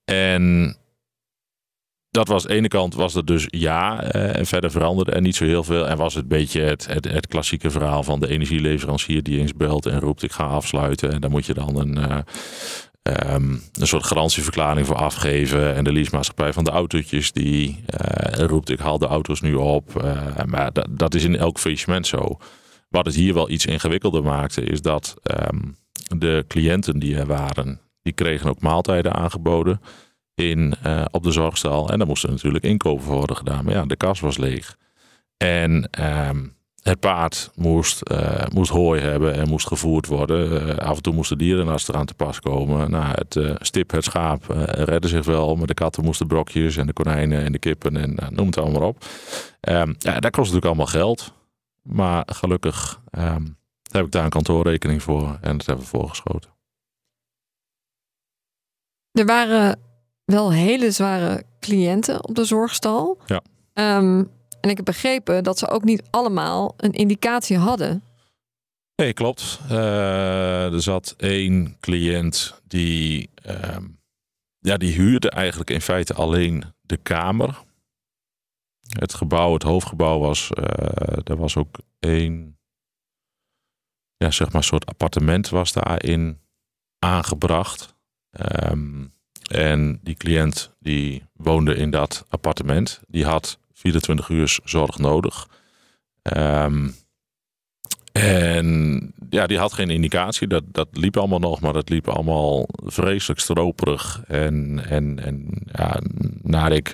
En 0.06 0.76
dat 2.12 2.28
was 2.28 2.44
de 2.44 2.54
ene 2.54 2.68
kant 2.68 2.94
was 2.94 3.14
dat 3.14 3.28
dus 3.28 3.48
ja. 3.50 4.16
Uh, 4.16 4.36
en 4.38 4.46
verder 4.46 4.72
veranderde 4.72 5.12
er 5.12 5.22
niet 5.22 5.36
zo 5.36 5.46
heel 5.46 5.64
veel. 5.64 5.88
En 5.88 5.98
was 5.98 6.14
het 6.14 6.28
beetje 6.28 6.62
het, 6.62 6.88
het, 6.88 7.12
het, 7.12 7.28
klassieke 7.28 7.70
verhaal 7.70 8.04
van 8.04 8.20
de 8.20 8.28
energieleverancier 8.28 9.24
die 9.24 9.40
eens 9.40 9.54
belt 9.54 9.86
en 9.86 10.00
roept 10.00 10.24
ik 10.24 10.32
ga 10.32 10.44
afsluiten. 10.44 11.12
En 11.12 11.22
dan 11.22 11.32
moet 11.32 11.46
je 11.46 11.54
dan 11.54 11.78
een, 11.78 11.98
uh, 11.98 13.34
um, 13.34 13.62
een 13.74 13.88
soort 13.88 14.06
garantieverklaring 14.06 14.88
voor 14.88 14.96
afgeven. 14.96 15.76
En 15.76 15.84
de 15.84 15.92
leasemaatschappij 15.92 16.54
van 16.54 16.64
de 16.64 16.72
autootjes 16.72 17.32
die 17.32 17.84
uh, 18.02 18.46
roept 18.46 18.70
ik 18.70 18.80
haal 18.80 18.98
de 18.98 19.08
auto's 19.08 19.42
nu 19.42 19.54
op. 19.54 20.04
maar 20.46 20.74
dat, 20.74 20.88
dat 20.90 21.14
is 21.14 21.24
in 21.24 21.36
elk 21.36 21.60
faillissement 21.60 22.08
zo. 22.08 22.38
Wat 22.90 23.06
het 23.06 23.16
hier 23.16 23.34
wel 23.34 23.50
iets 23.50 23.66
ingewikkelder 23.66 24.24
maakte 24.24 24.62
is 24.62 24.82
dat 24.82 25.16
um, 25.52 25.78
de 26.18 26.46
cliënten 26.48 27.00
die 27.00 27.16
er 27.16 27.28
waren, 27.28 27.80
die 28.02 28.14
kregen 28.14 28.50
ook 28.50 28.62
maaltijden 28.62 29.14
aangeboden 29.14 29.82
in, 30.40 30.74
uh, 30.86 31.06
op 31.12 31.24
de 31.24 31.32
zorgstal. 31.32 31.90
En 31.90 31.98
daar 31.98 32.08
moesten 32.08 32.30
natuurlijk 32.30 32.64
inkopen 32.64 33.04
voor 33.04 33.16
worden 33.16 33.38
gedaan. 33.38 33.66
Maar 33.66 33.74
ja, 33.74 33.86
de 33.86 33.96
kas 33.96 34.20
was 34.20 34.38
leeg. 34.38 34.78
En 35.38 35.90
um, 36.28 36.58
het 36.84 37.00
paard 37.00 37.52
moest, 37.56 38.12
uh, 38.12 38.46
moest 38.54 38.72
hooi 38.72 39.02
hebben 39.02 39.34
en 39.34 39.50
moest 39.50 39.68
gevoerd 39.68 40.08
worden. 40.08 40.68
Uh, 40.68 40.76
af 40.76 40.96
en 40.96 41.02
toe 41.02 41.14
moesten 41.14 41.38
dierenarts 41.38 41.88
eraan 41.88 42.06
te 42.06 42.14
pas 42.14 42.40
komen. 42.40 42.92
Nou, 42.92 43.14
het 43.16 43.40
stip, 43.66 43.92
het 43.92 44.04
schaap 44.04 44.46
redde 44.66 45.08
zich 45.08 45.26
wel. 45.26 45.56
Maar 45.56 45.68
de 45.68 45.74
katten 45.74 46.04
moesten 46.04 46.28
brokjes 46.28 46.78
en 46.78 46.88
de 46.88 46.94
konijnen 46.94 47.44
en 47.44 47.52
de 47.52 47.60
kippen 47.60 47.98
en 47.98 48.18
noem 48.30 48.46
het 48.46 48.58
allemaal 48.58 48.88
op. 48.88 49.06
Um, 49.70 49.96
ja, 49.98 50.20
dat 50.20 50.32
kost 50.32 50.54
natuurlijk 50.54 50.66
allemaal 50.66 50.86
geld. 50.86 51.34
Maar 51.82 52.24
gelukkig 52.26 53.02
um, 53.12 53.58
heb 53.92 54.06
ik 54.06 54.12
daar 54.12 54.24
een 54.24 54.30
kantoorrekening 54.30 55.04
voor 55.04 55.38
en 55.42 55.58
dat 55.58 55.66
hebben 55.66 55.86
we 55.86 55.92
voorgeschoten. 55.92 56.50
Er 59.12 59.26
waren 59.26 59.80
wel 60.32 60.52
hele 60.52 60.92
zware 60.92 61.44
cliënten 61.60 62.28
op 62.28 62.36
de 62.36 62.46
zorgstal. 62.46 63.18
Ja. 63.26 63.42
Um, 63.98 64.32
en 64.62 64.70
ik 64.70 64.76
heb 64.76 64.86
begrepen 64.86 65.44
dat 65.44 65.60
ze 65.60 65.68
ook 65.68 65.84
niet 65.84 66.04
allemaal 66.10 66.74
een 66.78 66.92
indicatie 66.92 67.58
hadden. 67.58 68.04
Nee, 68.96 69.14
klopt. 69.14 69.60
Uh, 69.72 70.74
er 70.74 70.82
zat 70.82 71.14
één 71.18 71.78
cliënt 71.80 72.62
die, 72.68 73.30
uh, 73.46 73.78
ja, 74.60 74.78
die 74.78 74.94
huurde 74.94 75.30
eigenlijk 75.30 75.70
in 75.70 75.82
feite 75.82 76.14
alleen 76.14 76.64
de 76.82 76.98
kamer. 76.98 77.64
Het 78.90 79.14
gebouw, 79.14 79.54
het 79.54 79.64
hoofdgebouw 79.64 80.20
was, 80.20 80.52
uh, 80.54 80.66
er 81.24 81.38
was 81.38 81.58
ook 81.58 81.78
één, 82.00 82.58
ja, 84.18 84.32
zeg 84.32 84.52
maar, 84.52 84.64
soort 84.64 84.86
appartement 84.86 85.50
was 85.50 85.72
daarin 85.72 86.40
aangebracht. 87.00 87.96
Um, 88.72 89.18
en 89.52 90.00
die 90.04 90.16
cliënt 90.16 90.76
die 90.80 91.24
woonde 91.34 91.76
in 91.76 91.92
dat 91.92 92.26
appartement. 92.30 93.02
Die 93.08 93.26
had 93.26 93.60
24 93.74 94.30
uur 94.30 94.60
zorg 94.64 94.98
nodig. 94.98 95.48
Um, 96.38 96.96
en 98.12 99.14
ja, 99.30 99.48
die 99.48 99.58
had 99.58 99.74
geen 99.74 99.90
indicatie. 99.90 100.48
Dat, 100.48 100.64
dat 100.66 100.88
liep 100.92 101.18
allemaal 101.18 101.40
nog, 101.40 101.60
maar 101.60 101.74
dat 101.74 101.90
liep 101.90 102.08
allemaal 102.08 102.66
vreselijk 102.86 103.40
stroperig. 103.40 104.22
En, 104.28 104.86
en, 104.90 105.20
en 105.24 105.48
ja, 105.72 106.00
naar 106.42 106.72
ik, 106.72 106.94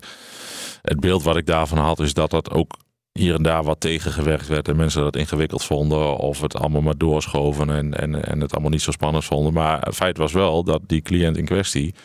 het 0.81 0.99
beeld 0.99 1.23
wat 1.23 1.37
ik 1.37 1.45
daarvan 1.45 1.77
had, 1.77 1.99
is 1.99 2.13
dat 2.13 2.29
dat 2.29 2.51
ook 2.51 2.77
hier 3.11 3.35
en 3.35 3.43
daar 3.43 3.63
wat 3.63 3.79
tegengewerkt 3.79 4.47
werd. 4.47 4.67
En 4.67 4.75
mensen 4.75 5.03
dat 5.03 5.15
ingewikkeld 5.15 5.63
vonden. 5.63 6.17
Of 6.17 6.41
het 6.41 6.55
allemaal 6.55 6.81
maar 6.81 6.97
doorschoven 6.97 7.69
en, 7.69 7.93
en, 7.93 8.25
en 8.25 8.41
het 8.41 8.51
allemaal 8.51 8.71
niet 8.71 8.81
zo 8.81 8.91
spannend 8.91 9.25
vonden. 9.25 9.53
Maar 9.53 9.81
het 9.81 9.95
feit 9.95 10.17
was 10.17 10.31
wel 10.31 10.63
dat 10.63 10.81
die 10.87 11.01
cliënt 11.01 11.37
in 11.37 11.45
kwestie 11.45 11.95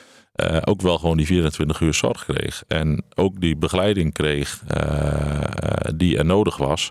uh, 0.40 0.58
ook 0.64 0.82
wel 0.82 0.98
gewoon 0.98 1.16
die 1.16 1.26
24 1.26 1.80
uur 1.80 1.94
zorg 1.94 2.24
kreeg. 2.24 2.64
En 2.68 3.04
ook 3.14 3.40
die 3.40 3.56
begeleiding 3.56 4.12
kreeg 4.12 4.62
uh, 4.76 5.40
die 5.94 6.18
er 6.18 6.24
nodig 6.24 6.56
was. 6.56 6.88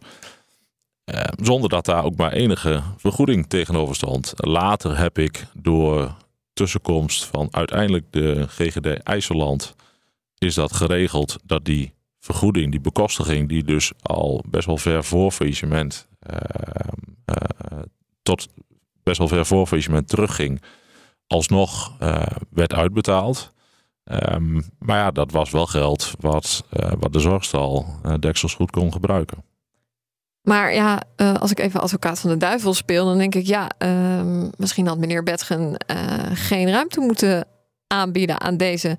Uh, 1.14 1.22
zonder 1.42 1.70
dat 1.70 1.86
daar 1.86 2.04
ook 2.04 2.16
maar 2.16 2.32
enige 2.34 2.84
vergoeding 2.98 3.48
tegenover 3.48 3.96
stond. 3.96 4.34
Later 4.36 4.98
heb 4.98 5.18
ik 5.18 5.46
door 5.54 6.16
tussenkomst 6.54 7.26
van 7.26 7.48
uiteindelijk 7.52 8.06
de 8.10 8.46
GGD 8.48 9.04
IJsseland... 9.04 9.76
is 10.38 10.54
dat 10.54 10.74
geregeld 10.74 11.38
dat 11.44 11.66
die 11.66 11.94
vergoeding, 12.20 12.72
die 12.72 12.82
bekostiging, 12.82 13.50
die 13.50 13.64
dus 13.64 13.92
al 14.02 14.44
best 14.50 14.66
wel 14.66 14.78
ver 14.78 15.04
voor 15.04 15.32
faillissement 15.32 16.08
tot 18.22 18.48
best 19.04 19.18
wel 19.18 19.28
ver 19.28 19.46
voor 19.46 19.68
faillissement 19.68 20.08
terugging, 20.08 20.62
alsnog 21.30 21.92
werd 22.50 22.74
uitbetaald. 22.74 23.54
Ehm, 24.04 24.62
maar 24.80 24.98
ja, 24.98 25.12
dat 25.12 25.32
was 25.32 25.52
wel 25.52 25.66
geld 25.66 26.12
wat, 26.20 26.64
wat 27.00 27.14
de 27.14 27.20
zorgstal 27.20 27.86
deksels 28.20 28.54
goed 28.54 28.72
kon 28.72 28.92
gebruiken. 28.92 29.44
Maar 30.42 30.74
ja, 30.74 31.02
als 31.16 31.52
ik 31.52 31.60
even 31.60 31.82
advocaat 31.82 32.20
van 32.20 32.30
de 32.30 32.38
duivel 32.38 32.74
speel, 32.74 33.06
dan 33.06 33.18
denk 33.18 33.36
ik 33.36 33.46
ja, 33.46 33.70
uh, 33.80 34.48
misschien 34.58 34.88
had 34.88 34.98
meneer 34.98 35.24
Betgen 35.24 35.76
geen 36.34 36.70
ruimte 36.70 37.00
moeten 37.00 37.46
aanbieden 37.88 38.42
aan 38.42 38.58
deze 38.58 38.98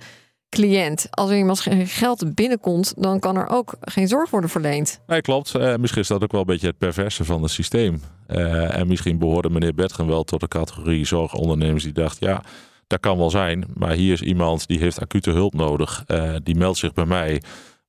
cliënt. 0.51 1.07
Als 1.11 1.31
er 1.31 1.37
iemand 1.37 1.67
geld 1.85 2.35
binnenkomt, 2.35 2.95
dan 2.97 3.19
kan 3.21 3.37
er 3.37 3.49
ook 3.49 3.75
geen 3.81 4.09
zorg 4.09 4.31
worden 4.31 4.51
verleend. 4.51 5.01
Nee, 5.07 5.21
klopt. 5.21 5.55
Uh, 5.57 5.77
misschien 5.77 6.03
is 6.03 6.09
dat 6.09 6.23
ook 6.23 6.33
wel 6.33 6.41
een 6.41 6.47
beetje 6.47 6.67
het 6.67 6.79
perverse 6.79 7.25
van 7.25 7.43
het 7.43 7.51
systeem. 7.51 8.03
en 8.27 8.87
misschien 8.87 9.19
behoorde 9.19 9.51
meneer 9.51 9.75
Betgen 9.75 10.07
wel 10.07 10.25
tot 10.25 10.41
de 10.41 10.49
categorie 10.49 11.07
zorgondernemers 11.07 11.85
die 11.85 11.93
dacht, 11.93 12.21
ja, 12.21 12.43
dat 12.87 13.01
kan 13.01 13.19
wel 13.19 13.31
zijn, 13.31 13.65
maar 13.75 13.93
hier 13.93 14.13
is 14.13 14.23
iemand 14.23 14.67
die 14.67 14.79
heeft 14.79 15.01
acute 15.01 15.31
hulp 15.31 15.55
nodig. 15.55 16.05
die 16.43 16.57
meldt 16.57 16.79
zich 16.79 16.93
bij 16.93 17.05
mij 17.05 17.41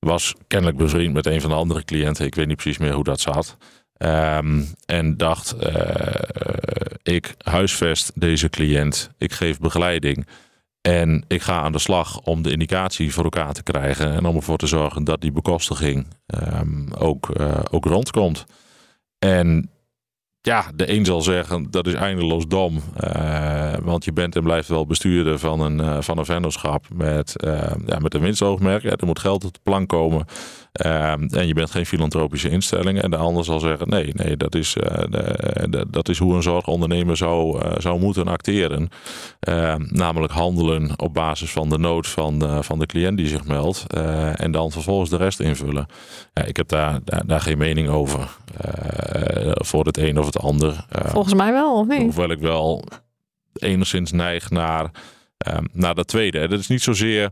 was 0.06 0.36
kennelijk 0.48 0.78
bevriend 0.78 1.14
met 1.14 1.26
een 1.26 1.42
van 1.42 1.50
de 1.50 1.56
andere 1.56 1.84
cliënten. 1.84 2.26
Ik 2.26 2.36
weet 2.36 2.48
niet 2.48 2.56
precies 2.56 2.78
meer 2.78 2.94
hoe 2.94 3.04
dat 3.04 3.20
zat. 3.20 3.58
Um, 3.98 4.68
en 4.86 5.18
dacht, 5.18 5.56
uh, 5.64 6.06
ik 7.04 7.36
huisvest 7.38 8.12
deze 8.16 8.50
cliënt. 8.50 9.10
Ik 9.18 9.32
geef 9.32 9.60
begeleiding. 9.60 10.28
En 10.82 11.24
ik 11.28 11.42
ga 11.42 11.62
aan 11.62 11.72
de 11.72 11.80
slag 11.80 12.20
om 12.20 12.42
de 12.42 12.52
indicatie 12.52 13.14
voor 13.14 13.24
elkaar 13.24 13.54
te 13.54 13.64
krijgen. 13.64 14.14
En 14.14 14.26
om 14.26 14.36
ervoor 14.36 14.58
te 14.58 14.68
zorgen 14.68 15.04
dat 15.04 15.22
die 15.22 15.32
bekostiging 15.32 16.08
um, 16.54 16.94
ook, 16.94 17.30
uh, 17.40 17.60
ook 17.72 17.86
rondkomt. 17.86 18.46
En 19.20 19.70
ja, 20.42 20.66
de 20.76 20.94
een 20.94 21.06
zal 21.06 21.22
zeggen 21.22 21.72
dat 21.72 21.88
is 21.88 21.94
eindeloos 21.94 22.48
dom. 22.48 22.82
Uh, 23.04 23.74
want 23.82 24.06
je 24.06 24.14
bent 24.14 24.36
en 24.36 24.44
blijft 24.44 24.68
wel 24.68 24.86
bestuurder 24.86 25.40
van 25.40 25.60
een, 25.60 25.80
uh, 25.80 26.02
van 26.02 26.18
een 26.18 26.26
vennootschap 26.26 26.86
met, 26.94 27.34
ja, 27.86 28.00
met 28.00 28.14
een 28.14 28.22
winstoogmerk. 28.22 28.84
er 28.84 29.06
moet 29.06 29.20
geld 29.20 29.46
op 29.46 29.54
de 29.54 29.60
plank 29.64 29.90
komen. 29.90 30.26
En 30.72 31.48
je 31.48 31.54
bent 31.54 31.72
geen 31.72 31.86
filantropische 31.86 32.50
instelling. 32.50 33.02
En 33.02 33.12
de 33.12 33.18
ander 33.18 33.44
zal 33.44 33.60
zeggen: 33.60 33.90
nee, 33.90 34.12
nee 34.14 34.38
dat, 34.38 34.56
is, 34.56 34.74
de, 34.74 35.68
de, 35.70 35.86
dat 35.90 36.10
is 36.10 36.18
hoe 36.18 36.36
een 36.36 36.44
zorgondernemer 36.44 37.18
zou, 37.18 37.62
zou 37.82 38.00
moeten 38.00 38.28
acteren. 38.28 38.90
namelijk 39.90 40.34
handelen 40.34 41.00
op 41.00 41.14
basis 41.14 41.52
van 41.52 41.70
de 41.70 41.78
nood 41.78 42.08
van 42.08 42.40
de, 42.40 42.64
van 42.64 42.80
de 42.80 42.86
cliënt 42.86 43.18
die 43.18 43.28
zich 43.28 43.46
meldt. 43.46 43.86
en 44.36 44.52
dan 44.52 44.72
vervolgens 44.72 45.10
de 45.10 45.18
rest 45.18 45.40
invullen. 45.40 45.86
ik 46.46 46.58
heb 46.58 46.68
daar, 46.68 47.00
daar, 47.04 47.26
daar, 47.26 47.42
geen 47.42 47.58
mening 47.58 47.90
over. 47.90 48.38
voor 49.54 49.86
het 49.86 49.98
een 49.98 50.20
of 50.20 50.26
het 50.26 50.40
ander. 50.40 50.86
Volgens 50.90 51.34
mij 51.34 51.52
wel, 51.52 51.80
of 51.80 51.88
niet? 51.88 52.02
Hoewel 52.02 52.32
ik 52.32 52.40
wel 52.40 52.84
enigszins 53.54 54.12
neig 54.12 54.50
naar, 54.50 54.92
naar 55.74 55.96
dat 55.96 56.08
tweede. 56.08 56.48
Dat 56.48 56.60
is 56.60 56.68
niet 56.68 56.82
zozeer. 56.82 57.30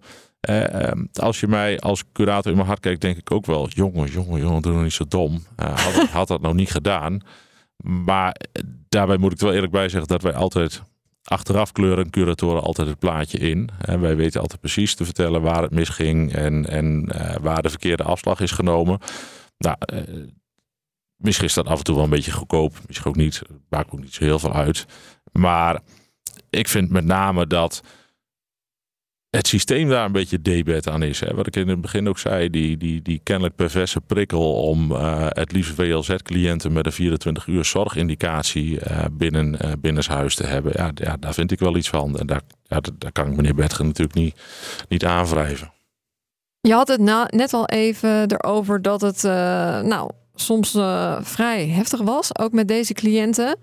Uh, 0.50 0.92
als 1.14 1.40
je 1.40 1.48
mij 1.48 1.80
als 1.80 2.04
curator 2.14 2.52
in 2.52 2.58
mijn 2.58 2.68
hart 2.68 2.80
kijkt, 2.80 3.02
denk 3.02 3.18
ik 3.18 3.32
ook 3.32 3.46
wel: 3.46 3.68
jongen, 3.68 4.10
jongen, 4.10 4.40
jongen, 4.40 4.62
doe 4.62 4.74
nog 4.74 4.84
niet 4.84 4.94
zo 4.94 5.06
dom. 5.08 5.44
Uh, 5.60 5.78
had, 5.78 6.08
had, 6.10 6.28
dat 6.28 6.42
nou 6.42 6.56
niet 6.56 6.72
gedaan. 6.72 7.20
Maar 7.84 8.36
daarbij 8.90 9.18
moet 9.18 9.32
ik 9.32 9.40
er 9.40 9.46
wel 9.46 9.54
eerlijk 9.54 9.72
bij 9.72 9.90
zeggen 9.90 10.10
dat 10.10 10.22
wij 10.22 10.34
altijd 10.34 10.82
achteraf 11.24 11.72
kleuren 11.72 12.10
curatoren 12.10 12.62
altijd 12.64 12.88
het 12.88 13.00
plaatje 13.00 13.38
in. 13.38 13.70
En 13.82 14.00
wij 14.00 14.16
weten 14.16 14.42
altijd 14.42 14.60
precies 14.60 14.96
te 14.96 15.06
vertellen 15.06 15.42
waar 15.42 15.62
het 15.62 15.72
misging 15.72 16.34
en, 16.34 16.66
en 16.66 17.10
waar 17.42 17.62
de 17.62 17.70
verkeerde 17.70 18.04
afslag 18.04 18.40
is 18.40 18.52
genomen. 18.52 19.00
Nou, 19.58 19.78
misschien 21.16 21.48
is 21.48 21.54
dat 21.54 21.68
af 21.68 21.78
en 21.78 21.84
toe 21.84 21.96
wel 21.96 22.04
een 22.04 22.10
beetje 22.10 22.32
goedkoop, 22.32 22.80
misschien 22.88 23.10
ook 23.10 23.16
niet. 23.16 23.42
Maakt 23.70 23.92
ook 23.92 24.00
niet 24.00 24.14
zo 24.14 24.24
heel 24.24 24.40
veel 24.40 24.54
uit. 24.54 24.86
Maar 25.32 25.80
ik 26.50 26.68
vind 26.68 26.90
met 26.90 27.06
name 27.06 27.48
dat 27.48 27.82
het 29.30 29.48
systeem 29.48 29.90
daar 29.90 30.06
een 30.06 30.12
beetje 30.12 30.42
debet 30.42 30.90
aan 30.90 31.04
is. 31.04 31.20
Hè. 31.20 31.34
Wat 31.36 31.48
ik 31.48 31.56
in 31.56 31.68
het 31.68 31.82
begin 31.82 32.10
ook 32.10 32.20
zei, 32.20 32.50
die, 32.50 32.78
die, 32.78 33.02
die 33.02 33.20
kennelijk 33.24 33.56
perverse 33.56 34.02
prikkel 34.02 34.54
om 34.54 34.92
uh, 34.92 35.26
het 35.30 35.52
liefst 35.52 35.74
VLZ-cliënten 35.74 36.74
met 36.74 36.86
een 36.86 36.92
24 36.92 37.48
uur 37.48 37.66
zorgindicatie 37.66 38.80
uh, 38.80 39.06
binnen, 39.12 39.58
uh, 39.66 39.72
binnenshuis 39.80 40.36
te 40.36 40.46
hebben. 40.46 40.72
Ja, 40.76 40.92
ja, 40.96 41.18
daar 41.20 41.34
vind 41.34 41.52
ik 41.52 41.60
wel 41.60 41.76
iets 41.76 41.90
van. 41.90 42.20
En 42.20 42.28
daar, 42.28 42.42
daar 42.98 43.12
kan 43.12 43.30
ik 43.30 43.36
meneer 43.36 43.56
Bertgen 43.56 43.86
natuurlijk 43.86 44.18
niet, 44.18 44.36
niet 44.88 45.06
aanwrijven. 45.06 45.72
Je 46.62 46.74
had 46.74 46.88
het 46.88 47.02
net 47.30 47.54
al 47.54 47.66
even 47.66 48.32
erover 48.32 48.82
dat 48.82 49.02
het 49.02 49.24
nou, 49.84 50.12
soms 50.36 50.72
vrij 51.22 51.68
heftig 51.68 52.02
was, 52.02 52.40
ook 52.40 52.52
met 52.52 52.68
deze 52.68 52.94
cliënten 52.94 53.58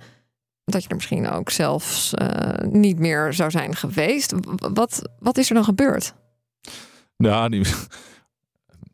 dat 0.73 0.83
je 0.83 0.89
er 0.89 0.95
misschien 0.95 1.31
ook 1.31 1.51
zelfs 1.51 2.13
uh, 2.23 2.71
niet 2.71 2.99
meer 2.99 3.33
zou 3.33 3.51
zijn 3.51 3.77
geweest. 3.77 4.35
Wat, 4.73 5.11
wat 5.19 5.39
is 5.39 5.49
er 5.49 5.55
dan 5.55 5.65
gebeurd? 5.65 6.15
Nou, 7.17 7.65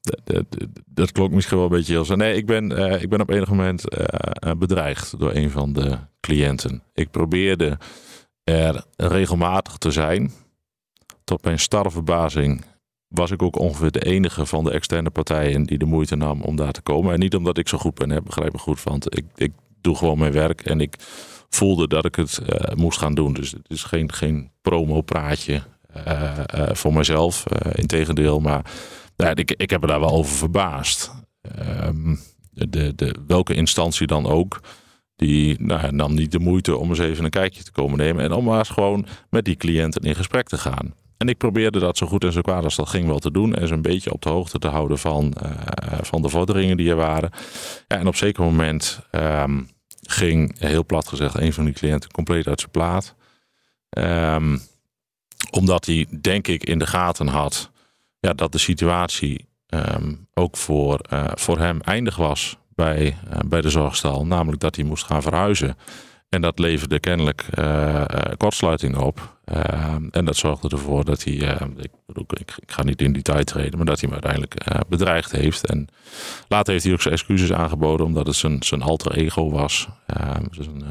dat, 0.01 0.21
dat, 0.25 0.47
dat, 0.87 1.13
klonk 1.13 1.33
misschien 1.33 1.57
wel 1.57 1.67
een 1.67 1.73
beetje 1.73 1.93
heel. 1.93 2.17
Nee, 2.17 2.37
ik 2.37 2.47
ben, 2.47 2.71
uh, 2.71 3.03
ik 3.03 3.09
ben 3.09 3.21
op 3.21 3.31
enig 3.31 3.49
moment 3.49 3.85
uh, 3.99 4.53
bedreigd 4.59 5.19
door 5.19 5.35
een 5.35 5.51
van 5.51 5.73
de 5.73 5.99
cliënten. 6.21 6.83
Ik 6.95 7.11
probeerde 7.11 7.79
er 8.45 8.85
regelmatig 8.97 9.77
te 9.77 9.91
zijn. 9.91 10.33
Tot 11.25 11.45
mijn 11.45 11.59
starre 11.59 11.91
verbazing 11.91 12.65
was 13.09 13.31
ik 13.31 13.43
ook 13.43 13.59
ongeveer 13.59 13.91
de 13.91 14.05
enige 14.05 14.47
van 14.47 14.65
de 14.65 14.71
externe 14.71 15.11
partijen 15.11 15.63
die 15.63 15.79
de 15.79 15.85
moeite 15.85 16.17
nam 16.17 16.43
om 16.43 16.57
daar 16.57 16.73
te 16.73 16.83
komen. 16.83 17.13
En 17.13 17.19
niet 17.19 17.35
omdat 17.35 17.59
ik 17.59 17.69
zo 17.69 17.79
goed 17.79 17.95
ben, 17.95 18.11
hè, 18.11 18.23
begrijp 18.23 18.53
me 18.53 18.59
goed, 18.59 18.83
want 18.83 19.17
ik, 19.17 19.25
ik 19.35 19.53
doe 19.81 19.97
gewoon 19.97 20.19
mijn 20.19 20.33
werk 20.33 20.61
en 20.61 20.81
ik 20.81 20.97
voelde 21.55 21.89
dat 21.89 22.05
ik 22.05 22.15
het 22.15 22.41
uh, 22.43 22.75
moest 22.75 22.99
gaan 22.99 23.15
doen. 23.15 23.33
Dus 23.33 23.51
het 23.51 23.71
is 23.71 23.83
geen, 23.83 24.13
geen 24.13 24.51
promo-praatje 24.63 25.63
uh, 26.07 26.39
uh, 26.57 26.69
voor 26.73 26.95
mezelf. 26.95 27.45
integendeel, 27.75 28.41
maar 28.41 28.65
ja, 29.17 29.35
ik, 29.35 29.51
ik 29.51 29.71
heb 29.71 29.81
me 29.81 29.87
daar 29.87 30.01
wel 30.01 30.11
over 30.11 30.37
verbaasd. 30.37 31.13
Um, 31.85 32.19
de, 32.51 32.95
de, 32.95 33.15
welke 33.27 33.55
instantie 33.55 34.07
dan 34.07 34.27
ook, 34.27 34.61
die 35.17 35.63
nou, 35.63 35.93
nam 35.93 36.15
niet 36.15 36.33
de 36.33 36.39
moeite 36.39 36.77
om 36.77 36.89
eens 36.89 36.99
even 36.99 37.25
een 37.25 37.31
kijkje 37.31 37.63
te 37.63 37.73
komen 37.73 37.99
nemen. 37.99 38.25
En 38.25 38.33
om 38.33 38.45
maar 38.45 38.59
eens 38.59 38.69
gewoon 38.69 39.07
met 39.31 39.45
die 39.45 39.57
cliënten 39.57 40.03
in 40.03 40.15
gesprek 40.15 40.49
te 40.49 40.59
gaan. 40.59 40.95
En 41.17 41.29
ik 41.29 41.39
probeerde 41.39 41.79
dat 41.79 41.97
zo 41.97 42.07
goed 42.07 42.25
en 42.25 42.33
zo 42.33 42.41
kwaad 42.41 42.65
als 42.65 42.77
dat 42.77 42.89
ging 42.89 43.07
wel 43.07 43.19
te 43.19 43.31
doen. 43.31 43.55
En 43.55 43.69
ze 43.69 43.75
een 43.75 43.83
beetje 43.83 44.13
op 44.13 44.23
de 44.23 44.29
hoogte 44.29 44.59
te 44.59 44.69
houden 44.69 44.99
van, 44.99 45.35
van 46.01 46.23
de 46.23 46.29
vorderingen 46.29 46.77
die 46.77 46.91
er 46.91 46.97
waren. 46.97 47.31
Ja, 47.89 47.99
en 47.99 48.07
op 48.07 48.17
zeker 48.17 48.45
moment 48.45 49.01
um, 49.11 49.69
ging, 50.13 50.59
heel 50.59 50.85
plat 50.85 51.09
gezegd, 51.09 51.39
een 51.39 51.53
van 51.53 51.65
die 51.65 51.75
cliënten 51.75 52.11
compleet 52.11 52.47
uit 52.47 52.61
zijn 52.61 52.71
plaat. 52.71 53.15
Um, 53.99 54.61
omdat 55.51 55.87
hij, 55.87 56.07
denk 56.21 56.49
ik, 56.49 56.65
in 56.65 56.79
de 56.79 56.87
gaten 56.87 57.27
had 57.27 57.71
ja, 58.21 58.33
dat 58.33 58.53
de 58.53 58.59
situatie 58.59 59.49
um, 59.69 60.27
ook 60.35 60.57
voor, 60.57 61.01
uh, 61.13 61.25
voor 61.35 61.59
hem 61.59 61.81
eindig 61.81 62.17
was 62.17 62.59
bij, 62.75 63.17
uh, 63.33 63.39
bij 63.47 63.61
de 63.61 63.71
zorgstal. 63.71 64.27
Namelijk 64.27 64.61
dat 64.61 64.77
hij 64.77 64.85
moest 64.85 65.05
gaan 65.05 65.23
verhuizen. 65.23 65.77
En 66.29 66.41
dat 66.41 66.59
leverde 66.59 67.01
kennelijk 67.01 67.47
uh, 67.59 68.05
kortsluiting 68.37 68.97
op. 68.97 69.32
Uh, 69.45 69.95
en 70.11 70.25
dat 70.25 70.37
zorgde 70.37 70.69
ervoor 70.69 71.05
dat 71.05 71.25
hij, 71.25 71.35
ik, 71.77 71.91
ik, 72.13 72.33
ik, 72.33 72.73
ga 72.73 72.83
niet 72.83 73.03
in 73.03 73.13
detail 73.13 73.45
treden, 73.45 73.77
maar 73.77 73.87
dat 73.87 74.01
hij 74.01 74.11
hem 74.11 74.23
uiteindelijk 74.23 74.87
bedreigd 74.89 75.33
heeft. 75.33 75.67
En 75.67 75.89
later 76.49 76.73
heeft 76.73 76.85
hij 76.85 76.93
ook 76.93 77.03
zijn 77.03 77.15
excuses 77.15 77.53
aangeboden, 77.53 78.07
omdat 78.07 78.27
het 78.27 78.37
zijn, 78.37 78.63
zijn 78.63 78.83
alter 78.83 79.13
ego 79.13 79.51
was. 79.51 79.89
dus 80.51 80.67
een 80.67 80.85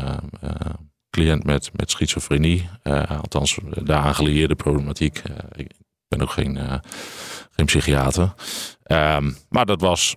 cliënt 1.09 1.43
met, 1.43 1.71
met 1.75 1.91
schizofrenie, 1.91 2.69
althans 3.07 3.57
de 3.83 3.93
aangelieerde 3.93 4.55
problematiek. 4.55 5.21
ik 5.51 5.71
ben 6.07 6.21
ook 6.21 6.31
geen, 6.31 6.57
geen 7.51 7.65
psychiater. 7.65 8.33
Maar 9.49 9.65
dat 9.65 9.81
was, 9.81 10.15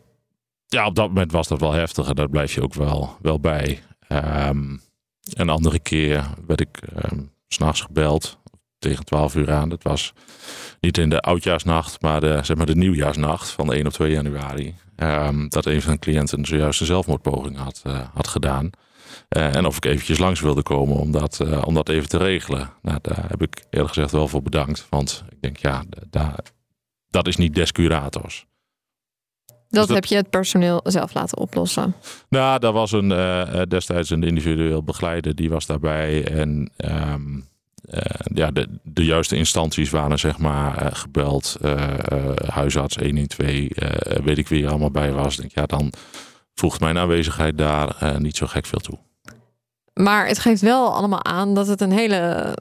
ja, 0.67 0.87
op 0.87 0.95
dat 0.95 1.09
moment 1.09 1.33
was 1.33 1.49
dat 1.49 1.61
wel 1.61 1.73
heftig 1.73 2.09
en 2.09 2.15
daar 2.15 2.29
blijf 2.29 2.55
je 2.55 2.63
ook 2.63 2.75
wel, 2.75 3.17
wel 3.23 3.41
bij. 3.41 3.83
Een 5.35 5.49
andere 5.49 5.79
keer 5.79 6.25
werd 6.47 6.61
ik 6.61 6.81
s'nachts 7.55 7.81
gebeld 7.81 8.39
tegen 8.79 9.05
12 9.05 9.35
uur 9.35 9.53
aan. 9.53 9.69
Dat 9.69 9.83
was 9.83 10.13
niet 10.81 10.99
in 10.99 11.11
de 11.11 11.21
oudjaarsnacht, 11.21 12.01
maar 12.01 12.21
de, 12.21 12.41
zeg 12.43 12.57
maar 12.57 12.67
de 12.67 12.77
nieuwjaarsnacht 12.77 13.51
van 13.51 13.73
1 13.73 13.87
of 13.87 13.93
2 13.93 14.11
januari. 14.11 14.75
Um, 14.97 15.49
dat 15.49 15.67
een 15.67 15.83
van 15.83 15.93
de 15.93 15.99
cliënten 15.99 16.45
zojuist 16.45 16.81
een 16.81 16.87
zelfmoordpoging 16.87 17.57
had, 17.57 17.83
uh, 17.87 18.01
had 18.15 18.29
gedaan. 18.29 18.71
Uh, 19.37 19.55
en 19.55 19.67
of 19.67 19.77
ik 19.77 19.85
eventjes 19.85 20.19
langs 20.19 20.41
wilde 20.41 20.63
komen 20.63 20.97
om 20.97 21.13
dat, 21.13 21.41
uh, 21.43 21.63
om 21.65 21.75
dat 21.75 21.89
even 21.89 22.09
te 22.09 22.17
regelen. 22.17 22.71
Nou, 22.83 22.99
daar 23.03 23.25
heb 23.29 23.43
ik 23.43 23.65
eerlijk 23.71 23.93
gezegd 23.93 24.13
wel 24.13 24.29
voor 24.29 24.43
bedankt. 24.43 24.87
Want 24.91 25.25
ik 25.29 25.37
denk, 25.41 25.57
ja, 25.57 25.85
daar, 26.11 26.39
dat 27.09 27.27
is 27.27 27.37
niet 27.37 27.55
des 27.55 27.73
curators. 27.73 28.47
Dat, 29.75 29.87
dus 29.87 29.97
heb 29.97 30.05
je 30.05 30.17
het 30.17 30.31
personeel 30.31 30.81
zelf 30.85 31.15
laten 31.15 31.39
oplossen? 31.39 31.95
Nou, 32.29 32.59
daar 32.59 32.73
was 32.73 32.93
een, 32.93 33.11
uh, 33.11 33.63
destijds 33.69 34.11
een 34.11 34.23
individueel 34.23 34.83
begeleider, 34.83 35.35
die 35.35 35.51
was 35.51 35.67
daarbij. 35.67 36.25
En 36.27 36.71
um, 36.77 37.49
ja, 38.35 38.51
de, 38.51 38.69
de 38.83 39.05
juiste 39.05 39.37
instanties 39.37 39.91
waren 39.91 40.19
zeg 40.19 40.39
maar 40.39 40.97
gebeld. 40.97 41.57
huisarts 42.47 42.97
112, 42.97 43.45
weet 44.25 44.39
ik 44.39 44.49
wie 44.49 44.65
er 44.65 44.71
allemaal 44.71 44.91
bij 44.91 45.13
was. 45.13 45.37
Denk, 45.37 45.53
ja, 45.55 45.67
dan 45.67 45.93
voegt 46.55 46.81
mijn 46.81 46.99
aanwezigheid 46.99 47.59
daar 47.59 48.15
niet 48.19 48.37
zo 48.37 48.47
gek 48.47 48.67
veel 48.67 48.79
toe. 48.79 48.99
Maar 49.95 50.27
het 50.27 50.39
geeft 50.39 50.61
wel 50.61 50.95
allemaal 50.95 51.25
aan 51.25 51.55
dat 51.55 51.67
het 51.67 51.81
een 51.81 51.93
hele 51.93 52.53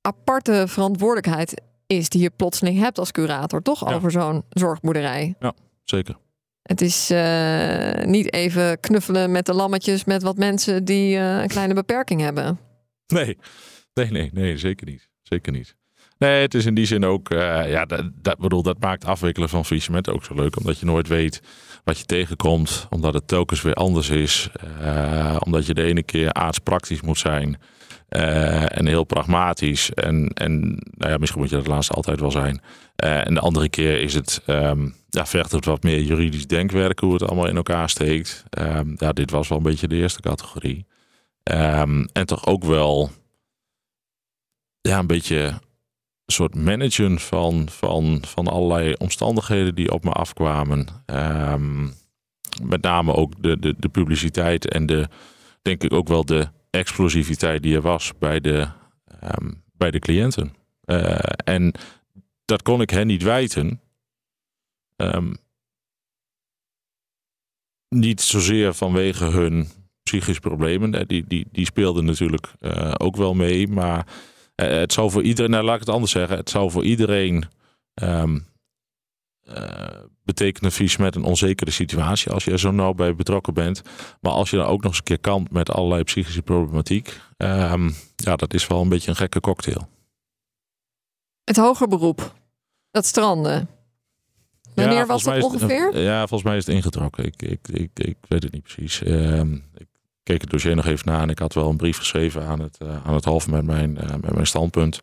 aparte 0.00 0.64
verantwoordelijkheid 0.68 1.62
is 1.86 2.08
die 2.08 2.22
je 2.22 2.30
plotseling 2.30 2.78
hebt 2.78 2.98
als 2.98 3.10
curator, 3.10 3.62
toch? 3.62 3.92
Over 3.92 4.10
zo'n 4.10 4.44
zorgboerderij. 4.50 5.34
Ja, 5.38 5.52
zeker. 5.84 6.16
Het 6.64 6.80
is 6.80 7.10
uh, 7.10 8.04
niet 8.04 8.32
even 8.32 8.80
knuffelen 8.80 9.30
met 9.30 9.46
de 9.46 9.54
lammetjes 9.54 10.04
met 10.04 10.22
wat 10.22 10.36
mensen 10.36 10.84
die 10.84 11.16
uh, 11.16 11.40
een 11.40 11.48
kleine 11.48 11.74
beperking 11.74 12.20
hebben. 12.20 12.58
Nee, 13.06 13.38
nee, 13.94 14.10
nee, 14.10 14.30
nee, 14.32 14.58
zeker 14.58 14.86
niet. 14.86 15.08
Zeker 15.22 15.52
niet. 15.52 15.76
Nee, 16.18 16.40
het 16.42 16.54
is 16.54 16.66
in 16.66 16.74
die 16.74 16.86
zin 16.86 17.04
ook, 17.04 17.30
uh, 17.30 17.70
ja, 17.70 17.84
dat, 17.84 18.10
dat, 18.14 18.38
bedoel, 18.38 18.62
dat 18.62 18.80
maakt 18.80 19.04
afwikkelen 19.04 19.48
van 19.48 19.64
faillissement 19.64 20.08
ook 20.08 20.24
zo 20.24 20.34
leuk. 20.34 20.56
Omdat 20.56 20.78
je 20.78 20.86
nooit 20.86 21.08
weet 21.08 21.40
wat 21.84 21.98
je 21.98 22.04
tegenkomt. 22.04 22.86
Omdat 22.90 23.14
het 23.14 23.28
telkens 23.28 23.62
weer 23.62 23.74
anders 23.74 24.08
is. 24.08 24.50
omdat 25.38 25.66
je 25.66 25.74
de 25.74 25.82
ene 25.82 26.02
keer 26.02 26.32
aardspraktisch 26.32 27.00
moet 27.00 27.18
zijn. 27.18 27.60
En 28.08 28.86
heel 28.86 29.04
pragmatisch. 29.04 29.90
En, 29.90 30.28
en 30.28 30.60
nou 30.90 31.10
ja, 31.10 31.18
misschien 31.18 31.40
moet 31.40 31.50
je 31.50 31.56
dat 31.56 31.66
laatste 31.66 31.94
altijd 31.94 32.20
wel 32.20 32.30
zijn. 32.30 32.60
En 32.96 33.34
de 33.34 33.40
andere 33.40 33.68
keer 33.68 34.00
is 34.00 34.14
het, 34.14 34.42
um, 34.46 34.94
ja, 35.14 35.26
vergt 35.26 35.52
het 35.52 35.64
wat 35.64 35.82
meer 35.82 36.00
juridisch 36.00 36.46
denkwerk 36.46 36.98
hoe 36.98 37.12
het 37.12 37.22
allemaal 37.22 37.48
in 37.48 37.56
elkaar 37.56 37.90
steekt. 37.90 38.44
Um, 38.58 38.94
ja, 38.98 39.12
dit 39.12 39.30
was 39.30 39.48
wel 39.48 39.58
een 39.58 39.64
beetje 39.64 39.88
de 39.88 39.96
eerste 39.96 40.20
categorie. 40.20 40.86
Um, 41.52 42.08
en 42.12 42.26
toch 42.26 42.46
ook 42.46 42.64
wel 42.64 43.10
ja, 44.80 44.98
een 44.98 45.06
beetje 45.06 45.40
een 46.24 46.32
soort 46.32 46.54
managen 46.54 47.18
van, 47.18 47.68
van, 47.68 48.22
van 48.26 48.46
allerlei 48.46 48.92
omstandigheden 48.92 49.74
die 49.74 49.92
op 49.92 50.04
me 50.04 50.10
afkwamen. 50.10 50.86
met 52.62 52.82
name 52.82 53.14
ook 53.14 53.42
de, 53.42 53.58
de, 53.58 53.74
de 53.78 53.88
publiciteit 53.88 54.68
en 54.68 54.86
de, 54.86 55.08
denk 55.62 55.82
ik 55.82 55.92
ook 55.92 56.08
wel 56.08 56.24
de 56.24 56.48
explosiviteit 56.70 57.62
die 57.62 57.74
er 57.74 57.82
was 57.82 58.12
bij 58.18 58.40
de, 58.40 58.68
bij 59.76 59.90
de 59.90 59.98
cliënten. 59.98 60.54
Uh, 60.84 61.18
en 61.44 61.72
dat 62.44 62.62
kon 62.62 62.80
ik 62.80 62.90
hen 62.90 63.06
niet 63.06 63.22
wijten. 63.22 63.80
Um, 64.96 65.36
niet 67.88 68.20
zozeer 68.20 68.74
vanwege 68.74 69.24
hun 69.24 69.68
psychische 70.02 70.40
problemen. 70.40 71.08
Die, 71.08 71.24
die, 71.26 71.46
die 71.52 71.66
speelden 71.66 72.04
natuurlijk 72.04 72.52
uh, 72.60 72.92
ook 72.96 73.16
wel 73.16 73.34
mee. 73.34 73.68
Maar 73.68 74.06
uh, 74.56 74.68
het 74.68 74.92
zou 74.92 75.10
voor 75.10 75.22
iedereen, 75.22 75.50
nou 75.50 75.64
laat 75.64 75.74
ik 75.74 75.80
het 75.80 75.94
anders 75.94 76.12
zeggen. 76.12 76.36
Het 76.36 76.50
zou 76.50 76.70
voor 76.70 76.84
iedereen 76.84 77.44
um, 78.02 78.46
uh, 79.48 80.02
betekent 80.22 80.74
vies 80.74 80.96
met 80.96 81.14
een 81.14 81.24
onzekere 81.24 81.70
situatie 81.70 82.32
als 82.32 82.44
je 82.44 82.50
er 82.50 82.58
zo 82.58 82.70
nauw 82.70 82.92
bij 82.92 83.14
betrokken 83.14 83.54
bent. 83.54 83.82
Maar 84.20 84.32
als 84.32 84.50
je 84.50 84.56
dan 84.56 84.66
ook 84.66 84.82
nog 84.82 84.90
eens 84.90 84.98
een 84.98 85.04
keer 85.04 85.20
kan 85.20 85.46
met 85.50 85.70
allerlei 85.70 86.02
psychische 86.02 86.42
problematiek, 86.42 87.20
um, 87.36 87.94
ja, 88.16 88.36
dat 88.36 88.54
is 88.54 88.66
wel 88.66 88.80
een 88.80 88.88
beetje 88.88 89.10
een 89.10 89.16
gekke 89.16 89.40
cocktail. 89.40 89.88
Het 91.44 91.56
hoger 91.56 91.88
beroep, 91.88 92.34
dat 92.90 93.06
stranden. 93.06 93.68
Wanneer 94.74 94.94
ja, 94.94 95.06
was 95.06 95.22
dat 95.22 95.42
ongeveer? 95.42 95.86
Het, 95.86 96.02
ja, 96.02 96.18
volgens 96.18 96.42
mij 96.42 96.56
is 96.56 96.66
het 96.66 96.74
ingetrokken. 96.74 97.24
Ik, 97.24 97.42
ik, 97.42 97.68
ik, 97.68 97.90
ik 97.94 98.16
weet 98.28 98.42
het 98.42 98.52
niet 98.52 98.62
precies. 98.62 99.00
Um, 99.06 99.64
ik 99.74 99.86
keek 100.22 100.40
het 100.40 100.50
dossier 100.50 100.76
nog 100.76 100.86
even 100.86 101.06
na 101.06 101.20
en 101.20 101.30
ik 101.30 101.38
had 101.38 101.54
wel 101.54 101.68
een 101.68 101.76
brief 101.76 101.96
geschreven 101.96 102.46
aan 102.46 102.60
het, 102.60 102.78
uh, 102.82 103.06
aan 103.06 103.14
het 103.14 103.24
half 103.24 103.48
met 103.48 103.64
mijn, 103.64 103.90
uh, 103.90 104.10
met 104.10 104.34
mijn 104.34 104.46
standpunt. 104.46 105.00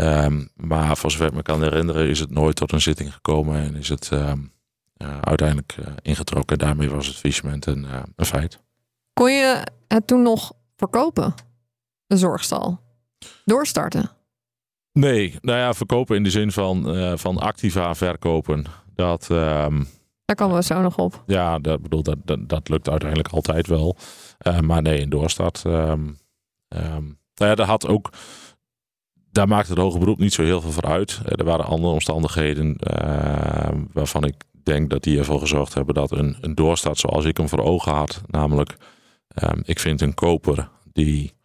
Um, 0.00 0.48
maar 0.54 0.96
voor 0.96 1.10
zover 1.10 1.26
ik 1.26 1.32
me 1.32 1.42
kan 1.42 1.62
herinneren 1.62 2.08
is 2.08 2.20
het 2.20 2.30
nooit 2.30 2.56
tot 2.56 2.72
een 2.72 2.80
zitting 2.80 3.12
gekomen 3.12 3.62
en 3.62 3.76
is 3.76 3.88
het 3.88 4.10
um, 4.12 4.52
uh, 4.98 5.18
uiteindelijk 5.20 5.76
uh, 5.80 5.86
ingetrokken. 6.02 6.58
Daarmee 6.58 6.90
was 6.90 7.06
het 7.06 7.16
faillissement 7.16 7.66
een, 7.66 7.84
uh, 7.84 8.02
een, 8.16 8.24
feit. 8.24 8.58
Kon 9.12 9.32
je 9.32 9.66
het 9.88 10.06
toen 10.06 10.22
nog 10.22 10.52
verkopen, 10.76 11.34
de 12.06 12.16
zorgstal? 12.16 12.80
Doorstarten? 13.44 14.10
Nee, 14.92 15.38
nou 15.40 15.58
ja, 15.58 15.74
verkopen 15.74 16.16
in 16.16 16.22
de 16.22 16.30
zin 16.30 16.52
van, 16.52 17.18
van 17.18 17.38
activa 17.38 17.94
verkopen. 17.94 18.64
Dat, 18.98 19.28
um, 19.30 19.86
Daar 20.24 20.36
komen 20.36 20.56
we 20.56 20.62
zo 20.62 20.80
nog 20.80 20.96
op. 20.96 21.22
Ja, 21.26 21.58
dat, 21.58 21.82
bedoel, 21.82 22.02
dat, 22.02 22.16
dat, 22.24 22.48
dat 22.48 22.68
lukt 22.68 22.88
uiteindelijk 22.88 23.28
altijd 23.28 23.66
wel. 23.66 23.96
maar 24.60 24.82
nee, 24.82 25.00
in 25.00 25.08
doorstart. 25.08 25.64
nou 25.64 26.16
ja, 27.34 27.54
dat 27.54 27.66
had 27.66 27.86
ook 27.86 28.10
daar 29.30 29.48
maakte 29.48 29.70
het 29.70 29.80
hoge 29.80 29.98
beroep 29.98 30.18
niet 30.18 30.32
zo 30.32 30.42
heel 30.42 30.60
veel 30.60 30.70
voor 30.70 30.86
uit. 30.86 31.20
Eh, 31.24 31.38
er 31.38 31.44
waren 31.44 31.64
andere 31.64 31.92
omstandigheden 31.92 32.76
uh, 32.92 33.80
waarvan 33.92 34.24
ik 34.24 34.34
denk 34.62 34.90
dat 34.90 35.02
die 35.02 35.18
ervoor 35.18 35.40
gezorgd 35.40 35.74
hebben 35.74 35.94
dat 35.94 36.10
een, 36.10 36.36
een 36.40 36.54
doorstart 36.54 36.98
zoals 36.98 37.24
ik 37.24 37.36
hem 37.36 37.48
voor 37.48 37.62
ogen 37.62 37.92
had. 37.92 38.22
Namelijk, 38.26 38.76
um, 39.42 39.62
ik 39.64 39.78
vind 39.78 40.00
een 40.00 40.14
koper 40.14 40.70
die 40.92 41.36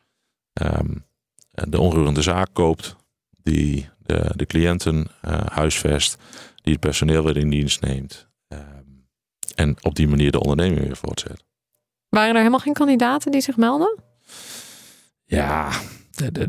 de 1.54 1.80
onroerende 1.80 2.22
zaak 2.22 2.50
koopt, 2.54 2.96
die 3.42 3.90
de, 4.00 4.32
de 4.36 4.46
cliënten 4.46 4.98
uh, 4.98 5.40
huisvest, 5.46 6.18
die 6.64 6.74
het 6.74 6.82
personeel 6.82 7.24
weer 7.24 7.38
in 7.38 7.50
dienst 7.50 7.82
neemt. 7.82 8.28
Um, 8.48 9.08
en 9.56 9.76
op 9.82 9.96
die 9.96 10.08
manier 10.08 10.32
de 10.32 10.40
onderneming 10.40 10.82
weer 10.82 10.98
voortzet. 10.98 11.44
Waren 12.10 12.30
er 12.30 12.38
helemaal 12.38 12.60
geen 12.60 12.74
kandidaten 12.74 13.32
die 13.32 13.42
zich 13.42 13.58
melden? 13.58 14.00
Ja, 15.24 15.72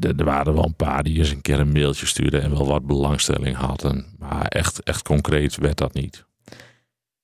er 0.01 0.25
waren 0.25 0.55
wel 0.55 0.65
een 0.65 0.77
paar 0.77 1.03
die 1.03 1.19
eens 1.19 1.31
een 1.31 1.41
keer 1.41 1.61
een 1.61 1.73
mailtje 1.73 2.07
stuurden 2.07 2.43
en 2.43 2.51
wel 2.51 2.67
wat 2.67 2.87
belangstelling 2.87 3.57
hadden. 3.57 4.15
Maar 4.19 4.47
echt, 4.47 4.83
echt 4.83 5.03
concreet 5.03 5.57
werd 5.57 5.77
dat 5.77 5.95
niet. 5.95 6.25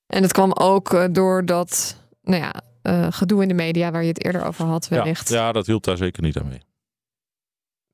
En 0.06 0.22
het 0.22 0.32
kwam 0.32 0.52
ook 0.52 0.92
uh, 0.92 1.04
door 1.10 1.44
dat 1.44 1.96
nou 2.22 2.42
ja, 2.42 2.54
uh, 2.82 3.06
gedoe 3.10 3.42
in 3.42 3.48
de 3.48 3.54
media 3.54 3.90
waar 3.90 4.02
je 4.02 4.08
het 4.08 4.24
eerder 4.24 4.44
over 4.44 4.64
had 4.64 4.88
wellicht. 4.88 5.28
Ja, 5.28 5.36
ja, 5.36 5.52
dat 5.52 5.66
hielp 5.66 5.84
daar 5.84 5.96
zeker 5.96 6.22
niet 6.22 6.38
aan 6.38 6.48
mee. 6.48 6.62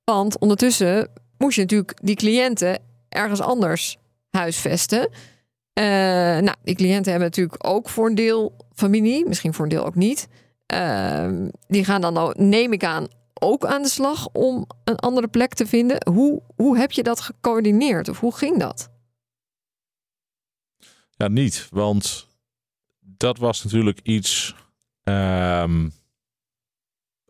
Want 0.05 0.39
ondertussen 0.39 1.09
moest 1.39 1.55
je 1.55 1.61
natuurlijk 1.61 1.99
die 2.03 2.17
cliënten 2.17 2.79
ergens 3.09 3.41
anders 3.41 3.97
huisvesten. 4.37 5.09
Uh, 5.79 5.85
nou, 6.39 6.55
die 6.63 6.75
cliënten 6.75 7.11
hebben 7.11 7.29
natuurlijk 7.29 7.67
ook 7.67 7.89
voor 7.89 8.09
een 8.09 8.15
deel 8.15 8.57
familie, 8.75 9.27
misschien 9.27 9.55
voor 9.55 9.65
een 9.65 9.71
deel 9.71 9.85
ook 9.85 9.95
niet. 9.95 10.29
Uh, 10.75 11.49
die 11.69 11.85
gaan 11.85 12.01
dan, 12.01 12.35
neem 12.37 12.73
ik 12.73 12.85
aan, 12.85 13.07
ook 13.35 13.65
aan 13.65 13.83
de 13.83 13.89
slag 13.89 14.29
om 14.33 14.67
een 14.85 14.97
andere 14.97 15.29
plek 15.29 15.55
te 15.55 15.67
vinden. 15.67 16.09
Hoe, 16.11 16.43
hoe 16.57 16.79
heb 16.79 16.93
je 16.93 17.03
dat 17.03 17.21
gecoördineerd 17.21 18.09
of 18.09 18.21
hoe 18.21 18.37
ging 18.37 18.59
dat? 18.59 18.91
Ja, 21.11 21.29
niet. 21.29 21.69
Want 21.71 22.29
dat 23.01 23.39
was 23.39 23.65
natuurlijk 23.65 24.01
iets 24.03 24.55
um, 25.03 25.93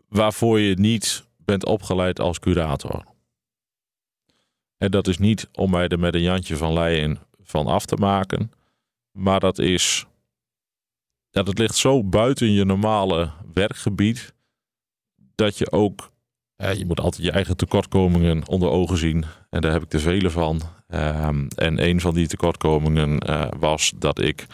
waarvoor 0.08 0.60
je 0.60 0.74
niet 0.74 1.24
bent 1.36 1.64
opgeleid 1.64 2.20
als 2.20 2.38
curator. 2.38 3.04
En 4.78 4.90
dat 4.90 5.06
is 5.06 5.18
niet 5.18 5.48
om 5.52 5.70
mij 5.70 5.88
er 5.88 5.98
met 5.98 6.14
een 6.14 6.22
Jantje 6.22 6.56
van 6.56 6.72
Leyen 6.72 7.18
van 7.42 7.66
af 7.66 7.86
te 7.86 7.96
maken. 7.96 8.50
Maar 9.12 9.40
dat 9.40 9.58
is. 9.58 10.06
Ja, 11.30 11.42
dat 11.42 11.58
ligt 11.58 11.74
zo 11.74 12.04
buiten 12.04 12.52
je 12.52 12.64
normale 12.64 13.30
werkgebied 13.52 14.34
dat 15.34 15.58
je 15.58 15.72
ook, 15.72 16.12
je 16.56 16.84
moet 16.86 17.00
altijd 17.00 17.22
je 17.22 17.30
eigen 17.30 17.56
tekortkomingen 17.56 18.48
onder 18.48 18.68
ogen 18.68 18.96
zien. 18.96 19.24
En 19.50 19.60
daar 19.60 19.72
heb 19.72 19.82
ik 19.82 19.88
te 19.88 19.98
vele 19.98 20.30
van. 20.30 20.60
Um, 20.88 21.48
en 21.48 21.84
een 21.88 22.00
van 22.00 22.14
die 22.14 22.26
tekortkomingen 22.26 23.30
uh, 23.30 23.48
was 23.58 23.92
dat 23.96 24.20
ik 24.20 24.46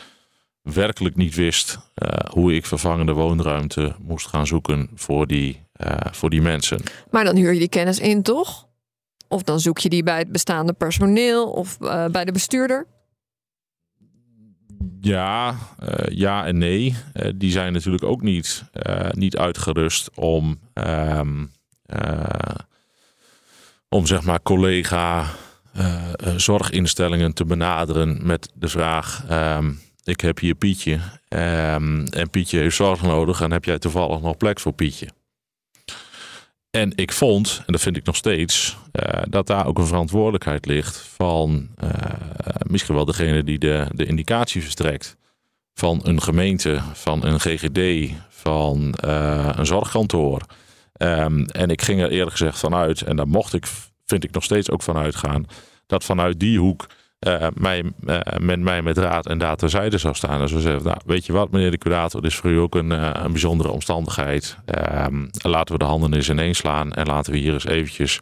werkelijk 0.62 1.16
niet 1.16 1.34
wist 1.34 1.78
uh, 1.78 2.08
hoe 2.30 2.54
ik 2.54 2.66
vervangende 2.66 3.12
woonruimte 3.12 3.94
moest 4.00 4.26
gaan 4.26 4.46
zoeken 4.46 4.90
voor 4.94 5.26
die, 5.26 5.62
voor 6.10 6.30
die 6.30 6.42
mensen. 6.42 6.82
Maar 7.10 7.24
dan 7.24 7.36
huur 7.36 7.52
je 7.52 7.58
die 7.58 7.68
kennis 7.68 7.98
in, 7.98 8.22
toch? 8.22 8.68
Of 9.33 9.43
dan 9.43 9.61
zoek 9.61 9.78
je 9.78 9.89
die 9.89 10.03
bij 10.03 10.18
het 10.18 10.33
bestaande 10.33 10.72
personeel 10.72 11.51
of 11.51 11.78
bij 12.11 12.24
de 12.24 12.33
bestuurder? 12.33 12.87
Ja, 15.01 15.57
uh, 15.83 15.95
ja 16.09 16.47
en 16.47 16.59
nee. 16.59 16.97
Uh, 17.14 17.33
die 17.35 17.51
zijn 17.51 17.72
natuurlijk 17.72 18.05
ook 18.05 18.22
niet, 18.22 18.64
niet 19.11 19.37
uitgerust 19.37 20.11
om, 20.14 20.61
um, 20.74 21.53
om 23.89 24.07
zeg 24.07 24.22
maar 24.22 24.43
collega 24.43 25.26
zorginstellingen 26.37 27.35
te 27.35 27.45
benaderen 27.45 28.26
met 28.26 28.51
de 28.55 28.68
vraag: 28.68 29.24
um, 29.30 29.80
ik 30.05 30.20
heb 30.20 30.39
hier 30.39 30.55
Pietje 30.55 30.95
um, 31.28 32.07
en 32.07 32.30
Pietje 32.30 32.59
heeft 32.59 32.76
zorg 32.76 33.03
nodig 33.03 33.41
en 33.41 33.53
heb 33.53 33.64
jij 33.64 33.78
toevallig 33.78 34.20
nog 34.20 34.37
plek 34.37 34.61
voor 34.61 34.72
Pietje? 34.72 35.09
En 36.72 36.92
ik 36.94 37.12
vond, 37.12 37.62
en 37.66 37.72
dat 37.72 37.80
vind 37.80 37.96
ik 37.96 38.04
nog 38.04 38.16
steeds, 38.16 38.76
uh, 38.92 39.22
dat 39.28 39.46
daar 39.46 39.66
ook 39.66 39.78
een 39.78 39.86
verantwoordelijkheid 39.86 40.66
ligt 40.66 40.96
van 40.96 41.68
uh, 41.84 41.90
misschien 42.62 42.94
wel 42.94 43.04
degene 43.04 43.44
die 43.44 43.58
de, 43.58 43.86
de 43.94 44.04
indicatie 44.04 44.62
verstrekt. 44.62 45.16
Van 45.74 46.00
een 46.04 46.22
gemeente, 46.22 46.80
van 46.92 47.24
een 47.24 47.40
GGD, 47.40 48.12
van 48.28 48.94
uh, 49.04 49.48
een 49.56 49.66
zorgkantoor. 49.66 50.42
Um, 50.96 51.46
en 51.46 51.70
ik 51.70 51.82
ging 51.82 52.00
er 52.00 52.10
eerlijk 52.10 52.30
gezegd 52.30 52.58
vanuit, 52.58 53.02
en 53.02 53.16
daar 53.16 53.28
mocht 53.28 53.54
ik 53.54 53.66
vind 54.06 54.24
ik 54.24 54.30
nog 54.30 54.44
steeds 54.44 54.70
ook 54.70 54.82
vanuit 54.82 55.16
gaan 55.16 55.46
dat 55.86 56.04
vanuit 56.04 56.40
die 56.40 56.58
hoek 56.58 56.86
uh, 57.26 57.46
mij, 57.54 57.82
uh, 58.06 58.20
met 58.40 58.60
mij 58.60 58.82
met 58.82 58.98
raad 58.98 59.26
en 59.26 59.38
daad 59.38 59.58
terzijde 59.58 59.98
zou 59.98 60.14
staan. 60.14 60.40
En 60.40 60.48
zou 60.48 60.60
zeggen, 60.60 60.84
nou, 60.84 61.00
weet 61.06 61.26
je 61.26 61.32
wat 61.32 61.50
meneer 61.50 61.70
de 61.70 61.78
curator, 61.78 62.22
dit 62.22 62.30
is 62.30 62.36
voor 62.36 62.50
u 62.50 62.58
ook 62.58 62.74
een, 62.74 62.90
uh, 62.90 63.10
een 63.12 63.32
bijzondere 63.32 63.70
omstandigheid. 63.70 64.56
Ehm, 64.64 65.26
laten 65.32 65.72
we 65.74 65.78
de 65.78 65.84
handen 65.84 66.14
eens 66.14 66.30
ineens 66.30 66.58
slaan 66.58 66.92
en 66.92 67.06
laten 67.06 67.32
we 67.32 67.38
hier 67.38 67.52
eens 67.52 67.66
eventjes 67.66 68.20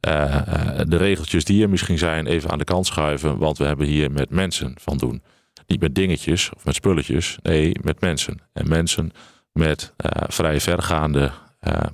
de 0.00 0.96
regeltjes 0.96 1.44
die 1.44 1.62
er 1.62 1.68
misschien 1.68 1.98
zijn 1.98 2.26
even 2.26 2.50
aan 2.50 2.58
de 2.58 2.64
kant 2.64 2.86
schuiven. 2.86 3.38
Want 3.38 3.58
we 3.58 3.64
hebben 3.64 3.86
hier 3.86 4.10
met 4.10 4.30
mensen 4.30 4.74
van 4.80 4.96
doen. 4.96 5.22
Niet 5.66 5.80
met 5.80 5.94
dingetjes 5.94 6.50
of 6.56 6.64
met 6.64 6.74
spulletjes, 6.74 7.38
nee, 7.42 7.76
met 7.82 8.00
mensen. 8.00 8.40
En 8.52 8.68
mensen 8.68 9.12
met 9.52 9.92
vrij 10.28 10.60
vergaande 10.60 11.30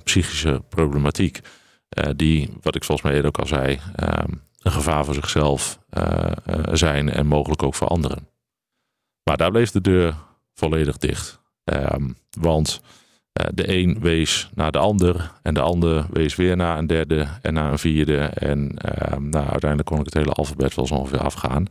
psychische 0.03 0.61
problematiek. 0.69 1.39
die, 2.15 2.49
wat 2.61 2.75
ik 2.75 2.83
volgens 2.83 3.07
mij 3.07 3.15
eerder 3.15 3.31
ook 3.31 3.39
al 3.39 3.47
zei, 3.47 3.79
um, 4.03 4.41
een 4.63 4.71
gevaar 4.71 5.05
voor 5.05 5.13
zichzelf 5.13 5.79
uh, 5.97 6.31
zijn 6.71 7.09
en 7.09 7.27
mogelijk 7.27 7.63
ook 7.63 7.75
voor 7.75 7.87
anderen. 7.87 8.27
Maar 9.23 9.37
daar 9.37 9.51
bleef 9.51 9.71
de 9.71 9.81
deur 9.81 10.15
volledig 10.53 10.97
dicht. 10.97 11.41
Um, 11.63 12.17
want 12.39 12.81
uh, 13.41 13.47
de 13.53 13.77
een 13.77 13.99
wees 13.99 14.49
naar 14.53 14.71
de 14.71 14.77
ander 14.77 15.31
en 15.41 15.53
de 15.53 15.61
ander 15.61 16.05
wees 16.11 16.35
weer 16.35 16.55
naar 16.55 16.77
een 16.77 16.87
derde 16.87 17.27
en 17.41 17.53
naar 17.53 17.71
een 17.71 17.79
vierde. 17.79 18.19
En 18.19 18.59
um, 19.13 19.29
nou, 19.29 19.47
uiteindelijk 19.47 19.89
kon 19.89 19.99
ik 19.99 20.05
het 20.05 20.13
hele 20.13 20.31
alfabet 20.31 20.75
wel 20.75 20.87
zo 20.87 20.93
ongeveer 20.93 21.23
afgaan. 21.23 21.65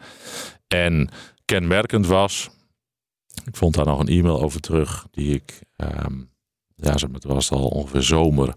En 0.69 1.09
kenmerkend 1.45 2.07
was, 2.07 2.51
ik 3.45 3.57
vond 3.57 3.75
daar 3.75 3.87
nog 3.87 4.01
een 4.01 4.09
e-mail 4.09 4.43
over 4.43 4.61
terug 4.61 5.07
die 5.11 5.35
ik, 5.35 5.61
um, 5.77 6.31
ja, 6.75 6.93
het 6.93 7.25
was 7.25 7.51
al 7.51 7.67
ongeveer 7.67 8.03
zomer 8.03 8.55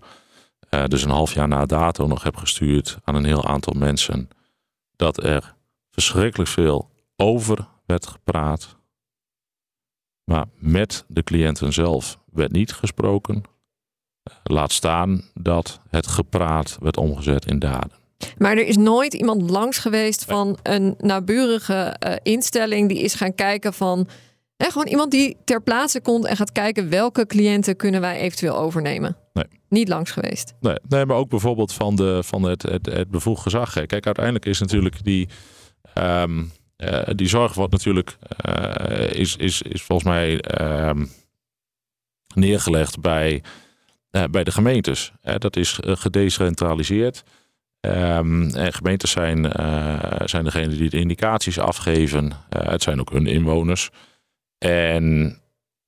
uh, 0.76 0.86
dus 0.86 1.04
een 1.04 1.10
half 1.10 1.34
jaar 1.34 1.48
na 1.48 1.66
dato 1.66 2.08
nog 2.08 2.24
heb 2.24 2.36
gestuurd 2.36 2.98
aan 3.04 3.16
een 3.16 3.26
heel 3.26 3.46
aantal 3.46 3.74
mensen. 3.78 4.30
Dat 4.96 5.24
er 5.24 5.56
verschrikkelijk 5.92 6.50
veel 6.50 6.90
over 7.16 7.68
werd 7.86 8.08
gepraat. 8.08 8.76
Maar 10.24 10.46
met 10.56 11.06
de 11.08 11.24
cliënten 11.24 11.74
zelf 11.74 12.20
werd 12.32 12.52
niet 12.52 12.74
gesproken. 12.74 13.44
Laat 14.44 14.72
staan 14.72 15.22
dat 15.34 15.80
het 15.90 16.08
gepraat 16.08 16.78
werd 16.80 16.98
omgezet 16.98 17.46
in 17.46 17.60
daden. 17.60 17.92
Maar 18.38 18.52
er 18.52 18.68
is 18.68 18.78
nooit 18.78 19.14
iemand 19.14 19.50
langs 19.50 19.78
geweest 19.78 20.26
van 20.26 20.58
een 20.64 20.96
naburige 20.98 21.96
uh, 22.00 22.14
instelling 22.24 22.90
die 22.90 23.00
is 23.00 23.14
gaan 23.14 23.36
kijken 23.36 23.74
van. 23.74 24.08
Hè, 24.58 24.72
gewoon 24.72 24.88
iemand 24.88 25.12
die 25.12 25.38
ter 25.44 25.62
plaatse 25.62 26.02
komt 26.02 26.26
en 26.26 26.36
gaat 26.36 26.52
kijken 26.52 26.90
welke 26.90 27.26
cliënten 27.26 27.76
kunnen 27.76 28.02
wij 28.02 28.20
eventueel 28.20 28.58
overnemen. 28.58 29.18
Niet 29.76 29.88
langs 29.88 30.12
geweest. 30.12 30.54
Nee, 30.60 30.78
nee 30.88 31.06
maar 31.06 31.18
ook 31.18 31.30
bijvoorbeeld 31.30 31.74
van, 31.74 31.96
de, 31.96 32.24
van 32.24 32.44
het, 32.44 32.62
het, 32.62 32.86
het 32.86 33.10
bevoegd 33.10 33.42
gezag. 33.42 33.74
Kijk, 33.74 34.06
uiteindelijk 34.06 34.46
is 34.46 34.60
natuurlijk 34.60 35.04
die, 35.04 35.28
um, 35.98 36.52
uh, 36.78 37.02
die 37.16 37.28
zorg 37.28 37.54
wordt 37.54 37.72
natuurlijk, 37.72 38.18
uh, 38.46 39.10
is, 39.12 39.36
is, 39.36 39.62
is 39.62 39.82
volgens 39.82 40.10
mij 40.10 40.62
um, 40.88 41.10
neergelegd 42.36 43.02
bij, 43.02 43.44
uh, 44.12 44.24
bij 44.32 44.44
de 44.44 44.52
gemeentes. 44.52 45.12
dat 45.22 45.56
is 45.56 45.80
gedecentraliseerd. 45.82 47.24
Um, 47.80 48.56
en 48.56 48.74
gemeentes 48.74 49.12
zijn, 49.12 49.52
zijn 50.26 50.44
degene 50.44 50.76
die 50.76 50.90
de 50.90 51.00
indicaties 51.00 51.60
afgeven. 51.60 52.32
het 52.50 52.84
zijn 52.84 53.00
ook 53.00 53.12
hun 53.12 53.28
inwoners. 53.28 53.90
En 54.58 55.40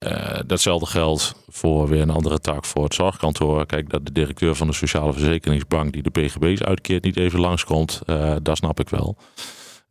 uh, 0.06 0.39
datzelfde 0.45 0.86
geldt 0.86 1.36
voor 1.48 1.88
weer 1.88 2.02
een 2.02 2.10
andere 2.10 2.39
tak 2.39 2.66
voor 2.66 2.84
het 2.84 2.93
zorgkantoor. 2.93 3.66
Kijk, 3.66 3.89
dat 3.89 4.06
de 4.06 4.12
directeur 4.12 4.56
van 4.56 4.68
de 4.68 4.74
Sociale 4.74 5.14
Verzekeringsbank 5.14 5.93
die 5.93 6.04
de 6.04 6.10
PGB's 6.10 6.62
uitkeert 6.62 7.04
niet 7.04 7.18
even 7.18 7.39
langskomt, 7.39 8.02
uh, 8.06 8.36
dat 8.41 8.58
snap 8.58 8.80
ik 8.80 8.89
wel. 8.89 9.18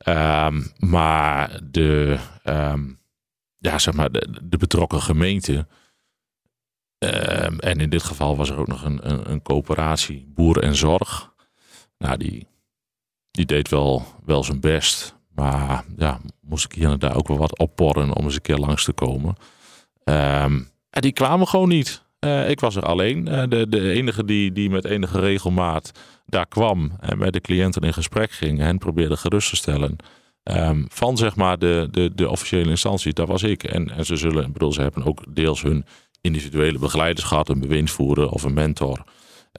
Um, 0.09 0.73
maar 0.79 1.61
de, 1.71 2.19
um, 2.45 3.01
ja, 3.59 3.79
zeg 3.79 3.95
maar 3.95 4.13
de, 4.43 4.57
betrokken 4.59 5.03
gemeente. 5.03 5.67
Um, 6.99 7.59
en 7.59 7.81
in 7.81 7.91
dit 7.91 8.03
geval 8.03 8.37
was 8.37 8.51
er 8.51 8.59
ook 8.59 8.67
nog 8.67 8.85
een, 8.85 9.11
een, 9.11 9.31
een 9.31 9.43
coöperatie 9.43 10.33
Boer 10.35 10.63
en 10.63 10.75
Zorg. 10.75 11.33
Nou, 11.99 12.17
die, 12.17 12.49
die 13.31 13.47
deed 13.47 13.69
wel, 13.69 14.05
wel 14.25 14.45
zijn 14.45 14.61
best. 14.61 15.15
Maar 15.35 15.85
ja, 15.97 16.21
moest 16.41 16.65
ik 16.65 16.73
hier 16.73 16.91
en 16.91 16.99
daar 16.99 17.17
ook 17.17 17.29
wel 17.29 17.39
wat 17.39 17.59
opporren 17.59 18.15
om 18.15 18.25
eens 18.25 18.35
een 18.35 18.41
keer 18.41 18.59
langs 18.59 18.85
te 18.85 18.93
komen. 18.93 19.37
Um, 20.11 20.69
die 20.91 21.13
kwamen 21.13 21.49
gewoon 21.49 21.69
niet. 21.69 22.05
Uh, 22.21 22.51
ik 22.51 22.61
was 22.61 22.77
er 22.77 22.83
alleen. 22.83 23.29
Uh, 23.29 23.43
de, 23.49 23.69
de 23.69 23.91
enige 23.91 24.25
die, 24.25 24.53
die 24.53 24.71
met 24.71 24.85
enige 24.85 25.21
regelmaat 25.21 25.93
daar 26.27 26.47
kwam 26.47 26.93
en 27.01 27.19
met 27.19 27.33
de 27.33 27.41
cliënten 27.41 27.83
in 27.83 27.93
gesprek 27.93 28.31
ging 28.31 28.61
en 28.61 28.79
probeerde 28.79 29.17
gerust 29.17 29.51
te 29.51 29.57
stellen. 29.57 29.97
Um, 30.43 30.87
van 30.89 31.17
zeg 31.17 31.37
maar 31.37 31.59
de, 31.59 31.89
de, 31.91 32.15
de 32.15 32.31
officiële 32.31 32.71
instantie, 32.71 33.13
dat 33.13 33.29
was 33.29 33.43
ik. 33.43 33.65
En, 33.65 33.91
en 33.91 34.05
ze 34.05 34.17
zullen, 34.17 34.53
bedoel, 34.53 34.73
ze 34.73 34.81
hebben 34.83 35.05
ook 35.05 35.35
deels 35.35 35.63
hun 35.63 35.85
individuele 36.21 36.79
begeleiders 36.79 37.27
gehad, 37.27 37.49
een 37.49 37.61
bewindvoerder 37.61 38.29
of 38.29 38.43
een 38.43 38.55
mentor. 38.55 39.05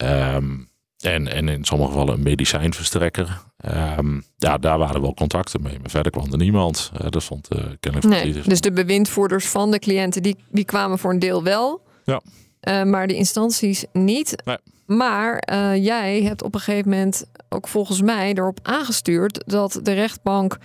Um, 0.04 0.70
en, 1.02 1.28
en 1.28 1.50
in 1.50 1.66
sommige 1.66 1.92
gevallen 1.92 2.14
een 2.14 2.24
medicijnverstrekker. 2.24 3.44
Um, 3.98 4.24
ja, 4.38 4.58
daar 4.58 4.78
waren 4.78 5.02
wel 5.02 5.14
contacten 5.14 5.62
mee. 5.62 5.80
Maar 5.80 5.90
verder 5.90 6.12
kwam 6.12 6.32
er 6.32 6.38
niemand. 6.38 6.92
Uh, 7.02 7.10
dat 7.10 7.24
vond 7.24 7.48
uh, 7.54 7.60
kennelijk 7.80 8.24
nee, 8.24 8.42
Dus 8.42 8.62
de 8.62 8.72
bewindvoerders 8.72 9.48
van 9.48 9.72
de 9.72 9.80
cliënten, 9.80 10.22
die, 10.22 10.36
die 10.50 10.66
kwamen 10.66 11.00
voor 11.00 11.12
een 11.12 11.20
deel 11.20 11.44
wel. 11.44 11.82
Ja. 12.04 12.22
Uh, 12.62 12.84
maar 12.84 13.08
de 13.08 13.16
instanties 13.16 13.86
niet. 13.94 14.36
Nee. 14.46 14.58
Maar 14.86 15.54
jij 15.78 16.22
hebt 16.24 16.44
op 16.44 16.54
een 16.54 16.60
gegeven 16.60 16.90
moment 16.90 17.26
ook 17.50 17.68
volgens 17.68 18.02
mij 18.02 18.34
erop 18.34 18.60
aangestuurd 18.64 19.44
dat 19.46 19.80
de 19.84 19.94
rechtbank 19.94 20.58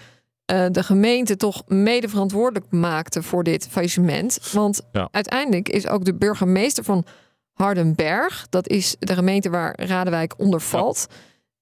de 0.71 0.83
gemeente 0.83 1.37
toch 1.37 1.63
mede 1.67 2.09
verantwoordelijk 2.09 2.67
maakte 2.71 3.23
voor 3.23 3.45
dit 3.45 3.69
faillissement. 3.71 4.39
Want 4.53 4.81
ja. 4.93 5.09
uiteindelijk 5.11 5.69
is 5.69 5.89
ook 5.89 6.05
de 6.05 6.15
burgemeester 6.15 6.85
van 6.85 7.05
Hardenberg, 7.53 8.47
dat 8.49 8.69
is 8.69 8.97
de 8.99 9.15
gemeente 9.15 9.51
waar 9.51 9.81
Radewijk 9.81 10.39
onder 10.39 10.61
valt, 10.61 11.07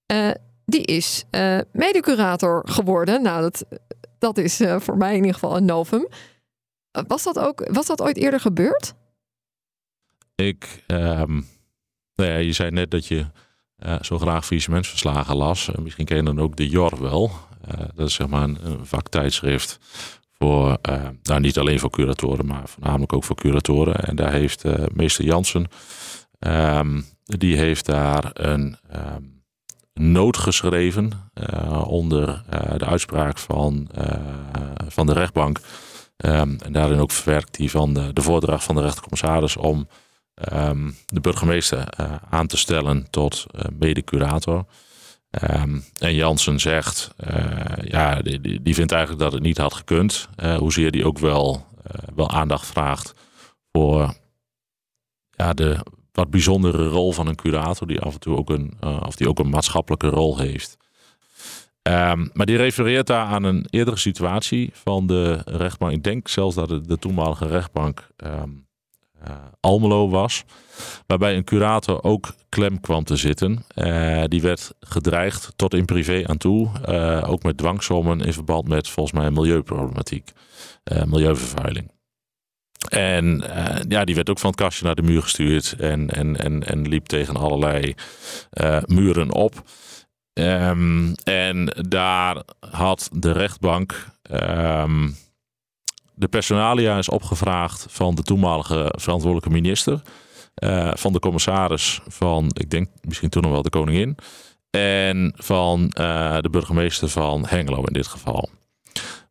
ja. 0.06 0.28
uh, 0.28 0.34
die 0.64 0.82
is 0.82 1.24
uh, 1.30 1.58
medecurator 1.72 2.62
geworden. 2.68 3.22
Nou, 3.22 3.40
dat, 3.40 3.64
dat 4.18 4.38
is 4.38 4.60
uh, 4.60 4.80
voor 4.80 4.96
mij 4.96 5.10
in 5.10 5.16
ieder 5.16 5.34
geval 5.34 5.56
een 5.56 5.64
novum. 5.64 6.06
Was 7.06 7.22
dat, 7.22 7.38
ook, 7.38 7.68
was 7.72 7.86
dat 7.86 8.02
ooit 8.02 8.16
eerder 8.16 8.40
gebeurd? 8.40 8.94
Ik, 10.34 10.84
um, 10.86 11.46
nou 12.14 12.30
ja, 12.30 12.36
je 12.36 12.52
zei 12.52 12.70
net 12.70 12.90
dat 12.90 13.06
je 13.06 13.26
zo 14.00 14.18
graag 14.18 14.44
faillissementsverslagen 14.44 15.36
las. 15.36 15.70
misschien 15.82 16.04
ken 16.04 16.16
je 16.16 16.22
dan 16.22 16.40
ook 16.40 16.56
de 16.56 16.68
JOR 16.68 17.02
wel. 17.02 17.30
dat 17.94 18.08
is 18.08 18.14
zeg 18.14 18.28
maar 18.28 18.42
een, 18.42 18.58
een 18.62 18.86
vaktijdschrift 18.86 19.78
voor, 20.44 20.78
uh, 20.90 21.08
nou 21.22 21.40
niet 21.40 21.58
alleen 21.58 21.78
voor 21.78 21.90
curatoren, 21.90 22.46
maar 22.46 22.68
voornamelijk 22.68 23.12
ook 23.12 23.24
voor 23.24 23.36
curatoren. 23.36 23.94
En 23.94 24.16
daar 24.16 24.32
heeft 24.32 24.64
uh, 24.64 24.74
meester 24.92 25.24
Jansen, 25.24 25.66
um, 26.38 27.04
die 27.24 27.56
heeft 27.56 27.86
daar 27.86 28.30
een 28.32 28.76
um, 28.94 29.42
noot 29.94 30.36
geschreven 30.36 31.10
uh, 31.34 31.88
onder 31.88 32.44
de 32.76 32.84
uitspraak 32.84 33.38
van, 33.38 33.88
van 34.88 35.06
de 35.06 35.12
rechtbank. 35.12 35.60
Um, 36.16 36.58
en 36.58 36.72
daarin 36.72 36.98
ook 36.98 37.10
verwerkt 37.10 37.56
hij 37.56 37.68
van 37.68 37.94
de, 37.94 38.12
de 38.12 38.22
voordracht 38.22 38.64
van 38.64 38.74
de 38.74 38.80
rechtercommissaris 38.80 39.56
om 39.56 39.88
de 41.06 41.20
burgemeester 41.20 41.84
aan 42.30 42.46
te 42.46 42.56
stellen 42.56 43.10
tot 43.10 43.46
medecurator. 43.78 44.64
Um, 45.30 45.84
en 45.98 46.14
Jansen 46.14 46.60
zegt, 46.60 47.14
uh, 47.30 47.74
ja, 47.82 48.22
die, 48.62 48.74
vindt 48.74 48.92
eigenlijk 48.92 49.22
dat 49.22 49.32
het 49.32 49.42
niet 49.42 49.58
had 49.58 49.74
gekund. 49.74 50.28
Uh, 50.36 50.56
hoezeer 50.56 50.90
die 50.90 51.04
ook 51.04 51.18
wel, 51.18 51.66
uh, 51.86 52.08
wel 52.14 52.30
aandacht 52.30 52.66
vraagt 52.66 53.14
voor 53.72 54.14
ja, 55.30 55.52
de 55.52 55.78
wat 56.12 56.30
bijzondere 56.30 56.88
rol 56.88 57.12
van 57.12 57.26
een 57.26 57.34
curator, 57.34 57.86
die 57.86 58.00
af 58.00 58.12
en 58.12 58.20
toe 58.20 58.36
ook 58.36 58.50
een, 58.50 58.76
of 59.06 59.16
die 59.16 59.28
ook 59.28 59.38
een 59.38 59.50
maatschappelijke 59.50 60.08
rol 60.08 60.38
heeft. 60.38 60.76
Um, 61.82 62.30
maar 62.32 62.46
die 62.46 62.56
refereert 62.56 63.06
daar 63.06 63.26
aan 63.26 63.42
een 63.42 63.66
eerdere 63.70 63.96
situatie 63.96 64.70
van 64.72 65.06
de 65.06 65.42
rechtbank. 65.44 65.92
Ik 65.92 66.02
denk 66.02 66.28
zelfs 66.28 66.54
dat 66.54 66.88
de 66.88 66.98
toenmalige 66.98 67.46
rechtbank 67.46 68.08
uh, 68.24 68.42
Almelo 69.60 70.08
was. 70.08 70.44
Waarbij 71.06 71.36
een 71.36 71.44
curator 71.44 72.02
ook 72.02 72.34
klem 72.48 72.80
kwam 72.80 73.04
te 73.04 73.16
zitten. 73.16 73.64
Uh, 73.74 74.24
die 74.24 74.42
werd 74.42 74.74
gedreigd 74.80 75.52
tot 75.56 75.74
in 75.74 75.84
privé 75.84 76.22
aan 76.26 76.36
toe. 76.36 76.70
Uh, 76.88 77.24
ook 77.26 77.42
met 77.42 77.56
dwangsommen 77.56 78.20
in 78.20 78.32
verband 78.32 78.68
met 78.68 78.88
volgens 78.88 79.20
mij 79.20 79.30
milieuproblematiek. 79.30 80.32
milieuvervuiling. 81.04 81.90
En 82.88 83.44
ja, 83.88 84.04
die 84.04 84.14
werd 84.14 84.30
ook 84.30 84.38
van 84.38 84.50
het 84.50 84.60
kastje 84.60 84.84
naar 84.84 84.94
de 84.94 85.02
muur 85.02 85.22
gestuurd. 85.22 85.74
En, 85.78 86.10
en, 86.10 86.36
en, 86.36 86.66
en 86.66 86.88
liep 86.88 87.06
tegen 87.06 87.36
allerlei 87.36 87.94
muren 88.86 89.32
op. 89.32 89.62
Um, 90.32 91.14
en 91.14 91.66
daar 91.88 92.42
had 92.70 93.08
de 93.12 93.32
rechtbank. 93.32 94.06
Um, 94.30 95.16
de 96.20 96.28
personalia 96.28 96.98
is 96.98 97.08
opgevraagd 97.08 97.86
van 97.88 98.14
de 98.14 98.22
toenmalige 98.22 98.94
verantwoordelijke 98.98 99.50
minister. 99.50 100.02
Uh, 100.64 100.90
van 100.94 101.12
de 101.12 101.18
commissaris 101.18 102.00
van, 102.06 102.50
ik 102.52 102.70
denk 102.70 102.88
misschien 103.02 103.28
toen 103.28 103.42
nog 103.42 103.52
wel 103.52 103.62
de 103.62 103.70
koningin. 103.70 104.16
en 104.70 105.32
van 105.36 105.88
de 105.88 106.48
burgemeester 106.50 107.08
van 107.08 107.46
Hengelo 107.46 107.82
in 107.82 107.92
dit 107.92 108.06
geval. 108.06 108.48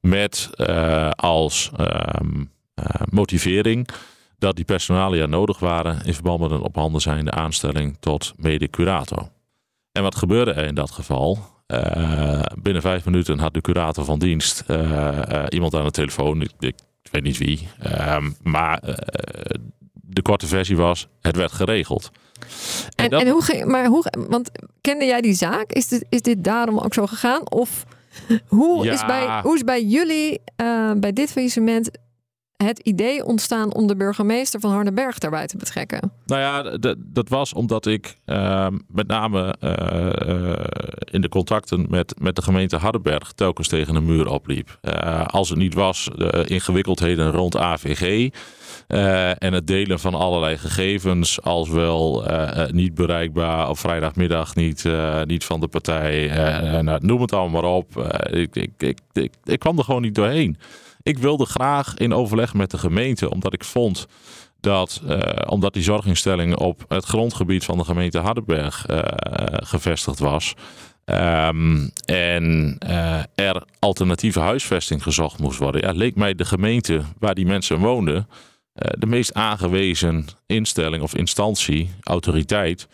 Met 0.02 0.50
als 1.16 1.72
ehm, 1.76 2.44
motivering 3.10 3.88
dat 4.38 4.56
die 4.56 4.66
personalia 4.66 5.26
nodig 5.26 5.60
waren 5.60 6.06
in 6.06 6.14
verband 6.14 6.40
met 6.40 6.52
een 6.52 6.62
op 6.62 6.76
handen 6.76 7.02
zijnde 7.02 7.32
aanstelling 7.32 7.98
tot 8.00 8.34
mede-curator. 8.38 9.30
En 9.92 10.04
wat 10.04 10.16
gebeurde 10.16 10.52
er 10.52 10.66
in 10.66 10.76
dat 10.76 10.92
geval? 10.92 11.40
Uh, 11.74 12.42
binnen 12.62 12.82
vijf 12.82 13.06
minuten 13.06 13.40
had 13.40 13.54
de 13.54 13.62
curator 13.62 14.06
van 14.06 14.20
dienst 14.20 14.64
uh, 14.68 14.78
uh, 14.80 15.46
iemand 15.50 15.76
aan 15.76 15.84
de 15.84 15.92
telefoon. 15.92 16.42
Ik, 16.42 16.52
ik 16.60 16.76
weet 17.12 17.24
niet 17.24 17.38
wie. 17.38 17.68
Ehm, 17.80 18.32
maar 18.44 18.82
de 19.94 20.22
korte 20.22 20.48
versie 20.48 20.78
was: 20.78 21.08
het 21.22 21.36
werd 21.36 21.52
geregeld. 21.52 22.12
En, 22.96 23.04
en, 23.04 23.10
dat... 23.10 23.22
en, 23.22 23.28
hoe 23.28 23.44
ging. 23.44 23.66
Maar 23.66 23.86
hoe. 23.86 24.12
Want 24.28 24.52
kende 24.82 25.06
jij 25.06 25.22
die 25.22 25.34
zaak? 25.34 25.72
Is 25.72 25.88
dit, 25.88 26.06
is 26.10 26.22
dit 26.22 26.44
daarom 26.44 26.80
ook 26.80 26.94
zo 26.94 27.06
gegaan? 27.06 27.52
Of 27.52 27.86
hoe, 28.48 28.86
ja. 28.86 28.94
is, 28.94 29.06
bij, 29.06 29.42
hoe 29.42 29.56
is 29.56 29.64
bij 29.64 29.84
jullie 29.84 30.42
bij 30.96 31.14
dit 31.14 31.32
faillissement 31.32 31.92
het 32.66 32.80
idee 32.80 33.26
ontstaan 33.26 33.74
om 33.74 33.88
de 33.88 33.96
burgemeester 33.96 34.60
van 34.60 34.72
Hardenberg 34.72 35.18
daarbij 35.18 35.48
te 35.48 35.58
betrekken? 35.58 36.12
Nou 36.26 36.42
ja, 36.42 36.78
dat 36.98 37.30
was 37.30 37.54
omdat 37.54 37.86
ik 37.86 38.18
uh, 38.26 38.68
met 38.88 39.08
name 39.08 39.56
uh, 39.64 39.70
in 41.12 41.22
de 41.22 41.30
contacten 41.30 41.86
met, 41.90 42.14
met 42.20 42.36
de 42.36 42.42
gemeente 42.42 42.76
Hardenberg 42.76 43.32
telkens 43.32 43.68
tegen 43.68 43.96
een 43.96 44.06
muur 44.06 44.28
opliep. 44.28 44.80
Uh, 44.82 45.26
als 45.26 45.50
het 45.50 45.58
niet 45.58 45.74
was, 45.74 46.10
de 46.16 46.46
ingewikkeldheden 46.48 47.32
rond 47.32 47.58
AVG. 47.58 48.30
en 49.38 49.54
het 49.54 49.68
delen 49.68 50.00
van 50.00 50.14
allerlei 50.14 50.58
gegevens, 50.58 51.42
als 51.42 51.70
wel 51.70 52.26
niet 52.72 52.96
bereikbaar 52.96 53.70
op 53.70 53.78
vrijdagmiddag, 53.78 54.56
niet, 54.56 54.86
niet 55.26 55.46
van 55.46 55.60
de 55.60 55.68
partij. 55.68 56.28
Nou, 56.82 57.06
noem 57.06 57.22
het 57.22 57.34
allemaal 57.34 57.62
maar 57.62 57.72
op. 57.72 58.20
ik, 58.32 58.56
ik, 58.56 59.00
ik, 59.14 59.34
ik 59.44 59.60
kwam 59.60 59.78
er 59.78 59.84
gewoon 59.84 60.02
niet 60.02 60.16
doorheen. 60.16 60.58
Ik 61.10 61.18
wilde 61.18 61.46
graag 61.46 61.94
in 61.98 62.14
overleg 62.14 62.54
met 62.54 62.72
de 62.72 62.78
gemeente, 62.78 63.30
omdat 63.30 63.54
ik 63.54 63.64
vond 63.64 64.08
dat, 64.60 65.02
uh, 65.08 65.20
omdat 65.46 65.74
die 65.74 65.84
zorginstelling 65.84 66.56
op 66.56 66.86
het 66.88 67.06
grondgebied 67.06 67.66
van 67.66 67.78
de 67.78 67.84
gemeente 67.84 68.20
Hardenberg 68.20 68.86
uh, 68.90 69.00
gevestigd 69.50 70.20
was. 70.20 70.54
Um, 71.06 71.92
en 72.06 72.78
uh, 72.88 73.20
er 73.36 73.64
alternatieve 73.80 74.40
huisvesting 74.40 75.04
gezocht 75.04 75.40
moest 75.40 75.60
worden. 75.60 75.82
Ja, 75.82 75.92
leek 75.92 76.16
mij 76.16 76.36
de 76.36 76.46
gemeente 76.46 77.02
waar 77.20 77.36
die 77.36 77.46
mensen 77.46 77.78
woonden 77.78 78.28
de 78.74 79.06
meest 79.06 79.34
aangewezen 79.34 80.26
instelling 80.46 81.04
of 81.04 81.16
instantie, 81.16 81.90
autoriteit, 82.04 82.88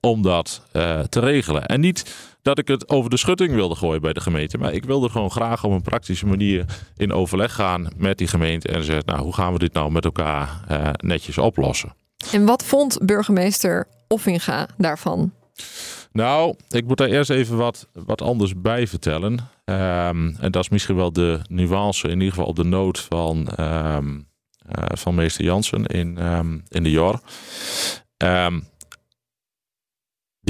om 0.00 0.22
dat 0.22 0.62
te 1.08 1.20
regelen. 1.20 1.66
En 1.66 1.80
niet 1.80 2.14
dat 2.42 2.58
ik 2.58 2.68
het 2.68 2.88
over 2.88 3.10
de 3.10 3.16
schutting 3.16 3.54
wilde 3.54 3.74
gooien 3.74 4.00
bij 4.00 4.12
de 4.12 4.20
gemeente. 4.20 4.58
Maar 4.58 4.72
ik 4.72 4.84
wilde 4.84 5.08
gewoon 5.08 5.30
graag 5.30 5.64
op 5.64 5.72
een 5.72 5.82
praktische 5.82 6.26
manier 6.26 6.64
in 6.96 7.12
overleg 7.12 7.54
gaan 7.54 7.88
met 7.96 8.18
die 8.18 8.26
gemeente. 8.26 8.68
En 8.68 8.84
zeggen, 8.84 9.06
nou, 9.06 9.22
hoe 9.22 9.34
gaan 9.34 9.52
we 9.52 9.58
dit 9.58 9.72
nou 9.72 9.90
met 9.90 10.04
elkaar 10.04 10.64
uh, 10.70 10.88
netjes 10.92 11.38
oplossen? 11.38 11.94
En 12.32 12.44
wat 12.44 12.64
vond 12.64 12.98
burgemeester 13.02 13.86
Offinga 14.08 14.68
daarvan? 14.76 15.32
Nou, 16.12 16.54
ik 16.68 16.86
moet 16.86 16.96
daar 16.96 17.08
eerst 17.08 17.30
even 17.30 17.56
wat, 17.56 17.88
wat 17.92 18.22
anders 18.22 18.60
bij 18.60 18.86
vertellen. 18.86 19.32
Um, 19.32 20.36
en 20.40 20.50
dat 20.50 20.62
is 20.62 20.68
misschien 20.68 20.96
wel 20.96 21.12
de 21.12 21.40
nuance, 21.48 22.08
in 22.08 22.14
ieder 22.14 22.28
geval 22.28 22.46
op 22.46 22.56
de 22.56 22.64
nood 22.64 23.00
van, 23.00 23.48
um, 23.60 24.26
uh, 24.78 24.84
van 24.88 25.14
meester 25.14 25.44
Jansen 25.44 25.86
in, 25.86 26.26
um, 26.26 26.62
in 26.68 26.82
de 26.82 26.90
JOR. 26.90 27.20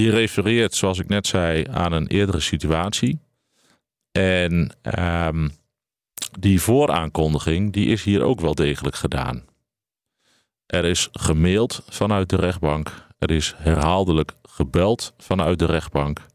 Die 0.00 0.10
refereert, 0.10 0.74
zoals 0.74 0.98
ik 0.98 1.08
net 1.08 1.26
zei, 1.26 1.66
aan 1.70 1.92
een 1.92 2.06
eerdere 2.06 2.40
situatie. 2.40 3.20
En 4.12 4.72
um, 4.98 5.50
die 6.38 6.60
vooraankondiging, 6.60 7.72
die 7.72 7.86
is 7.86 8.04
hier 8.04 8.22
ook 8.22 8.40
wel 8.40 8.54
degelijk 8.54 8.96
gedaan. 8.96 9.44
Er 10.66 10.84
is 10.84 11.08
gemaild 11.12 11.82
vanuit 11.88 12.28
de 12.28 12.36
rechtbank. 12.36 13.06
Er 13.18 13.30
is 13.30 13.54
herhaaldelijk 13.56 14.32
gebeld 14.42 15.14
vanuit 15.18 15.58
de 15.58 15.66
rechtbank. 15.66 16.26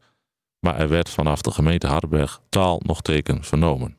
Maar 0.58 0.78
er 0.78 0.88
werd 0.88 1.08
vanaf 1.08 1.40
de 1.40 1.50
gemeente 1.50 1.86
Hardenberg 1.86 2.40
taal 2.48 2.80
nog 2.84 3.02
teken 3.02 3.44
vernomen. 3.44 3.96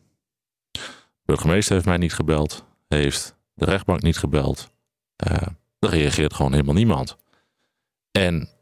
De 0.71 0.79
burgemeester 1.25 1.73
heeft 1.73 1.85
mij 1.85 1.97
niet 1.97 2.13
gebeld. 2.13 2.65
Heeft 2.87 3.35
de 3.53 3.65
rechtbank 3.65 4.01
niet 4.01 4.17
gebeld. 4.17 4.71
Uh, 5.31 5.37
er 5.79 5.89
reageert 5.89 6.33
gewoon 6.33 6.51
helemaal 6.51 6.75
niemand. 6.75 7.17
En 8.11 8.56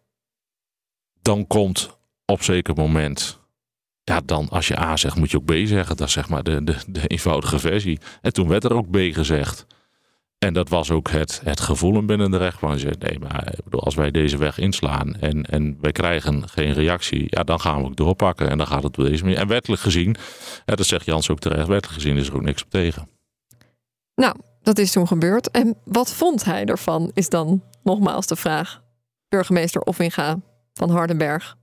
dan 1.26 1.48
komt 1.48 1.98
op 2.26 2.44
zeker 2.44 2.76
moment. 2.76 3.40
Ja, 4.04 4.22
dan 4.26 4.50
als 4.50 4.68
je 4.68 4.80
A 4.80 4.98
zegt, 4.98 5.16
moet 5.16 5.32
je 5.32 5.38
ook 5.38 5.46
B 5.46 5.54
zeggen. 5.64 5.98
Dat 5.98 6.08
is 6.08 6.14
zeg 6.14 6.30
maar 6.30 6.44
de, 6.44 6.64
de, 6.64 6.76
de 6.88 7.08
eenvoudige 7.08 7.60
versie. 7.60 8.00
En 8.22 8.34
toen 8.34 8.48
werd 8.48 8.64
er 8.64 8.74
ook 8.74 8.90
B 8.90 8.98
gezegd. 8.98 9.66
En 10.38 10.54
dat 10.54 10.70
was 10.70 10.92
ook 10.92 11.10
het, 11.10 11.42
het 11.44 11.60
gevoel 11.60 12.06
binnen 12.06 12.32
de 12.32 12.38
rechtbank. 12.38 12.80
Zei, 12.80 12.94
nee, 13.00 13.20
maar 13.20 13.54
als 13.70 13.96
wij 13.96 14.12
deze 14.12 14.38
weg 14.38 14.58
inslaan 14.58 15.16
en, 15.16 15.44
en 15.44 15.78
wij 15.82 15.92
krijgen 15.92 16.50
geen 16.50 16.74
reactie, 16.74 17.26
ja, 17.30 17.44
dan 17.44 17.60
gaan 17.60 17.80
we 17.80 17.86
ook 17.86 17.96
doorpakken. 17.96 18.50
En 18.50 18.58
dan 18.58 18.68
gaat 18.68 18.84
het 18.84 18.98
op 18.98 19.06
deze 19.06 19.24
manier. 19.24 19.40
En 19.40 19.48
wettelijk 19.48 19.82
gezien, 19.82 20.16
dat 20.66 20.86
zegt 20.86 21.06
Jans 21.06 21.30
ook 21.30 21.40
terecht, 21.40 21.68
wettelijk 21.68 22.02
gezien 22.02 22.18
is 22.18 22.28
er 22.28 22.36
ook 22.36 22.42
niks 22.42 22.64
op 22.64 22.70
tegen. 22.70 23.10
Nou, 24.16 24.36
dat 24.62 24.78
is 24.78 24.92
toen 24.92 25.08
gebeurd. 25.08 25.52
En 25.52 25.78
wat 25.84 26.14
vond 26.14 26.44
hij 26.44 26.66
ervan, 26.66 27.12
is 27.14 27.30
dan 27.30 27.64
nogmaals 27.84 28.28
de 28.28 28.36
vraag. 28.36 28.84
Burgemeester 29.30 29.82
Offinga, 29.82 30.40
van 30.78 30.90
Hardenberg? 30.90 31.58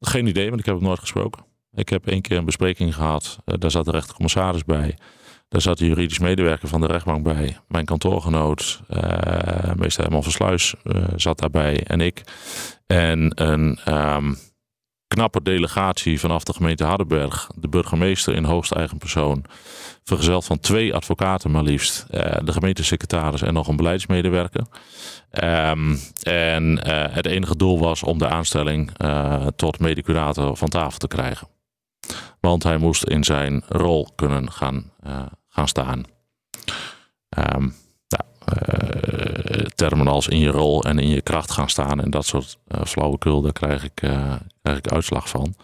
Geen 0.00 0.26
idee, 0.26 0.48
want 0.48 0.60
ik 0.60 0.66
heb 0.66 0.74
hem 0.74 0.84
nooit 0.84 0.98
gesproken. 0.98 1.44
Ik 1.72 1.88
heb 1.88 2.06
één 2.06 2.22
keer 2.22 2.36
een 2.36 2.44
bespreking 2.44 2.94
gehad. 2.94 3.38
Uh, 3.44 3.54
daar 3.58 3.70
zat 3.70 3.84
de 3.84 3.90
rechtercommissaris 3.90 4.64
bij. 4.64 4.98
Daar 5.48 5.60
zat 5.60 5.78
de 5.78 5.86
juridisch 5.86 6.18
medewerker 6.18 6.68
van 6.68 6.80
de 6.80 6.86
rechtbank 6.86 7.22
bij. 7.22 7.58
Mijn 7.68 7.84
kantoorgenoot, 7.84 8.82
uh, 8.90 9.74
meester 9.74 10.02
Herman 10.02 10.22
Versluis, 10.22 10.74
uh, 10.84 11.04
zat 11.16 11.38
daarbij. 11.38 11.82
En 11.82 12.00
ik. 12.00 12.22
En 12.86 13.42
een 13.42 13.78
um, 13.88 14.36
knappe 15.06 15.42
delegatie 15.42 16.20
vanaf 16.20 16.44
de 16.44 16.52
gemeente 16.52 16.84
Hardenberg. 16.84 17.50
De 17.56 17.68
burgemeester 17.68 18.34
in 18.34 18.44
hoogste 18.44 18.74
eigen 18.74 18.98
persoon. 18.98 19.44
Vergezeld 20.04 20.44
van 20.44 20.60
twee 20.60 20.94
advocaten 20.94 21.50
maar 21.50 21.62
liefst. 21.62 22.06
de 22.44 22.52
gemeentesecretaris 22.52 23.42
en 23.42 23.54
nog 23.54 23.68
een 23.68 23.76
beleidsmedewerker. 23.76 24.66
Um, 25.42 25.98
en 26.22 26.80
uh, 26.86 27.04
het 27.10 27.26
enige 27.26 27.56
doel 27.56 27.78
was 27.78 28.02
om 28.02 28.18
de 28.18 28.28
aanstelling 28.28 28.90
uh, 29.04 29.46
tot 29.56 29.78
medicurator 29.78 30.56
van 30.56 30.68
tafel 30.68 30.98
te 30.98 31.06
krijgen. 31.06 31.48
Want 32.40 32.62
hij 32.62 32.76
moest 32.76 33.04
in 33.04 33.24
zijn 33.24 33.62
rol 33.68 34.08
kunnen 34.14 34.52
gaan, 34.52 34.92
uh, 35.06 35.22
gaan 35.48 35.68
staan. 35.68 36.04
Um, 37.54 37.74
als 40.06 40.28
in 40.28 40.38
je 40.38 40.50
rol 40.50 40.84
en 40.84 40.98
in 40.98 41.08
je 41.08 41.22
kracht 41.22 41.50
gaan 41.50 41.68
staan 41.68 42.00
en 42.00 42.10
dat 42.10 42.26
soort 42.26 42.58
flauwekul, 42.84 43.40
daar 43.40 43.52
krijg 43.52 43.84
ik, 43.84 43.94
krijg 44.62 44.78
ik 44.78 44.88
uitslag 44.88 45.28
van. 45.28 45.54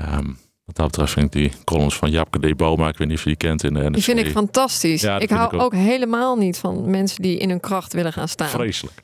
Um, 0.00 0.38
wat 0.66 0.76
dat 0.76 0.86
betreft 0.86 1.12
vind 1.12 1.34
ik 1.34 1.42
die 1.42 1.52
columns 1.64 1.96
van 1.96 2.10
Japke 2.10 2.38
D. 2.38 2.56
Boma, 2.56 2.88
ik 2.88 2.98
weet 2.98 3.08
niet 3.08 3.16
of 3.16 3.22
je 3.22 3.28
die 3.28 3.38
kent 3.38 3.64
in 3.64 3.74
de 3.74 3.80
NRC. 3.80 3.92
Die 3.92 4.02
vind 4.02 4.18
ik 4.18 4.30
fantastisch. 4.30 5.02
Ja, 5.02 5.18
ik 5.18 5.30
hou 5.30 5.46
ik 5.46 5.52
ook. 5.52 5.62
ook. 5.62 5.74
helemaal 5.74 6.36
niet 6.36 6.58
van 6.58 6.90
mensen 6.90 7.22
die 7.22 7.38
in 7.38 7.48
hun 7.48 7.60
kracht 7.60 7.92
willen 7.92 8.12
gaan 8.12 8.28
staan. 8.28 8.48
Vreselijk. 8.48 9.02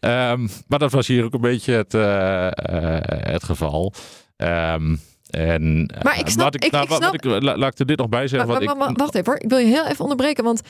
Um, 0.00 0.48
maar 0.66 0.78
dat 0.78 0.92
was 0.92 1.06
hier 1.06 1.24
ook 1.24 1.34
een 1.34 1.40
beetje 1.40 1.72
het, 1.72 1.94
uh, 1.94 2.02
uh, 2.02 2.98
het 3.06 3.44
geval. 3.44 3.92
Um, 4.36 5.00
en, 5.30 5.94
maar 6.02 6.18
ik 6.18 6.28
snap, 6.28 6.54
ik, 6.54 6.64
ik, 6.64 6.72
nou, 6.72 6.84
ik 6.84 6.92
snap... 6.92 7.14
ik, 7.14 7.24
laat 7.42 7.72
ik 7.72 7.78
er 7.78 7.86
dit 7.86 7.98
nog 7.98 8.08
bij 8.08 8.28
zeggen. 8.28 8.48
Maar, 8.48 8.76
maar, 8.76 8.92
wacht 8.92 9.14
even 9.14 9.32
hoor, 9.32 9.40
ik 9.42 9.48
wil 9.48 9.58
je 9.58 9.66
heel 9.66 9.86
even 9.86 10.00
onderbreken. 10.00 10.44
Want 10.44 10.60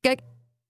kijk, 0.00 0.20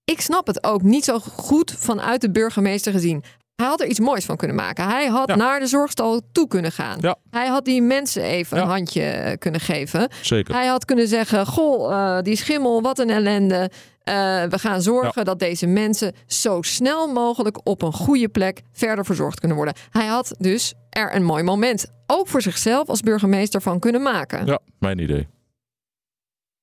ik 0.04 0.20
snap 0.20 0.46
het 0.46 0.64
ook 0.64 0.82
niet 0.82 1.04
zo 1.04 1.18
goed 1.18 1.74
vanuit 1.78 2.20
de 2.20 2.30
burgemeester 2.30 2.92
gezien. 2.92 3.24
Hij 3.60 3.68
had 3.68 3.80
er 3.80 3.86
iets 3.86 4.00
moois 4.00 4.24
van 4.24 4.36
kunnen 4.36 4.56
maken. 4.56 4.88
Hij 4.88 5.06
had 5.06 5.36
naar 5.36 5.60
de 5.60 5.66
zorgstal 5.66 6.20
toe 6.32 6.48
kunnen 6.48 6.72
gaan. 6.72 6.98
Ja. 7.00 7.16
Hij 7.30 7.46
had 7.46 7.64
die 7.64 7.82
mensen 7.82 8.22
even 8.22 8.58
een 8.58 8.66
handje 8.66 9.02
eh, 9.02 9.38
kunnen 9.38 9.60
geven. 9.60 10.08
Zeker. 10.22 10.54
Hij 10.54 10.66
had 10.66 10.84
kunnen 10.84 11.08
zeggen: 11.08 11.46
Goh, 11.46 11.90
uh, 11.90 12.20
die 12.22 12.36
schimmel, 12.36 12.82
wat 12.82 12.98
een 12.98 13.10
ellende. 13.10 13.70
Uh, 14.04 14.14
we 14.44 14.58
gaan 14.58 14.82
zorgen 14.82 15.24
dat 15.24 15.38
deze 15.38 15.66
mensen 15.66 16.14
zo 16.26 16.62
snel 16.62 17.12
mogelijk 17.12 17.60
op 17.64 17.82
een 17.82 17.92
goede 17.92 18.28
plek 18.28 18.62
verder 18.72 19.04
verzorgd 19.04 19.38
kunnen 19.38 19.56
worden. 19.56 19.74
Hij 19.90 20.06
had 20.06 20.34
dus 20.38 20.74
er 20.90 21.14
een 21.14 21.24
mooi 21.24 21.42
moment, 21.42 21.86
ook 22.06 22.28
voor 22.28 22.42
zichzelf 22.42 22.88
als 22.88 23.00
burgemeester, 23.00 23.62
van 23.62 23.78
kunnen 23.78 24.02
maken. 24.02 24.46
Ja, 24.46 24.58
mijn 24.78 24.98
idee. 24.98 25.28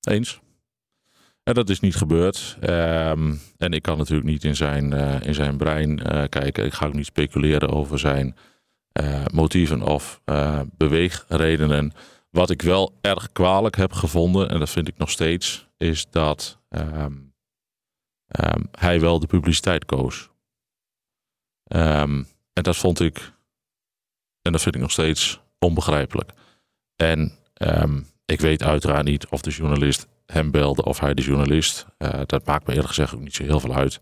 Eens. 0.01 0.39
En 1.47 1.53
dat 1.53 1.69
is 1.69 1.79
niet 1.79 1.95
gebeurd. 1.95 2.57
Um, 2.61 3.39
en 3.57 3.71
ik 3.71 3.81
kan 3.81 3.97
natuurlijk 3.97 4.27
niet 4.27 4.43
in 4.43 4.55
zijn, 4.55 4.93
uh, 4.93 5.21
in 5.21 5.33
zijn 5.33 5.57
brein 5.57 5.99
uh, 5.99 6.23
kijken. 6.29 6.65
Ik 6.65 6.73
ga 6.73 6.85
ook 6.85 6.93
niet 6.93 7.05
speculeren 7.05 7.69
over 7.69 7.99
zijn 7.99 8.35
uh, 9.01 9.25
motieven 9.33 9.81
of 9.81 10.21
beweegredenen. 10.77 11.91
Wat 12.29 12.49
ik 12.49 12.61
wel 12.61 12.97
erg 13.01 13.31
kwalijk 13.31 13.75
heb 13.75 13.93
gevonden, 13.93 14.49
en 14.49 14.59
dat 14.59 14.69
vind 14.69 14.87
ik 14.87 14.97
nog 14.97 15.09
steeds, 15.09 15.67
is 15.77 16.09
dat 16.09 16.59
um, 16.69 17.33
um, 18.43 18.67
hij 18.71 18.99
wel 18.99 19.19
de 19.19 19.27
publiciteit 19.27 19.85
koos. 19.85 20.29
en 21.67 22.27
dat 22.53 22.77
vond 22.77 22.99
ik, 22.99 23.33
en 24.41 24.51
dat 24.51 24.61
vind 24.61 24.75
ik 24.75 24.81
nog 24.81 24.91
steeds 24.91 25.39
onbegrijpelijk. 25.59 26.31
En 26.95 27.31
ehm, 27.53 28.01
ik 28.25 28.41
weet 28.41 28.63
uiteraard 28.63 29.05
niet 29.05 29.27
of 29.27 29.41
de 29.41 29.51
journalist 29.51 30.07
hem 30.33 30.51
belde 30.51 30.83
of 30.83 30.99
hij 30.99 31.13
de 31.13 31.21
journalist. 31.21 31.85
dat 32.25 32.45
maakt 32.45 32.67
me 32.67 32.73
eerlijk 32.73 32.89
gezegd 32.89 33.15
ook 33.15 33.21
niet 33.21 33.35
zo 33.35 33.43
heel 33.43 33.59
veel 33.59 33.75
uit. 33.75 33.99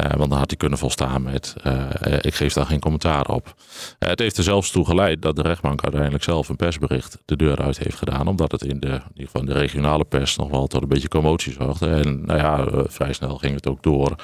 Uh, 0.00 0.06
want 0.06 0.30
dan 0.30 0.38
had 0.38 0.48
hij 0.48 0.56
kunnen 0.56 0.78
volstaan 0.78 1.22
met: 1.22 1.54
uh, 1.66 1.88
ik 2.20 2.34
geef 2.34 2.52
daar 2.52 2.66
geen 2.66 2.80
commentaar 2.80 3.26
op. 3.26 3.54
Het 3.98 4.18
heeft 4.18 4.36
er 4.36 4.42
zelfs 4.42 4.70
toe 4.70 4.84
geleid 4.84 5.22
dat 5.22 5.36
de 5.36 5.42
rechtbank 5.42 5.82
uiteindelijk 5.82 6.24
zelf 6.24 6.48
een 6.48 6.56
persbericht 6.56 7.18
de 7.24 7.36
deur 7.36 7.62
uit 7.62 7.78
heeft 7.78 7.96
gedaan. 7.96 8.26
Omdat 8.26 8.52
het 8.52 8.62
in 8.62 8.80
de, 8.80 8.86
in 8.86 9.02
ieder 9.12 9.26
geval 9.26 9.44
de 9.44 9.52
regionale 9.52 10.04
pers 10.04 10.36
nog 10.36 10.50
wel 10.50 10.66
tot 10.66 10.82
een 10.82 10.88
beetje 10.88 11.08
commotie 11.08 11.52
zorgde. 11.52 11.88
En 11.88 12.26
nou 12.26 12.38
ja, 12.38 12.84
vrij 12.88 13.12
snel 13.12 13.36
ging 13.36 13.54
het 13.54 13.68
ook 13.68 13.82
door. 13.82 14.14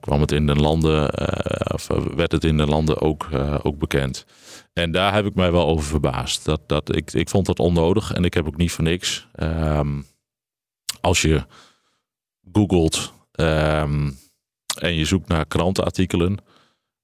kwam 0.00 0.20
het 0.20 0.32
in 0.32 0.46
de 0.46 0.56
landen, 0.56 1.12
of 1.72 1.86
werd 2.14 2.32
het 2.32 2.44
in 2.44 2.56
de 2.56 2.66
landen 2.66 3.00
ook, 3.00 3.28
ook 3.62 3.78
bekend. 3.78 4.26
En 4.72 4.92
daar 4.92 5.14
heb 5.14 5.26
ik 5.26 5.34
mij 5.34 5.52
wel 5.52 5.66
over 5.66 5.84
verbaasd. 5.84 6.44
Dat, 6.44 6.60
dat, 6.66 6.96
ik, 6.96 7.12
ik 7.12 7.28
vond 7.28 7.46
dat 7.46 7.58
onnodig 7.58 8.12
en 8.12 8.24
ik 8.24 8.34
heb 8.34 8.46
ook 8.46 8.56
niet 8.56 8.72
voor 8.72 8.84
niks. 8.84 9.26
Um, 9.42 10.06
als 11.00 11.22
je 11.22 11.46
googelt. 12.52 13.12
Um, 13.32 14.18
en 14.78 14.94
je 14.94 15.04
zoekt 15.04 15.28
naar 15.28 15.46
krantenartikelen, 15.46 16.38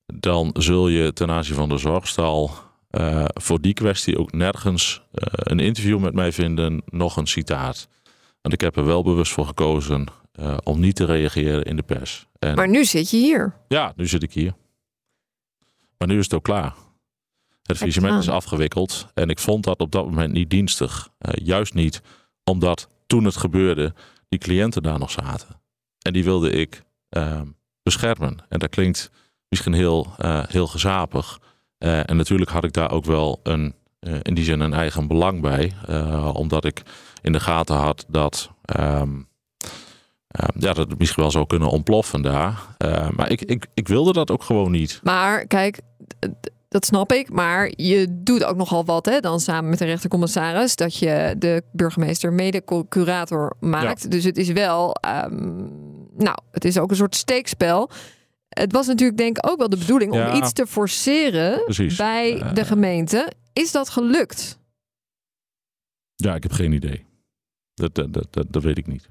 dan 0.07 0.51
zul 0.59 0.89
je 0.89 1.13
ten 1.13 1.31
aanzien 1.31 1.55
van 1.55 1.69
de 1.69 1.79
zorgstal 1.79 2.51
uh, 2.91 3.25
voor 3.35 3.61
die 3.61 3.75
kwestie 3.75 4.19
ook 4.19 4.33
nergens 4.33 5.03
uh, 5.13 5.27
een 5.33 5.61
interview 5.61 5.99
met 5.99 6.15
mij 6.15 6.33
vinden, 6.33 6.83
nog 6.87 7.17
een 7.17 7.27
citaat. 7.27 7.89
Want 8.41 8.55
ik 8.55 8.61
heb 8.61 8.77
er 8.77 8.85
wel 8.85 9.03
bewust 9.03 9.33
voor 9.33 9.47
gekozen 9.47 10.07
uh, 10.41 10.57
om 10.63 10.81
niet 10.81 10.97
te 10.97 11.05
reageren 11.05 11.63
in 11.63 11.77
de 11.77 11.83
pers. 11.83 12.27
En, 12.39 12.55
maar 12.55 12.69
nu 12.69 12.85
zit 12.85 13.11
je 13.11 13.17
hier. 13.17 13.57
Ja, 13.69 13.93
nu 13.97 14.07
zit 14.07 14.23
ik 14.23 14.33
hier. 14.33 14.55
Maar 15.99 16.09
nu 16.09 16.19
is 16.19 16.25
het 16.25 16.35
ook 16.35 16.45
klaar. 16.45 16.75
Het 17.63 17.79
visement 17.79 18.23
is 18.23 18.29
afgewikkeld 18.29 19.07
en 19.15 19.29
ik 19.29 19.39
vond 19.39 19.65
dat 19.65 19.81
op 19.81 19.93
dat 19.93 20.05
moment 20.05 20.33
niet 20.33 20.51
dienstig. 20.51 21.09
juist 21.19 21.75
niet 21.75 22.03
omdat 22.45 22.89
toen 23.07 23.25
het 23.25 23.37
gebeurde, 23.37 23.95
die 24.29 24.39
cliënten 24.39 24.83
daar 24.83 24.99
nog 24.99 25.11
zaten. 25.11 25.61
En 26.03 26.13
die 26.13 26.25
wilde 26.25 26.51
ik 26.51 26.85
Ehm, 27.17 27.47
beschermen. 27.83 28.39
En 28.49 28.59
dat 28.59 28.71
klinkt 28.71 29.11
misschien 29.49 29.73
heel, 29.73 30.15
uh, 30.19 30.43
heel 30.47 30.67
gezapig. 30.67 31.41
Uh, 31.79 32.11
en 32.11 32.17
natuurlijk 32.17 32.51
had 32.51 32.65
ik 32.65 32.73
daar 32.73 32.91
ook 32.91 33.05
wel 33.05 33.41
een, 33.43 33.75
uh, 34.01 34.15
in 34.23 34.35
die 34.35 34.45
zin 34.45 34.61
een 34.61 34.73
eigen 34.73 35.07
belang 35.07 35.41
bij. 35.41 35.73
omdat 36.33 36.65
ik 36.65 36.83
in 37.23 37.33
de 37.33 37.41
gaten 37.41 37.77
had 37.77 38.05
dat, 38.09 38.51
um, 38.81 39.29
ja, 40.59 40.73
dat 40.75 40.77
het 40.77 40.99
misschien 40.99 41.23
wel 41.23 41.33
zou 41.33 41.47
kunnen 41.47 41.69
ontploffen 41.69 42.23
daar. 42.23 42.63
maar 43.15 43.31
ik, 43.31 43.43
ik, 43.43 43.67
ik 43.75 43.89
wilde 43.89 44.13
dat 44.13 44.31
ook 44.31 44.43
gewoon 44.43 44.71
niet. 44.71 45.01
Maar 45.03 45.47
kijk, 45.47 45.81
dat 46.77 46.87
snap 46.87 47.13
ik. 47.13 47.31
Maar 47.31 47.73
je 47.77 48.07
doet 48.23 48.45
ook 48.45 48.57
nogal 48.57 48.85
wat, 48.85 49.07
hè? 49.07 49.21
Dan 49.21 49.41
samen 49.41 49.71
met 49.71 49.79
de 49.79 49.85
rechtercommissaris. 49.85 50.77
Dat 50.77 50.97
je 50.97 51.35
de 51.39 51.63
burgemeester 51.73 52.33
mede-curator 52.33 53.57
maakt. 53.61 54.11
Dus 54.11 54.25
het 54.25 54.37
is 54.37 54.49
wel. 54.49 54.95
Ehm, 54.95 55.57
nou, 56.17 56.39
het 56.51 56.65
is 56.65 56.79
ook 56.79 56.91
een 56.91 56.97
soort 56.97 57.15
steekspel. 57.15 57.91
Het 58.49 58.73
was 58.73 58.87
natuurlijk, 58.87 59.19
denk 59.19 59.37
ik, 59.37 59.51
ook 59.51 59.59
wel 59.59 59.69
de 59.69 59.77
bedoeling 59.77 60.13
om 60.13 60.35
iets 60.35 60.53
te 60.53 60.67
forceren 60.67 61.65
bij 61.97 62.53
de 62.55 62.65
gemeente. 62.65 63.33
Is 63.53 63.73
dat 63.73 63.89
gelukt? 63.89 64.59
Ja, 66.15 66.35
ik 66.35 66.43
heb 66.43 66.53
geen 66.53 66.73
idee. 66.73 67.05
Dat, 67.75 67.95
dat, 67.95 68.13
dat, 68.13 68.47
dat 68.49 68.63
weet 68.63 68.79
ik 68.79 68.87
niet. 68.87 69.09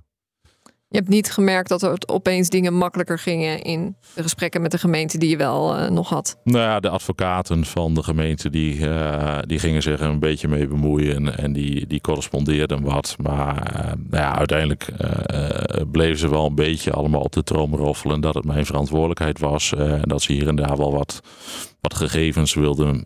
Je 0.95 1.01
hebt 1.01 1.13
niet 1.13 1.31
gemerkt 1.31 1.69
dat 1.69 1.81
er 1.81 1.97
opeens 2.05 2.49
dingen 2.49 2.73
makkelijker 2.73 3.19
gingen 3.19 3.61
in 3.61 3.95
de 4.13 4.21
gesprekken 4.21 4.61
met 4.61 4.71
de 4.71 4.77
gemeente 4.77 5.17
die 5.17 5.29
je 5.29 5.37
wel 5.37 5.77
uh, 5.79 5.89
nog 5.89 6.09
had? 6.09 6.37
Nou 6.43 6.59
ja, 6.59 6.79
de 6.79 6.89
advocaten 6.89 7.65
van 7.65 7.93
de 7.93 8.03
gemeente 8.03 8.49
die, 8.49 8.77
uh, 8.77 9.37
die 9.41 9.59
gingen 9.59 9.81
zich 9.81 9.99
een 9.99 10.19
beetje 10.19 10.47
mee 10.47 10.67
bemoeien 10.67 11.37
en 11.37 11.53
die, 11.53 11.87
die 11.87 12.01
correspondeerden 12.01 12.83
wat. 12.83 13.15
Maar 13.21 13.73
uh, 13.75 13.85
nou 13.85 14.23
ja, 14.23 14.37
uiteindelijk 14.37 14.87
bleven 15.91 16.17
ze 16.17 16.29
wel 16.29 16.45
een 16.45 16.55
beetje 16.55 16.91
allemaal 16.91 17.21
op 17.21 17.31
de 17.31 17.43
troom 17.43 17.75
roffelen 17.75 18.21
dat 18.21 18.33
het 18.35 18.45
mijn 18.45 18.65
verantwoordelijkheid 18.65 19.39
was. 19.39 19.73
en 19.73 20.01
dat 20.01 20.21
ze 20.21 20.33
hier 20.33 20.47
en 20.47 20.55
daar 20.55 20.77
wel 20.77 20.91
wat, 20.91 21.19
wat 21.81 21.93
gegevens 21.93 22.53
wilden 22.53 23.01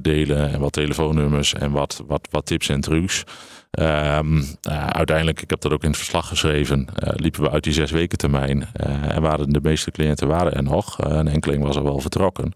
delen 0.00 0.52
en 0.52 0.60
wat 0.60 0.72
telefoonnummers 0.72 1.54
en 1.54 1.70
wat, 1.70 2.02
wat, 2.06 2.28
wat 2.30 2.46
tips 2.46 2.68
en 2.68 2.80
trucs. 2.80 3.24
Um, 3.70 4.36
uh, 4.36 4.86
uiteindelijk, 4.86 5.42
ik 5.42 5.50
heb 5.50 5.60
dat 5.60 5.72
ook 5.72 5.82
in 5.82 5.88
het 5.88 5.98
verslag 5.98 6.28
geschreven, 6.28 6.86
uh, 7.04 7.08
liepen 7.14 7.42
we 7.42 7.50
uit 7.50 7.64
die 7.64 7.72
zes 7.72 7.90
weken 7.90 8.18
termijn. 8.18 8.68
Uh, 8.86 9.14
en 9.14 9.22
waren 9.22 9.50
de 9.50 9.60
meeste 9.62 9.90
cliënten 9.90 10.28
waren 10.28 10.52
er 10.52 10.62
nog. 10.62 10.96
een 10.98 11.28
enkeling 11.28 11.62
was 11.62 11.76
er 11.76 11.82
wel 11.82 12.00
vertrokken. 12.00 12.52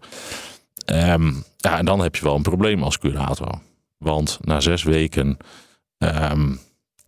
Um, 0.85 1.43
ja, 1.57 1.77
en 1.77 1.85
dan 1.85 1.99
heb 1.99 2.15
je 2.15 2.23
wel 2.23 2.35
een 2.35 2.41
probleem 2.41 2.83
als 2.83 2.97
curator. 2.97 3.59
Want 3.97 4.39
na 4.41 4.59
zes 4.59 4.83
weken 4.83 5.37
um, 5.97 6.59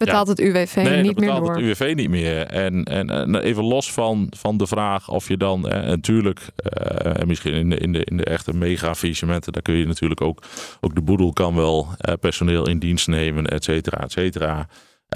Betaalt 0.06 0.28
het 0.28 0.40
UWV 0.40 0.76
nee, 0.76 1.02
niet 1.02 1.20
meer 1.20 1.36
door? 1.36 1.50
het 1.50 1.60
UWV 1.60 1.94
niet 1.96 2.10
meer. 2.10 2.46
En, 2.46 2.84
en, 2.84 3.10
en, 3.10 3.36
even 3.36 3.64
los 3.64 3.92
van, 3.92 4.28
van 4.38 4.58
de 4.58 4.68
vraag 4.68 5.10
of 5.10 5.28
je 5.28 5.38
dan, 5.38 5.70
eh, 5.70 5.88
natuurlijk, 5.88 6.40
uh, 6.40 7.20
en 7.20 7.28
misschien 7.28 7.54
in 7.54 7.70
de, 7.70 7.78
in, 7.78 7.94
de, 7.94 8.04
in 8.04 8.18
de 8.18 8.24
echte 8.24 8.54
mega-faillissementen, 8.54 9.54
daar 9.54 9.62
kun 9.62 9.76
je 9.76 9.86
natuurlijk 9.86 10.22
ook, 10.22 10.44
ook 10.82 10.96
de 10.96 11.02
boedel 11.02 11.34
kan 11.34 11.56
wel 11.56 11.88
uh, 11.88 12.14
personeel 12.20 12.68
in 12.68 12.80
dienst 12.80 13.08
nemen, 13.08 13.46
et 13.46 13.64
cetera, 13.64 14.04
et 14.04 14.12
cetera. 14.12 14.68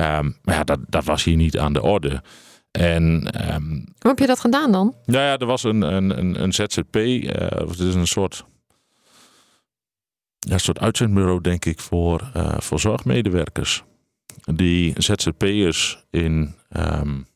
Um, 0.01 0.37
maar 0.43 0.55
ja, 0.55 0.63
dat, 0.63 0.79
dat 0.87 1.03
was 1.03 1.23
hier 1.23 1.35
niet 1.35 1.57
aan 1.57 1.73
de 1.73 1.81
orde. 1.81 2.21
En, 2.71 3.03
um, 3.53 3.71
Hoe 3.99 4.09
heb 4.11 4.19
je 4.19 4.27
dat 4.27 4.39
gedaan 4.39 4.71
dan? 4.71 4.95
Nou 5.05 5.23
ja, 5.23 5.37
er 5.37 5.45
was 5.45 5.63
een, 5.63 5.81
een, 5.81 6.17
een, 6.17 6.43
een 6.43 6.53
ZZP, 6.53 6.95
uh, 6.95 7.29
het 7.67 7.79
is 7.79 7.95
een 7.95 8.07
soort 8.07 8.45
ja, 10.39 10.53
een 10.53 10.59
soort 10.59 10.79
uitzendbureau, 10.79 11.41
denk 11.41 11.65
ik, 11.65 11.79
voor, 11.79 12.31
uh, 12.37 12.53
voor 12.57 12.79
zorgmedewerkers 12.79 13.83
die 14.43 14.93
ZZP'ers 14.97 16.03
in 16.09 16.55
um, 16.77 17.27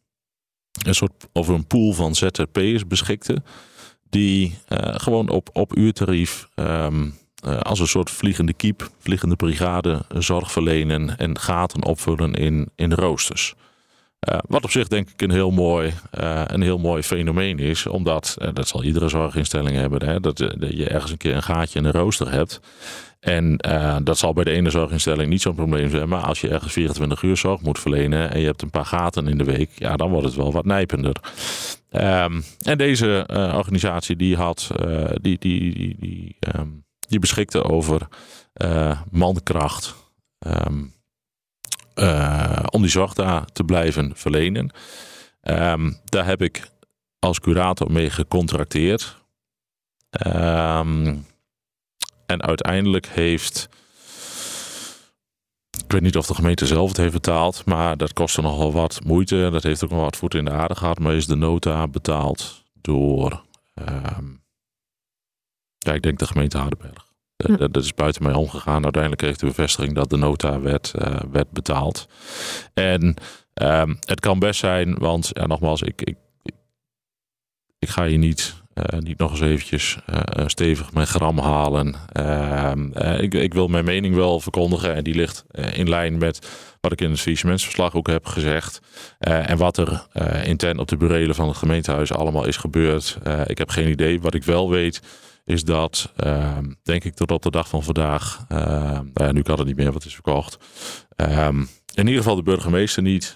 een 0.86 0.96
soort 0.96 1.28
over 1.34 1.54
een 1.54 1.68
pool 1.68 1.94
van 1.94 2.16
ZZP'ers 2.16 2.88
beschikte. 2.88 3.42
Die 4.10 4.58
uh, 4.70 4.78
gewoon 4.80 5.30
op, 5.30 5.50
op 5.54 5.78
uurtarief 5.78 6.48
um, 6.56 7.14
uh, 7.46 7.60
als 7.60 7.80
een 7.80 7.88
soort 7.88 8.10
vliegende 8.10 8.54
kiep, 8.54 8.90
vliegende 9.00 9.36
brigade 9.36 10.06
zorg 10.10 10.52
verlenen 10.52 11.18
en 11.18 11.40
gaten 11.40 11.86
opvullen 11.86 12.34
in, 12.34 12.70
in 12.76 12.94
roosters. 12.94 13.54
Uh, 14.30 14.38
wat 14.48 14.64
op 14.64 14.72
zich 14.72 14.88
denk 14.88 15.10
ik 15.10 15.22
een 15.22 15.32
heel 15.32 15.52
mooi, 15.52 15.94
een 16.46 16.62
heel 16.62 16.78
mooi 16.78 17.04
fenomeen 17.04 17.60
is. 17.60 17.88
Omdat, 17.88 18.38
dat 18.54 18.68
zal 18.68 18.84
iedere 18.84 19.10
zorginstelling 19.10 19.76
hebben, 19.78 20.06
hè, 20.06 20.20
dat 20.20 20.38
je 20.60 20.88
ergens 20.88 21.12
een 21.12 21.18
keer 21.18 21.36
een 21.36 21.44
gaatje 21.44 21.80
in 21.80 21.86
de 21.86 21.92
rooster 21.92 22.32
hebt. 22.32 22.60
En 23.20 23.58
dat 24.04 24.18
zal 24.18 24.34
bij 24.34 24.44
de 24.44 24.52
ene 24.52 24.70
zorginstelling 24.70 25.30
niet 25.30 25.42
zo'n 25.42 25.56
probleem 25.56 25.90
zijn. 25.90 26.10
Maar 26.10 26.22
als 26.22 26.42
je 26.42 26.50
ergens 26.50 26.74
24 26.74 27.22
uur 27.22 27.38
zorg 27.38 27.62
moet 27.62 27.80
verlenen 27.80 28.32
en 28.32 28.40
je 28.40 28.46
hebt 28.46 28.62
een 28.62 28.70
paar 28.70 28.86
gaten 28.86 29.28
in 29.28 29.38
de 29.38 29.44
week, 29.44 29.70
ja, 29.76 29.96
dan 29.96 30.10
wordt 30.10 30.26
het 30.26 30.36
wel 30.36 30.52
wat 30.52 30.66
nijpender. 30.66 31.16
Um, 31.92 32.44
en 32.66 32.78
deze 32.78 33.26
organisatie 33.54 34.16
die 34.16 34.36
had, 34.36 34.72
die, 35.22 35.38
die, 35.40 35.74
die, 35.74 35.96
die, 36.00 36.38
um, 36.58 36.84
die 37.00 37.20
beschikte 37.20 37.64
over 37.64 38.08
mankracht. 39.10 39.96
Um, 40.40 40.94
om 42.70 42.82
die 42.82 42.92
zorg 42.92 43.14
daar 43.14 43.46
te 43.46 43.64
blijven 43.64 44.12
verlenen. 44.16 44.72
daar 46.06 46.26
heb 46.26 46.42
ik 46.42 46.70
als 47.20 47.40
curator 47.40 47.92
mee 47.92 48.10
gecontracteerd. 48.10 49.20
Um, 50.28 51.26
en 52.26 52.42
uiteindelijk 52.42 53.08
heeft. 53.08 53.70
Ik 55.84 55.92
weet 55.92 56.02
niet 56.02 56.18
of 56.18 56.26
de 56.26 56.36
gemeente 56.36 56.66
zelf 56.66 56.88
het 56.88 56.98
heeft 56.98 57.14
betaald, 57.14 57.66
maar 57.66 57.98
dat 57.98 58.14
kostte 58.14 58.42
nogal 58.42 58.72
wat 58.72 59.00
moeite. 59.04 59.50
Dat 59.52 59.64
heeft 59.64 59.84
ook 59.84 59.90
nog 59.90 60.02
wat 60.02 60.16
voet 60.16 60.34
in 60.34 60.46
de 60.46 60.52
aarde 60.52 60.76
gehad. 60.76 61.00
Maar 61.00 61.14
is 61.14 61.28
de 61.28 61.36
nota 61.36 61.88
betaald 61.88 62.64
door. 62.82 63.44
Um, 64.20 64.44
ja, 65.78 65.94
ik 65.94 66.02
denk 66.02 66.20
de 66.20 66.28
gemeente 66.28 66.58
Hardenberg. 66.58 67.11
Ja. 67.48 67.56
Dat, 67.56 67.74
dat, 67.74 67.84
is 67.84 67.94
buiten 67.94 68.24
mij 68.24 68.34
omgegaan. 68.34 68.84
Uiteindelijk 68.84 69.22
kreeg 69.22 69.38
de 69.38 69.46
bevestiging 69.46 69.96
dat 69.96 70.10
de 70.10 70.18
nota 70.18 70.60
werd, 70.60 70.94
uh, 70.96 71.16
werd 71.32 71.52
betaald. 71.52 72.08
En 72.74 73.16
um, 73.62 73.98
het 74.00 74.20
kan 74.20 74.40
best 74.40 74.60
zijn, 74.60 74.98
want 74.98 75.30
ja, 75.34 75.46
nogmaals, 75.46 75.82
ik, 75.82 76.02
ik, 76.02 76.18
ik 77.80 77.90
ga 77.90 78.04
je 78.04 78.18
niet 78.18 78.61
niet 79.00 79.18
nog 79.18 79.32
eens 79.32 79.42
eventjes 79.42 79.98
uh, 80.10 80.48
stevig 80.48 80.94
mijn 80.94 81.08
gram 81.08 81.40
halen. 81.40 81.96
Uh, 82.18 83.22
ik, 83.22 83.34
ik, 83.34 83.54
wil 83.54 83.68
mijn 83.68 83.86
mening 83.86 84.16
wel 84.16 84.40
verkondigen 84.40 84.96
en 84.96 85.04
die 85.04 85.16
ligt 85.16 85.46
in 85.74 85.90
lijn 85.90 86.18
met 86.18 86.50
wat 86.82 86.92
ik 86.92 87.02
in 87.02 87.10
het 87.10 87.20
faillissementsverslag 87.20 87.96
ook 87.96 88.08
heb 88.08 88.26
gezegd. 88.26 88.80
en 89.20 89.58
wat 89.58 89.78
er 89.78 90.08
intern 90.44 90.80
op 90.80 90.88
de 90.88 90.98
burelen 90.98 91.36
van 91.36 91.48
het 91.48 91.58
gemeentehuis 91.58 92.14
allemaal 92.14 92.46
is 92.46 92.58
gebeurd. 92.58 93.18
ik 93.46 93.58
heb 93.58 93.70
geen 93.70 93.90
idee. 93.90 94.22
Wat 94.22 94.34
ik 94.34 94.44
wel 94.44 94.70
weet 94.70 95.02
is 95.46 95.64
dat, 95.64 96.12
ehm, 96.16 96.72
denk 96.84 97.04
ik 97.04 97.14
tot 97.14 97.32
op 97.32 97.42
de 97.42 97.52
dag 97.52 97.68
van 97.68 97.84
vandaag, 97.84 98.46
nou 99.14 99.34
nu 99.34 99.42
kan 99.42 99.58
het 99.58 99.68
niet 99.68 99.76
meer, 99.76 99.92
wat 99.92 100.06
is 100.06 100.14
verkocht. 100.14 100.58
Ehm, 101.16 101.64
in 101.94 102.06
ieder 102.06 102.22
geval 102.22 102.36
de 102.36 102.44
burgemeester 102.44 103.04
niet, 103.04 103.36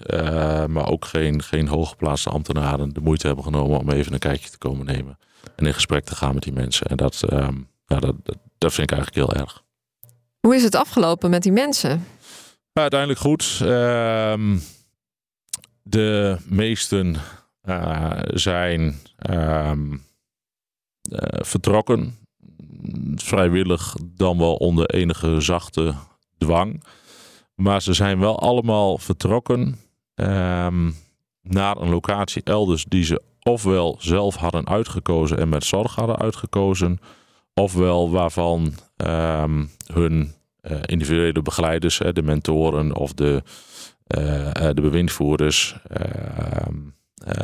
maar 0.67 0.87
ook 0.87 1.05
geen, 1.05 1.43
geen 1.43 1.67
hooggeplaatste 1.67 2.29
ambtenaren 2.29 2.93
de 2.93 3.01
moeite 3.01 3.27
hebben 3.27 3.45
genomen 3.45 3.79
om 3.79 3.89
even 3.89 4.13
een 4.13 4.19
kijkje 4.19 4.49
te 4.49 4.57
komen 4.57 4.85
nemen 4.85 5.17
en 5.55 5.65
in 5.65 5.73
gesprek 5.73 6.03
te 6.03 6.15
gaan 6.15 6.33
met 6.33 6.43
die 6.43 6.53
mensen. 6.53 6.87
En 6.87 6.97
dat, 6.97 7.23
um, 7.33 7.67
ja, 7.85 7.99
dat, 7.99 8.15
dat, 8.23 8.37
dat, 8.57 8.73
vind 8.73 8.91
ik 8.91 8.97
eigenlijk 8.97 9.27
heel 9.31 9.41
erg. 9.41 9.63
Hoe 10.39 10.55
is 10.55 10.63
het 10.63 10.75
afgelopen 10.75 11.29
met 11.29 11.43
die 11.43 11.51
mensen? 11.51 12.05
Uiteindelijk 12.73 13.19
goed. 13.19 13.59
Ehm, 13.61 14.57
de 15.83 16.37
meesten 16.45 17.15
uh, 17.63 18.19
zijn 18.23 18.99
ehm, 19.17 19.91
uh, 19.91 19.99
vertrokken. 21.31 22.17
Vrijwillig 23.15 23.95
dan 24.03 24.37
wel 24.37 24.55
onder 24.55 24.85
enige 24.85 25.41
zachte 25.41 25.93
dwang. 26.37 26.83
Maar 27.55 27.81
ze 27.81 27.93
zijn 27.93 28.19
wel 28.19 28.39
allemaal 28.39 28.97
vertrokken 28.97 29.79
um, 30.15 30.95
naar 31.41 31.77
een 31.77 31.89
locatie 31.89 32.43
elders 32.43 32.85
die 32.85 33.03
ze 33.03 33.21
ofwel 33.41 33.95
zelf 33.99 34.35
hadden 34.35 34.67
uitgekozen 34.67 35.37
en 35.37 35.49
met 35.49 35.63
zorg 35.63 35.95
hadden 35.95 36.17
uitgekozen, 36.17 36.99
ofwel 37.53 38.11
waarvan 38.11 38.73
um, 38.97 39.69
hun 39.93 40.33
uh, 40.61 40.77
individuele 40.85 41.41
begeleiders, 41.41 41.97
de 41.97 42.21
mentoren 42.23 42.95
of 42.95 43.13
de, 43.13 43.43
uh, 44.17 44.51
de 44.53 44.81
bewindvoerders, 44.81 45.75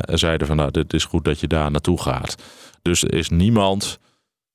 zeiden 0.04 0.46
van 0.46 0.56
nou, 0.56 0.70
dit 0.70 0.92
is 0.92 1.04
goed 1.04 1.24
dat 1.24 1.40
je 1.40 1.46
daar 1.46 1.70
naartoe 1.70 2.00
gaat. 2.00 2.36
Dus 2.82 3.02
er 3.02 3.14
is 3.14 3.28
niemand, 3.28 3.98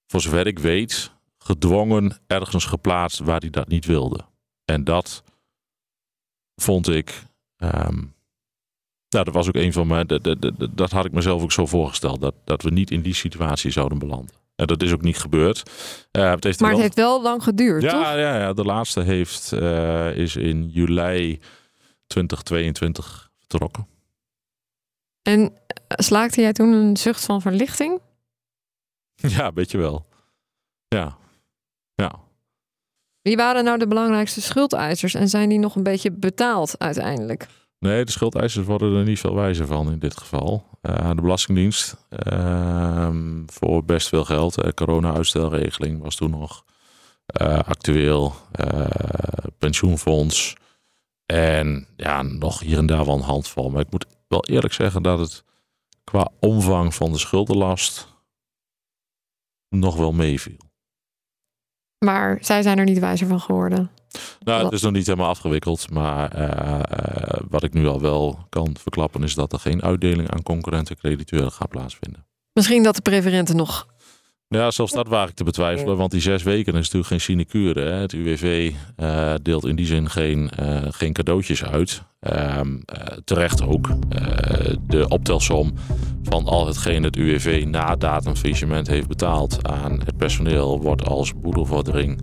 voor 0.07 0.21
zover 0.21 0.47
ik 0.47 0.59
weet, 0.59 1.11
gedwongen 1.37 2.17
ergens 2.27 2.65
geplaatst 2.65 3.19
waar 3.19 3.39
hij 3.39 3.49
dat 3.49 3.67
niet 3.67 3.85
wilde. 3.85 4.25
En 4.65 4.83
dat 4.83 5.23
vond 6.61 6.89
ik. 6.89 7.23
Um, 7.57 8.15
nou, 9.09 9.25
dat 9.25 9.33
was 9.33 9.47
ook 9.47 9.55
een 9.55 9.73
van 9.73 9.87
mijn. 9.87 10.07
Dat, 10.07 10.23
dat, 10.23 10.51
dat, 10.77 10.91
had 10.91 11.05
ik 11.05 11.11
mezelf 11.11 11.41
ook 11.41 11.51
zo 11.51 11.65
voorgesteld. 11.65 12.21
Dat, 12.21 12.35
dat 12.43 12.61
we 12.61 12.69
niet 12.69 12.91
in 12.91 13.01
die 13.01 13.13
situatie 13.13 13.71
zouden 13.71 13.99
belanden. 13.99 14.35
En 14.55 14.67
dat 14.67 14.81
is 14.81 14.91
ook 14.91 15.01
niet 15.01 15.17
gebeurd. 15.17 15.63
Uh, 16.11 16.29
het 16.31 16.43
heeft 16.43 16.59
maar 16.59 16.71
het 16.71 16.79
heeft 16.79 16.95
wel 16.95 17.21
lang 17.21 17.43
geduurd. 17.43 17.81
Ja, 17.81 17.91
toch? 17.91 18.01
ja, 18.01 18.37
ja 18.37 18.53
de 18.53 18.63
laatste 18.63 19.01
heeft, 19.01 19.51
uh, 19.53 20.17
is 20.17 20.35
in 20.35 20.69
juli 20.69 21.39
2022 22.07 23.31
vertrokken. 23.37 23.87
En 25.21 25.53
slaakte 25.87 26.41
jij 26.41 26.53
toen 26.53 26.71
een 26.73 26.97
zucht 26.97 27.25
van 27.25 27.41
verlichting? 27.41 27.99
Ja, 29.15 29.53
weet 29.53 29.71
je 29.71 29.77
wel. 29.77 30.05
Ja. 30.87 31.17
Ja. 31.95 32.26
Wie 33.27 33.35
waren 33.35 33.63
nou 33.63 33.77
de 33.77 33.87
belangrijkste 33.87 34.41
schuldeisers 34.41 35.13
en 35.13 35.29
zijn 35.29 35.49
die 35.49 35.59
nog 35.59 35.75
een 35.75 35.83
beetje 35.83 36.11
betaald 36.11 36.79
uiteindelijk? 36.79 37.47
Nee, 37.79 38.05
de 38.05 38.11
schuldeisers 38.11 38.65
worden 38.65 38.95
er 38.95 39.03
niet 39.03 39.19
veel 39.19 39.35
wijzer 39.35 39.65
van 39.65 39.91
in 39.91 39.99
dit 39.99 40.17
geval. 40.17 40.65
Uh, 40.81 41.09
de 41.09 41.21
Belastingdienst 41.21 41.95
uh, 42.27 43.09
voor 43.45 43.83
best 43.83 44.07
veel 44.07 44.25
geld. 44.25 44.55
De 44.55 44.73
corona-uitstelregeling 44.73 46.01
was 46.01 46.15
toen 46.15 46.29
nog 46.29 46.63
uh, 47.41 47.59
actueel. 47.59 48.33
Eh, 48.51 48.85
pensioenfonds. 49.57 50.55
En 51.25 51.87
ja, 51.95 52.21
nog 52.21 52.59
hier 52.59 52.77
en 52.77 52.85
daar 52.85 53.05
wel 53.05 53.15
een 53.15 53.21
handvol. 53.21 53.69
Maar 53.69 53.81
ik 53.81 53.91
moet 53.91 54.05
wel 54.27 54.45
eerlijk 54.45 54.73
zeggen 54.73 55.03
dat 55.03 55.19
het 55.19 55.43
qua 56.03 56.29
omvang 56.39 56.95
van 56.95 57.11
de 57.11 57.17
schuldenlast 57.17 58.07
nog 59.69 59.95
wel 59.95 60.11
meeviel. 60.11 60.66
Maar 62.05 62.37
zij 62.41 62.61
zijn 62.61 62.77
er 62.77 62.85
niet 62.85 62.99
wijzer 62.99 63.27
van 63.27 63.39
geworden. 63.39 63.91
Nou, 64.39 64.63
het 64.63 64.73
is 64.73 64.81
nog 64.81 64.91
niet 64.91 65.05
helemaal 65.05 65.29
afgewikkeld. 65.29 65.91
Maar 65.91 66.39
uh, 66.39 66.43
uh, 66.43 67.39
wat 67.49 67.63
ik 67.63 67.73
nu 67.73 67.87
al 67.87 68.01
wel 68.01 68.45
kan 68.49 68.75
verklappen 68.79 69.23
is 69.23 69.35
dat 69.35 69.53
er 69.53 69.59
geen 69.59 69.83
uitdeling 69.83 70.31
aan 70.31 70.43
concurrenten 70.43 70.97
crediteuren 70.97 71.51
gaat 71.51 71.69
plaatsvinden. 71.69 72.25
Misschien 72.53 72.83
dat 72.83 72.95
de 72.95 73.01
preferenten 73.01 73.55
nog 73.55 73.87
ja, 74.47 74.71
zelfs 74.71 74.91
dat 74.91 75.07
waar 75.07 75.27
ik 75.27 75.33
te 75.33 75.43
betwijfelen. 75.43 75.97
Want 75.97 76.11
die 76.11 76.21
zes 76.21 76.43
weken 76.43 76.73
is 76.73 76.79
natuurlijk 76.79 77.07
geen 77.07 77.21
sinecure. 77.21 77.79
Hè. 77.79 77.91
Het 77.91 78.13
UWV 78.13 78.71
uh, 78.97 79.33
deelt 79.41 79.65
in 79.65 79.75
die 79.75 79.85
zin 79.85 80.09
geen, 80.09 80.49
uh, 80.59 80.81
geen 80.89 81.13
cadeautjes 81.13 81.63
uit. 81.63 82.03
Uh, 82.21 82.61
terecht 83.23 83.63
ook. 83.63 83.89
de 84.87 85.07
optelsom 85.07 85.73
van 86.23 86.45
al 86.45 86.67
hetgeen 86.67 87.03
het 87.03 87.15
UWV 87.15 87.63
na 87.67 87.95
datumfaillissement 87.95 88.87
heeft 88.87 89.07
betaald 89.07 89.67
aan 89.67 89.99
het 90.05 90.17
personeel 90.17 90.81
wordt 90.81 91.05
als 91.05 91.33
boedelvordering 91.35 92.21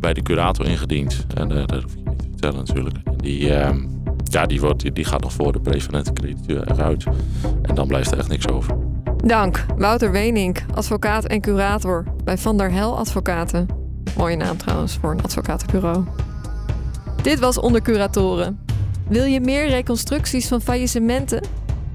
bij 0.00 0.14
de 0.14 0.22
curator 0.22 0.66
ingediend. 0.66 1.26
En 1.34 1.48
dat 1.48 1.82
hoef 1.82 1.94
je 1.94 2.02
niet 2.04 2.18
te 2.18 2.28
vertellen 2.30 2.56
natuurlijk. 2.56 2.96
En 3.04 3.16
die, 3.16 3.54
ehm, 3.54 3.86
ja, 4.24 4.46
die, 4.46 4.60
wordt, 4.60 4.94
die 4.94 5.04
gaat 5.04 5.22
nog 5.22 5.32
voor 5.32 5.52
de 5.52 5.60
prevalente 5.60 6.12
crediteur 6.12 6.70
eruit. 6.70 7.04
En 7.62 7.74
dan 7.74 7.86
blijft 7.86 8.10
er 8.10 8.18
echt 8.18 8.28
niks 8.28 8.48
over. 8.48 8.93
Dank, 9.24 9.64
Wouter 9.76 10.12
Wenink, 10.12 10.64
advocaat 10.74 11.24
en 11.24 11.40
curator 11.40 12.04
bij 12.24 12.38
Van 12.38 12.56
der 12.56 12.72
Hel 12.72 12.98
Advocaten. 12.98 13.68
Mooie 14.16 14.36
naam 14.36 14.56
trouwens 14.56 14.96
voor 15.00 15.10
een 15.10 15.22
advocatenbureau. 15.22 16.04
Dit 17.22 17.38
was 17.38 17.58
Onder 17.58 17.82
Curatoren. 17.82 18.60
Wil 19.08 19.24
je 19.24 19.40
meer 19.40 19.68
reconstructies 19.68 20.48
van 20.48 20.60
faillissementen? 20.60 21.42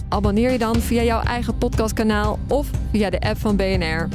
Abonneer 0.07 0.51
je 0.51 0.57
dan 0.57 0.75
via 0.75 1.01
jouw 1.01 1.21
eigen 1.21 1.57
podcastkanaal 1.57 2.39
of 2.47 2.67
via 2.91 3.09
de 3.09 3.19
app 3.19 3.37
van 3.37 3.55
BNR. 3.55 4.07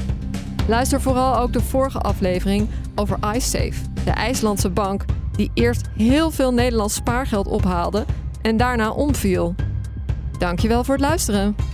Luister 0.68 1.00
vooral 1.00 1.36
ook 1.38 1.52
de 1.52 1.60
vorige 1.60 1.98
aflevering 1.98 2.68
over 2.94 3.18
iSafe, 3.34 3.80
de 4.04 4.10
IJslandse 4.10 4.70
bank 4.70 5.04
die 5.36 5.50
eerst 5.54 5.88
heel 5.96 6.30
veel 6.30 6.52
Nederlands 6.52 6.94
spaargeld 6.94 7.46
ophaalde 7.46 8.04
en 8.42 8.56
daarna 8.56 8.90
omviel. 8.90 9.54
Dankjewel 10.38 10.84
voor 10.84 10.94
het 10.94 11.04
luisteren. 11.04 11.73